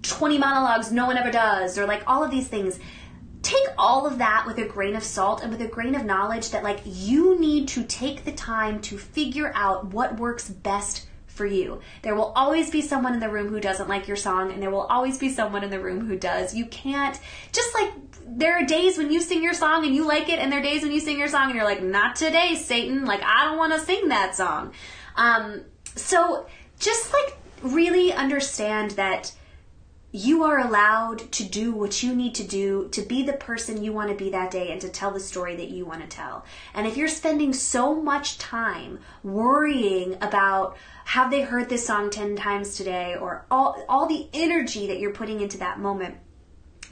20 0.00 0.38
monologues 0.38 0.90
no 0.90 1.06
one 1.06 1.18
ever 1.18 1.30
does, 1.30 1.76
or 1.76 1.86
like 1.86 2.02
all 2.06 2.24
of 2.24 2.30
these 2.30 2.48
things, 2.48 2.80
take 3.53 3.74
all 3.78 4.07
of 4.07 4.18
that 4.18 4.44
with 4.46 4.59
a 4.59 4.66
grain 4.66 4.96
of 4.96 5.05
salt 5.05 5.42
and 5.42 5.50
with 5.50 5.61
a 5.61 5.68
grain 5.68 5.94
of 5.94 6.05
knowledge 6.05 6.50
that 6.50 6.62
like 6.62 6.80
you 6.84 7.38
need 7.38 7.68
to 7.68 7.84
take 7.84 8.24
the 8.24 8.32
time 8.32 8.80
to 8.80 8.98
figure 8.98 9.53
out 9.55 9.86
what 9.86 10.18
works 10.18 10.48
best 10.48 11.07
for 11.26 11.46
you. 11.46 11.80
There 12.03 12.14
will 12.14 12.32
always 12.36 12.70
be 12.70 12.82
someone 12.82 13.14
in 13.14 13.20
the 13.20 13.28
room 13.28 13.48
who 13.48 13.61
doesn't 13.61 13.88
like 13.88 14.07
your 14.07 14.16
song, 14.16 14.53
and 14.53 14.62
there 14.62 14.70
will 14.70 14.82
always 14.82 15.18
be 15.18 15.30
someone 15.30 15.64
in 15.64 15.70
the 15.70 15.80
room 15.80 16.07
who 16.07 16.16
does. 16.16 16.55
You 16.55 16.66
can't, 16.66 17.18
just 17.53 17.74
like 17.74 17.92
there 18.26 18.57
are 18.57 18.66
days 18.66 18.98
when 18.98 19.11
you 19.11 19.20
sing 19.20 19.42
your 19.42 19.55
song 19.55 19.84
and 19.84 19.94
you 19.94 20.07
like 20.07 20.28
it, 20.28 20.38
and 20.38 20.53
there 20.53 20.61
are 20.61 20.62
days 20.62 20.82
when 20.82 20.92
you 20.92 21.00
sing 21.00 21.18
your 21.18 21.28
song 21.28 21.46
and 21.46 21.55
you're 21.55 21.64
like, 21.64 21.82
not 21.82 22.16
today, 22.16 22.55
Satan. 22.55 23.07
Like, 23.07 23.22
I 23.22 23.44
don't 23.44 23.59
want 23.59 23.72
to 23.72 23.80
sing 23.80 24.09
that 24.09 24.36
song. 24.36 24.72
Um, 25.16 25.62
so 25.96 26.46
just 26.78 27.12
like 27.12 27.36
really 27.62 28.12
understand 28.12 28.92
that 28.92 29.32
you 30.14 30.44
are 30.44 30.58
allowed 30.58 31.32
to 31.32 31.42
do 31.42 31.72
what 31.72 32.02
you 32.02 32.14
need 32.14 32.34
to 32.34 32.44
do 32.44 32.86
to 32.92 33.00
be 33.00 33.22
the 33.22 33.32
person 33.32 33.82
you 33.82 33.92
want 33.94 34.10
to 34.10 34.14
be 34.14 34.30
that 34.30 34.50
day 34.50 34.70
and 34.70 34.80
to 34.82 34.88
tell 34.90 35.10
the 35.10 35.18
story 35.18 35.56
that 35.56 35.70
you 35.70 35.86
want 35.86 36.02
to 36.02 36.06
tell. 36.06 36.44
And 36.74 36.86
if 36.86 36.98
you're 36.98 37.08
spending 37.08 37.54
so 37.54 37.94
much 37.94 38.36
time 38.36 38.98
worrying 39.22 40.18
about 40.20 40.76
have 41.06 41.30
they 41.30 41.40
heard 41.40 41.70
this 41.70 41.86
song 41.86 42.10
10 42.10 42.36
times 42.36 42.76
today 42.76 43.16
or 43.16 43.46
all 43.50 43.82
all 43.88 44.06
the 44.06 44.28
energy 44.34 44.86
that 44.86 44.98
you're 44.98 45.12
putting 45.12 45.40
into 45.40 45.56
that 45.58 45.80
moment, 45.80 46.16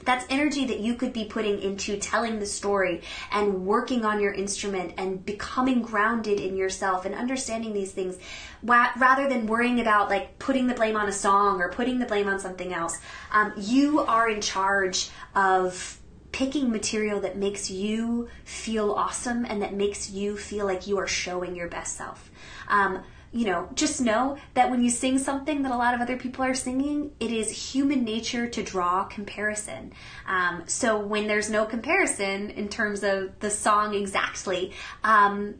that's 0.05 0.25
energy 0.29 0.65
that 0.65 0.79
you 0.79 0.95
could 0.95 1.13
be 1.13 1.25
putting 1.25 1.61
into 1.61 1.97
telling 1.97 2.39
the 2.39 2.45
story 2.45 3.01
and 3.31 3.65
working 3.65 4.05
on 4.05 4.19
your 4.19 4.33
instrument 4.33 4.93
and 4.97 5.25
becoming 5.25 5.81
grounded 5.81 6.39
in 6.39 6.55
yourself 6.55 7.05
and 7.05 7.15
understanding 7.15 7.73
these 7.73 7.91
things 7.91 8.17
rather 8.63 9.27
than 9.27 9.47
worrying 9.47 9.79
about 9.79 10.09
like 10.09 10.37
putting 10.39 10.67
the 10.67 10.73
blame 10.73 10.95
on 10.95 11.07
a 11.07 11.11
song 11.11 11.61
or 11.61 11.69
putting 11.69 11.99
the 11.99 12.05
blame 12.05 12.27
on 12.27 12.39
something 12.39 12.73
else. 12.73 12.99
Um, 13.31 13.53
you 13.57 13.99
are 14.01 14.29
in 14.29 14.41
charge 14.41 15.09
of 15.35 15.97
picking 16.31 16.71
material 16.71 17.19
that 17.21 17.37
makes 17.37 17.69
you 17.69 18.29
feel 18.45 18.91
awesome 18.93 19.45
and 19.45 19.61
that 19.61 19.73
makes 19.73 20.09
you 20.09 20.37
feel 20.37 20.65
like 20.65 20.87
you 20.87 20.97
are 20.97 21.07
showing 21.07 21.55
your 21.55 21.67
best 21.67 21.97
self. 21.97 22.31
Um, 22.67 23.03
you 23.33 23.45
know, 23.45 23.69
just 23.75 24.01
know 24.01 24.37
that 24.55 24.69
when 24.69 24.83
you 24.83 24.89
sing 24.89 25.17
something 25.17 25.61
that 25.61 25.71
a 25.71 25.77
lot 25.77 25.93
of 25.93 26.01
other 26.01 26.17
people 26.17 26.43
are 26.43 26.53
singing, 26.53 27.11
it 27.19 27.31
is 27.31 27.73
human 27.73 28.03
nature 28.03 28.47
to 28.47 28.61
draw 28.61 29.05
comparison. 29.05 29.93
Um, 30.27 30.63
so 30.67 30.99
when 30.99 31.27
there's 31.27 31.49
no 31.49 31.65
comparison 31.65 32.49
in 32.49 32.67
terms 32.67 33.03
of 33.03 33.39
the 33.39 33.49
song 33.49 33.95
exactly, 33.95 34.73
um, 35.03 35.55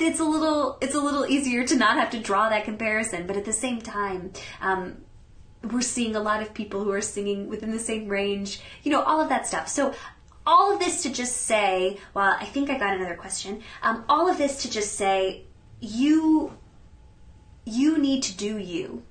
it's 0.00 0.18
a 0.18 0.24
little 0.24 0.76
it's 0.80 0.96
a 0.96 1.00
little 1.00 1.24
easier 1.24 1.64
to 1.64 1.76
not 1.76 1.96
have 1.98 2.10
to 2.10 2.18
draw 2.18 2.48
that 2.48 2.64
comparison. 2.64 3.28
But 3.28 3.36
at 3.36 3.44
the 3.44 3.52
same 3.52 3.80
time, 3.80 4.32
um, 4.60 4.96
we're 5.62 5.82
seeing 5.82 6.16
a 6.16 6.20
lot 6.20 6.42
of 6.42 6.52
people 6.52 6.82
who 6.82 6.90
are 6.90 7.00
singing 7.00 7.48
within 7.48 7.70
the 7.70 7.78
same 7.78 8.08
range. 8.08 8.60
You 8.82 8.90
know, 8.90 9.02
all 9.02 9.20
of 9.20 9.28
that 9.28 9.46
stuff. 9.46 9.68
So 9.68 9.94
all 10.44 10.72
of 10.74 10.80
this 10.80 11.02
to 11.04 11.10
just 11.10 11.42
say, 11.42 11.98
well, 12.12 12.36
I 12.38 12.44
think 12.44 12.70
I 12.70 12.78
got 12.78 12.94
another 12.94 13.14
question. 13.14 13.62
Um, 13.82 14.04
all 14.08 14.28
of 14.28 14.36
this 14.36 14.62
to 14.62 14.70
just 14.70 14.94
say, 14.94 15.44
you 15.80 16.52
you 17.64 17.98
need 17.98 18.22
to 18.24 18.36
do 18.36 18.58
you. 18.58 19.02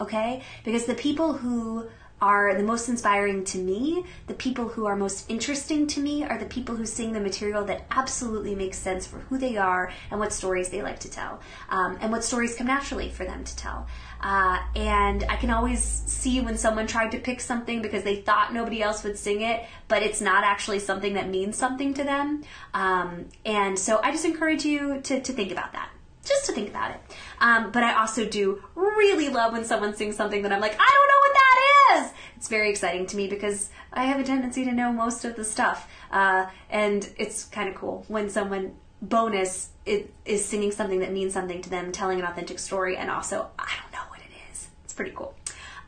Okay? 0.00 0.42
Because 0.64 0.86
the 0.86 0.94
people 0.94 1.34
who 1.34 1.88
are 2.24 2.54
the 2.54 2.62
most 2.62 2.88
inspiring 2.88 3.44
to 3.44 3.58
me, 3.58 4.02
the 4.28 4.34
people 4.34 4.68
who 4.68 4.86
are 4.86 4.96
most 4.96 5.30
interesting 5.30 5.86
to 5.86 6.00
me 6.00 6.24
are 6.24 6.38
the 6.38 6.46
people 6.46 6.74
who 6.74 6.86
sing 6.86 7.12
the 7.12 7.20
material 7.20 7.64
that 7.64 7.84
absolutely 7.90 8.54
makes 8.54 8.78
sense 8.78 9.06
for 9.06 9.18
who 9.18 9.36
they 9.36 9.58
are 9.58 9.92
and 10.10 10.18
what 10.18 10.32
stories 10.32 10.70
they 10.70 10.80
like 10.80 10.98
to 10.98 11.10
tell, 11.10 11.40
um, 11.68 11.98
and 12.00 12.10
what 12.10 12.24
stories 12.24 12.54
come 12.54 12.66
naturally 12.66 13.10
for 13.10 13.26
them 13.26 13.44
to 13.44 13.56
tell. 13.56 13.86
Uh, 14.22 14.58
and 14.74 15.24
I 15.28 15.36
can 15.36 15.50
always 15.50 15.82
see 15.82 16.40
when 16.40 16.56
someone 16.56 16.86
tried 16.86 17.10
to 17.10 17.18
pick 17.18 17.42
something 17.42 17.82
because 17.82 18.04
they 18.04 18.16
thought 18.16 18.54
nobody 18.54 18.80
else 18.80 19.04
would 19.04 19.18
sing 19.18 19.42
it, 19.42 19.64
but 19.88 20.02
it's 20.02 20.22
not 20.22 20.44
actually 20.44 20.78
something 20.78 21.14
that 21.14 21.28
means 21.28 21.56
something 21.56 21.92
to 21.92 22.04
them. 22.04 22.42
Um, 22.72 23.26
and 23.44 23.78
so 23.78 24.00
I 24.02 24.12
just 24.12 24.24
encourage 24.24 24.64
you 24.64 25.02
to, 25.02 25.20
to 25.20 25.32
think 25.32 25.52
about 25.52 25.72
that 25.74 25.90
just 26.24 26.46
to 26.46 26.52
think 26.52 26.68
about 26.68 26.90
it. 26.90 27.00
Um, 27.40 27.70
but 27.70 27.82
I 27.82 27.94
also 28.00 28.24
do 28.24 28.62
really 28.74 29.28
love 29.28 29.52
when 29.52 29.64
someone 29.64 29.94
sings 29.94 30.16
something 30.16 30.42
that 30.42 30.52
I'm 30.52 30.60
like, 30.60 30.72
I 30.78 30.90
don't 30.92 31.08
know 31.08 31.20
what 31.20 31.34
that 31.34 32.06
is. 32.06 32.12
It's 32.36 32.48
very 32.48 32.70
exciting 32.70 33.06
to 33.06 33.16
me 33.16 33.28
because 33.28 33.70
I 33.92 34.04
have 34.04 34.18
a 34.18 34.24
tendency 34.24 34.64
to 34.64 34.72
know 34.72 34.92
most 34.92 35.24
of 35.24 35.36
the 35.36 35.44
stuff, 35.44 35.88
uh, 36.10 36.46
and 36.70 37.08
it's 37.16 37.44
kind 37.44 37.68
of 37.68 37.74
cool 37.74 38.04
when 38.08 38.28
someone 38.28 38.74
bonus 39.00 39.70
is 39.86 40.44
singing 40.44 40.72
something 40.72 41.00
that 41.00 41.12
means 41.12 41.32
something 41.32 41.60
to 41.62 41.70
them, 41.70 41.92
telling 41.92 42.18
an 42.18 42.26
authentic 42.26 42.58
story, 42.58 42.96
and 42.96 43.10
also 43.10 43.50
I 43.58 43.72
don't 43.80 43.92
know 43.92 44.06
what 44.08 44.20
it 44.20 44.32
is. 44.50 44.68
It's 44.84 44.94
pretty 44.94 45.12
cool. 45.14 45.34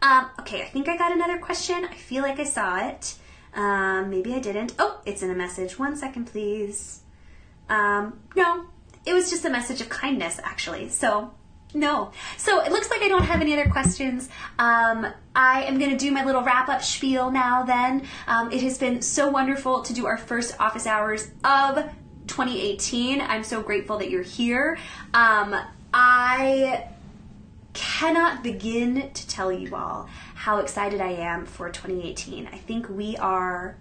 Um, 0.02 0.30
okay, 0.40 0.62
I 0.62 0.66
think 0.66 0.88
I 0.88 0.96
got 0.96 1.12
another 1.12 1.38
question. 1.38 1.84
I 1.84 1.94
feel 1.94 2.22
like 2.22 2.38
I 2.38 2.44
saw 2.44 2.88
it. 2.88 3.16
Um, 3.54 4.10
maybe 4.10 4.34
I 4.34 4.38
didn't. 4.38 4.74
Oh, 4.78 5.00
it's 5.06 5.22
in 5.22 5.30
a 5.30 5.34
message. 5.34 5.78
One 5.78 5.96
second, 5.96 6.26
please. 6.26 7.00
Um, 7.68 8.20
no, 8.36 8.66
it 9.06 9.14
was 9.14 9.30
just 9.30 9.44
a 9.44 9.50
message 9.50 9.80
of 9.80 9.88
kindness, 9.88 10.40
actually. 10.42 10.88
So 10.88 11.32
No. 11.74 12.10
So 12.36 12.62
it 12.62 12.72
looks 12.72 12.90
like 12.90 13.02
I 13.02 13.08
don't 13.08 13.24
have 13.24 13.40
any 13.40 13.52
other 13.52 13.70
questions. 13.70 14.28
Um, 14.58 15.06
I 15.34 15.64
am 15.64 15.78
going 15.78 15.90
to 15.90 15.96
do 15.96 16.10
my 16.10 16.24
little 16.24 16.42
wrap 16.42 16.68
up 16.68 16.82
spiel 16.82 17.30
now 17.30 17.62
then. 17.64 18.06
Um, 18.26 18.50
it 18.50 18.62
has 18.62 18.78
been 18.78 19.02
so 19.02 19.28
wonderful 19.28 19.82
to 19.82 19.92
do 19.92 20.06
our 20.06 20.16
first 20.16 20.58
office 20.58 20.86
hours 20.86 21.30
of 21.44 21.76
2018. 22.28 23.20
I'm 23.20 23.44
so 23.44 23.62
grateful 23.62 23.98
that 23.98 24.10
you're 24.10 24.22
here. 24.22 24.78
Um, 25.12 25.54
I 25.92 26.88
cannot 27.74 28.42
begin 28.42 29.10
to 29.12 29.28
tell 29.28 29.52
you 29.52 29.74
all 29.76 30.08
how 30.34 30.58
excited 30.58 31.00
I 31.00 31.12
am 31.12 31.44
for 31.44 31.68
2018. 31.68 32.46
I 32.46 32.56
think 32.56 32.88
we 32.88 33.16
are 33.18 33.76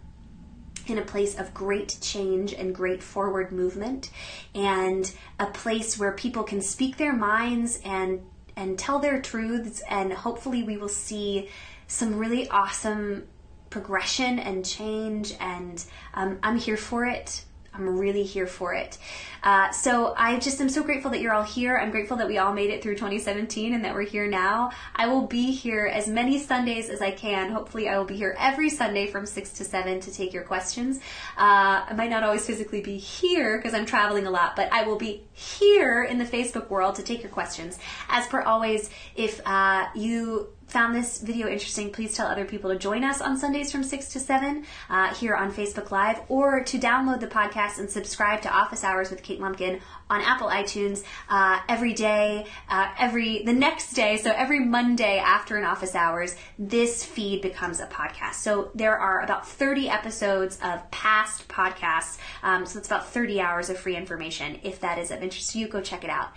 in 0.88 0.98
a 0.98 1.02
place 1.04 1.38
of 1.38 1.54
great 1.54 1.98
change 2.02 2.54
and 2.54 2.74
great 2.74 3.02
forward 3.02 3.52
movement 3.52 4.10
and 4.54 5.12
a 5.40 5.48
place 5.48 5.98
where 5.98 6.12
people 6.12 6.44
can 6.44 6.62
speak 6.62 6.98
their 6.98 7.14
minds 7.14 7.80
and 7.84 8.22
and 8.56 8.80
tell 8.80 9.00
their 9.00 9.22
truths 9.22 9.82
and 9.90 10.14
hopefully 10.14 10.64
we 10.64 10.78
will 10.78 10.88
see 10.88 11.50
some 11.88 12.18
really 12.18 12.50
awesome 12.50 13.28
progression 13.70 14.40
and 14.40 14.66
change 14.66 15.34
and 15.40 15.84
um, 16.14 16.40
i'm 16.44 16.58
here 16.58 16.78
for 16.78 17.06
it 17.06 17.44
I'm 17.78 17.98
really 17.98 18.24
here 18.24 18.48
for 18.48 18.74
it. 18.74 18.98
Uh, 19.44 19.72
so 19.72 20.14
I 20.18 20.40
just 20.40 20.60
am 20.60 20.70
so 20.70 20.82
grateful 20.82 21.12
that 21.12 21.22
you're 21.22 21.34
all 21.34 21.44
here. 21.44 21.78
I'm 21.78 21.92
grateful 21.92 22.18
that 22.18 22.28
we 22.28 22.38
all 22.38 22.54
made 22.54 22.72
it 22.72 22.82
through 22.82 22.96
2017 22.96 23.74
and 23.74 23.86
that 23.86 23.94
we're 23.94 24.02
here 24.02 24.28
now. 24.28 24.72
I 24.96 25.08
will 25.08 25.28
be 25.28 25.52
here 25.52 25.86
as 25.86 26.08
many 26.08 26.40
Sundays 26.40 26.90
as 26.90 27.02
I 27.02 27.12
can. 27.12 27.52
Hopefully, 27.52 27.88
I 27.88 27.98
will 27.98 28.06
be 28.06 28.16
here 28.16 28.36
every 28.40 28.70
Sunday 28.70 29.08
from 29.08 29.26
6 29.26 29.50
to 29.52 29.64
7 29.64 30.00
to 30.00 30.12
take 30.12 30.34
your 30.34 30.44
questions. 30.44 30.98
Uh, 31.38 31.86
I 31.88 31.94
might 31.96 32.10
not 32.10 32.24
always 32.24 32.46
physically 32.46 32.82
be 32.82 32.98
here 32.98 33.58
because 33.58 33.74
I'm 33.74 33.86
traveling 33.86 34.26
a 34.26 34.32
lot, 34.32 34.56
but 34.56 34.72
I 34.74 34.84
will 34.84 34.98
be 34.98 35.24
here 35.34 36.04
in 36.04 36.18
the 36.18 36.26
Facebook 36.26 36.70
world 36.70 36.96
to 36.96 37.04
take 37.04 37.22
your 37.22 37.32
questions. 37.32 37.78
As 38.10 38.26
per 38.28 38.42
always, 38.42 38.90
if 39.16 39.42
uh, 39.46 39.86
you 39.94 40.50
found 40.76 40.94
this 40.94 41.22
video 41.22 41.48
interesting, 41.48 41.90
please 41.90 42.14
tell 42.14 42.28
other 42.28 42.44
people 42.44 42.70
to 42.70 42.78
join 42.78 43.02
us 43.06 43.22
on 43.22 43.38
Sundays 43.38 43.72
from 43.72 43.82
6 43.82 44.10
to 44.10 44.20
7 44.20 44.66
uh, 44.90 45.14
here 45.14 45.34
on 45.34 45.50
Facebook 45.50 45.90
Live 45.90 46.20
or 46.28 46.66
to 46.66 46.78
download 46.78 47.22
the 47.22 47.28
podcast 47.28 47.80
and 47.80 47.90
subscribe 47.90 48.42
to 48.42 48.54
Office 48.54 48.84
Hours 48.84 49.10
with 49.10 49.24
Kate 49.24 49.40
Lumpkin 49.40 49.80
on 50.10 50.20
Apple 50.20 50.50
iTunes 50.50 51.06
uh, 51.30 51.62
every 51.70 51.94
day, 51.94 52.46
uh, 52.68 52.90
every 53.00 53.42
the 53.44 53.54
next 53.54 53.94
day. 53.94 54.18
So 54.18 54.34
every 54.36 54.60
Monday 54.60 55.18
after 55.18 55.56
an 55.56 55.64
office 55.64 55.96
hours, 55.96 56.36
this 56.60 57.06
feed 57.06 57.42
becomes 57.42 57.80
a 57.80 57.88
podcast. 57.88 58.34
So 58.34 58.72
there 58.76 58.98
are 58.98 59.22
about 59.22 59.48
30 59.48 59.88
episodes 59.88 60.60
of 60.62 60.92
past 60.92 61.48
podcasts. 61.48 62.18
Um, 62.44 62.66
so 62.66 62.80
it's 62.80 62.90
about 62.90 63.08
30 63.08 63.40
hours 63.40 63.70
of 63.70 63.80
free 63.80 63.96
information. 63.96 64.60
If 64.62 64.82
that 64.82 64.98
is 64.98 65.10
of 65.10 65.24
interest 65.24 65.52
to 65.52 65.60
you, 65.60 65.70
go 65.70 65.80
check 65.80 66.04
it 66.04 66.10
out. 66.10 66.34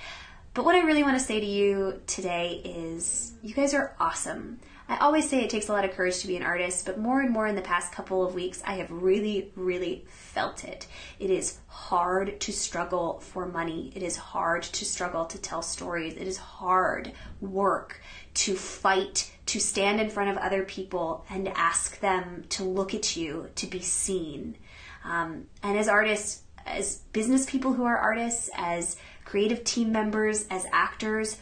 But 0.58 0.64
what 0.64 0.74
I 0.74 0.80
really 0.80 1.04
want 1.04 1.16
to 1.16 1.24
say 1.24 1.38
to 1.38 1.46
you 1.46 2.00
today 2.08 2.60
is 2.64 3.34
you 3.44 3.54
guys 3.54 3.74
are 3.74 3.94
awesome. 4.00 4.58
I 4.88 4.96
always 4.96 5.30
say 5.30 5.44
it 5.44 5.50
takes 5.50 5.68
a 5.68 5.72
lot 5.72 5.84
of 5.84 5.92
courage 5.92 6.18
to 6.18 6.26
be 6.26 6.36
an 6.36 6.42
artist, 6.42 6.84
but 6.84 6.98
more 6.98 7.20
and 7.20 7.30
more 7.30 7.46
in 7.46 7.54
the 7.54 7.62
past 7.62 7.92
couple 7.92 8.26
of 8.26 8.34
weeks, 8.34 8.60
I 8.66 8.72
have 8.72 8.90
really, 8.90 9.52
really 9.54 10.04
felt 10.08 10.64
it. 10.64 10.88
It 11.20 11.30
is 11.30 11.58
hard 11.68 12.40
to 12.40 12.52
struggle 12.52 13.20
for 13.20 13.46
money. 13.46 13.92
It 13.94 14.02
is 14.02 14.16
hard 14.16 14.64
to 14.64 14.84
struggle 14.84 15.26
to 15.26 15.38
tell 15.38 15.62
stories. 15.62 16.14
It 16.14 16.26
is 16.26 16.38
hard 16.38 17.12
work 17.40 18.02
to 18.34 18.56
fight, 18.56 19.30
to 19.46 19.60
stand 19.60 20.00
in 20.00 20.10
front 20.10 20.30
of 20.30 20.38
other 20.38 20.64
people 20.64 21.24
and 21.30 21.46
ask 21.50 22.00
them 22.00 22.42
to 22.48 22.64
look 22.64 22.94
at 22.94 23.16
you, 23.16 23.48
to 23.54 23.68
be 23.68 23.80
seen. 23.80 24.56
Um, 25.04 25.46
and 25.62 25.78
as 25.78 25.86
artists, 25.86 26.42
as 26.66 26.96
business 27.12 27.48
people 27.48 27.72
who 27.72 27.84
are 27.84 27.96
artists, 27.96 28.50
as 28.56 28.96
creative 29.28 29.62
team 29.62 29.92
members, 29.92 30.46
as 30.50 30.64
actors, 30.72 31.36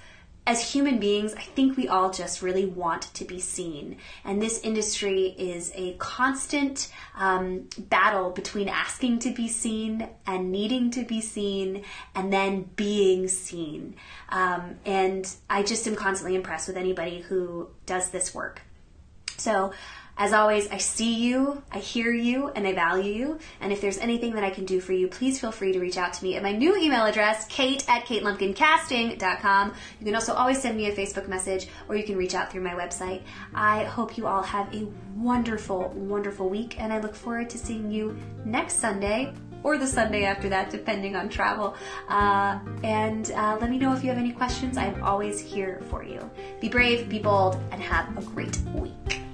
as 0.45 0.73
human 0.73 0.99
beings, 0.99 1.35
I 1.35 1.43
think 1.43 1.77
we 1.77 1.89
all 1.89 2.11
just 2.11 2.41
really 2.41 2.67
want 2.67 3.03
to 3.15 3.25
be 3.25 3.41
seen. 3.41 3.97
And 4.25 4.41
this 4.41 4.61
industry 4.61 5.35
is 5.37 5.73
a 5.75 5.95
constant 5.95 6.93
um, 7.17 7.69
battle 7.79 8.31
between 8.31 8.69
asking 8.69 9.21
to 9.21 9.31
be 9.31 9.49
seen 9.49 10.09
and 10.27 10.53
needing 10.53 10.91
to 10.93 11.05
be 11.05 11.21
seen 11.21 11.83
and 12.15 12.33
then 12.33 12.71
being 12.77 13.27
seen. 13.27 13.97
Um, 14.29 14.77
and 14.85 15.29
I 15.51 15.65
just 15.65 15.87
am 15.89 15.97
constantly 15.97 16.37
impressed 16.37 16.69
with 16.69 16.77
anybody 16.77 17.21
who 17.21 17.69
does 17.85 18.11
this 18.11 18.33
work. 18.33 18.63
So 19.37 19.73
as 20.19 20.33
always, 20.33 20.69
I 20.71 20.79
see 20.79 21.15
you, 21.15 21.63
I 21.71 21.79
hear 21.79 22.11
you, 22.11 22.49
and 22.49 22.67
I 22.67 22.73
value 22.73 23.13
you. 23.13 23.39
And 23.61 23.71
if 23.71 23.83
there's 23.83 23.99
anything 23.99 24.35
that 24.35 24.45
I 24.45 24.51
can 24.51 24.65
do 24.65 24.81
for 24.81 24.95
you, 24.95 25.09
please 25.09 25.39
feel 25.39 25.53
free 25.53 25.73
to 25.73 25.79
reach 25.79 25.99
out 25.99 26.15
to 26.15 26.25
me 26.25 26.37
at 26.37 26.43
my 26.43 26.53
new 26.53 26.75
email 26.77 27.05
address, 27.05 27.47
kate 27.49 27.85
at 27.89 28.07
katelumpkincasting.com. 28.07 29.75
You 30.01 30.07
can 30.07 30.15
also 30.15 30.33
always 30.33 30.61
send 30.61 30.77
me 30.77 30.87
a 30.87 30.97
Facebook 30.97 31.29
message 31.29 31.69
or 31.89 31.97
you 31.97 32.05
can 32.05 32.17
reach 32.17 32.35
out 32.35 32.51
through 32.51 32.63
my 32.63 32.73
website. 32.73 33.23
I 33.55 33.85
hope 33.85 34.17
you 34.17 34.27
all 34.27 34.43
have 34.43 34.75
a 34.75 34.87
wonderful, 35.17 35.91
wonderful 35.91 36.49
week, 36.49 36.81
and 36.81 36.93
I 36.93 37.01
look 37.01 37.15
forward 37.15 37.51
to 37.51 37.59
seeing 37.59 37.91
you 37.91 38.17
next 38.47 38.77
Sunday 38.77 39.35
or 39.63 39.77
the 39.77 39.87
Sunday 39.87 40.25
after 40.25 40.49
that, 40.49 40.71
depending 40.71 41.15
on 41.15 41.29
travel. 41.29 41.77
Uh, 42.09 42.59
and 42.85 43.33
uh, 43.33 43.59
let 43.61 43.69
me 43.69 43.79
know 43.79 43.93
if 43.93 44.03
you 44.03 44.09
have 44.09 44.19
any 44.19 44.33
questions. 44.33 44.79
I'm 44.79 45.03
always 45.03 45.41
here 45.41 45.83
for 45.91 46.03
you. 46.03 46.31
Be 46.61 46.71
brave, 46.71 47.09
be 47.09 47.19
bold, 47.19 47.57
and 47.71 47.83
have 47.83 48.17
a 48.17 48.23
great 48.23 48.57
week. 48.75 49.27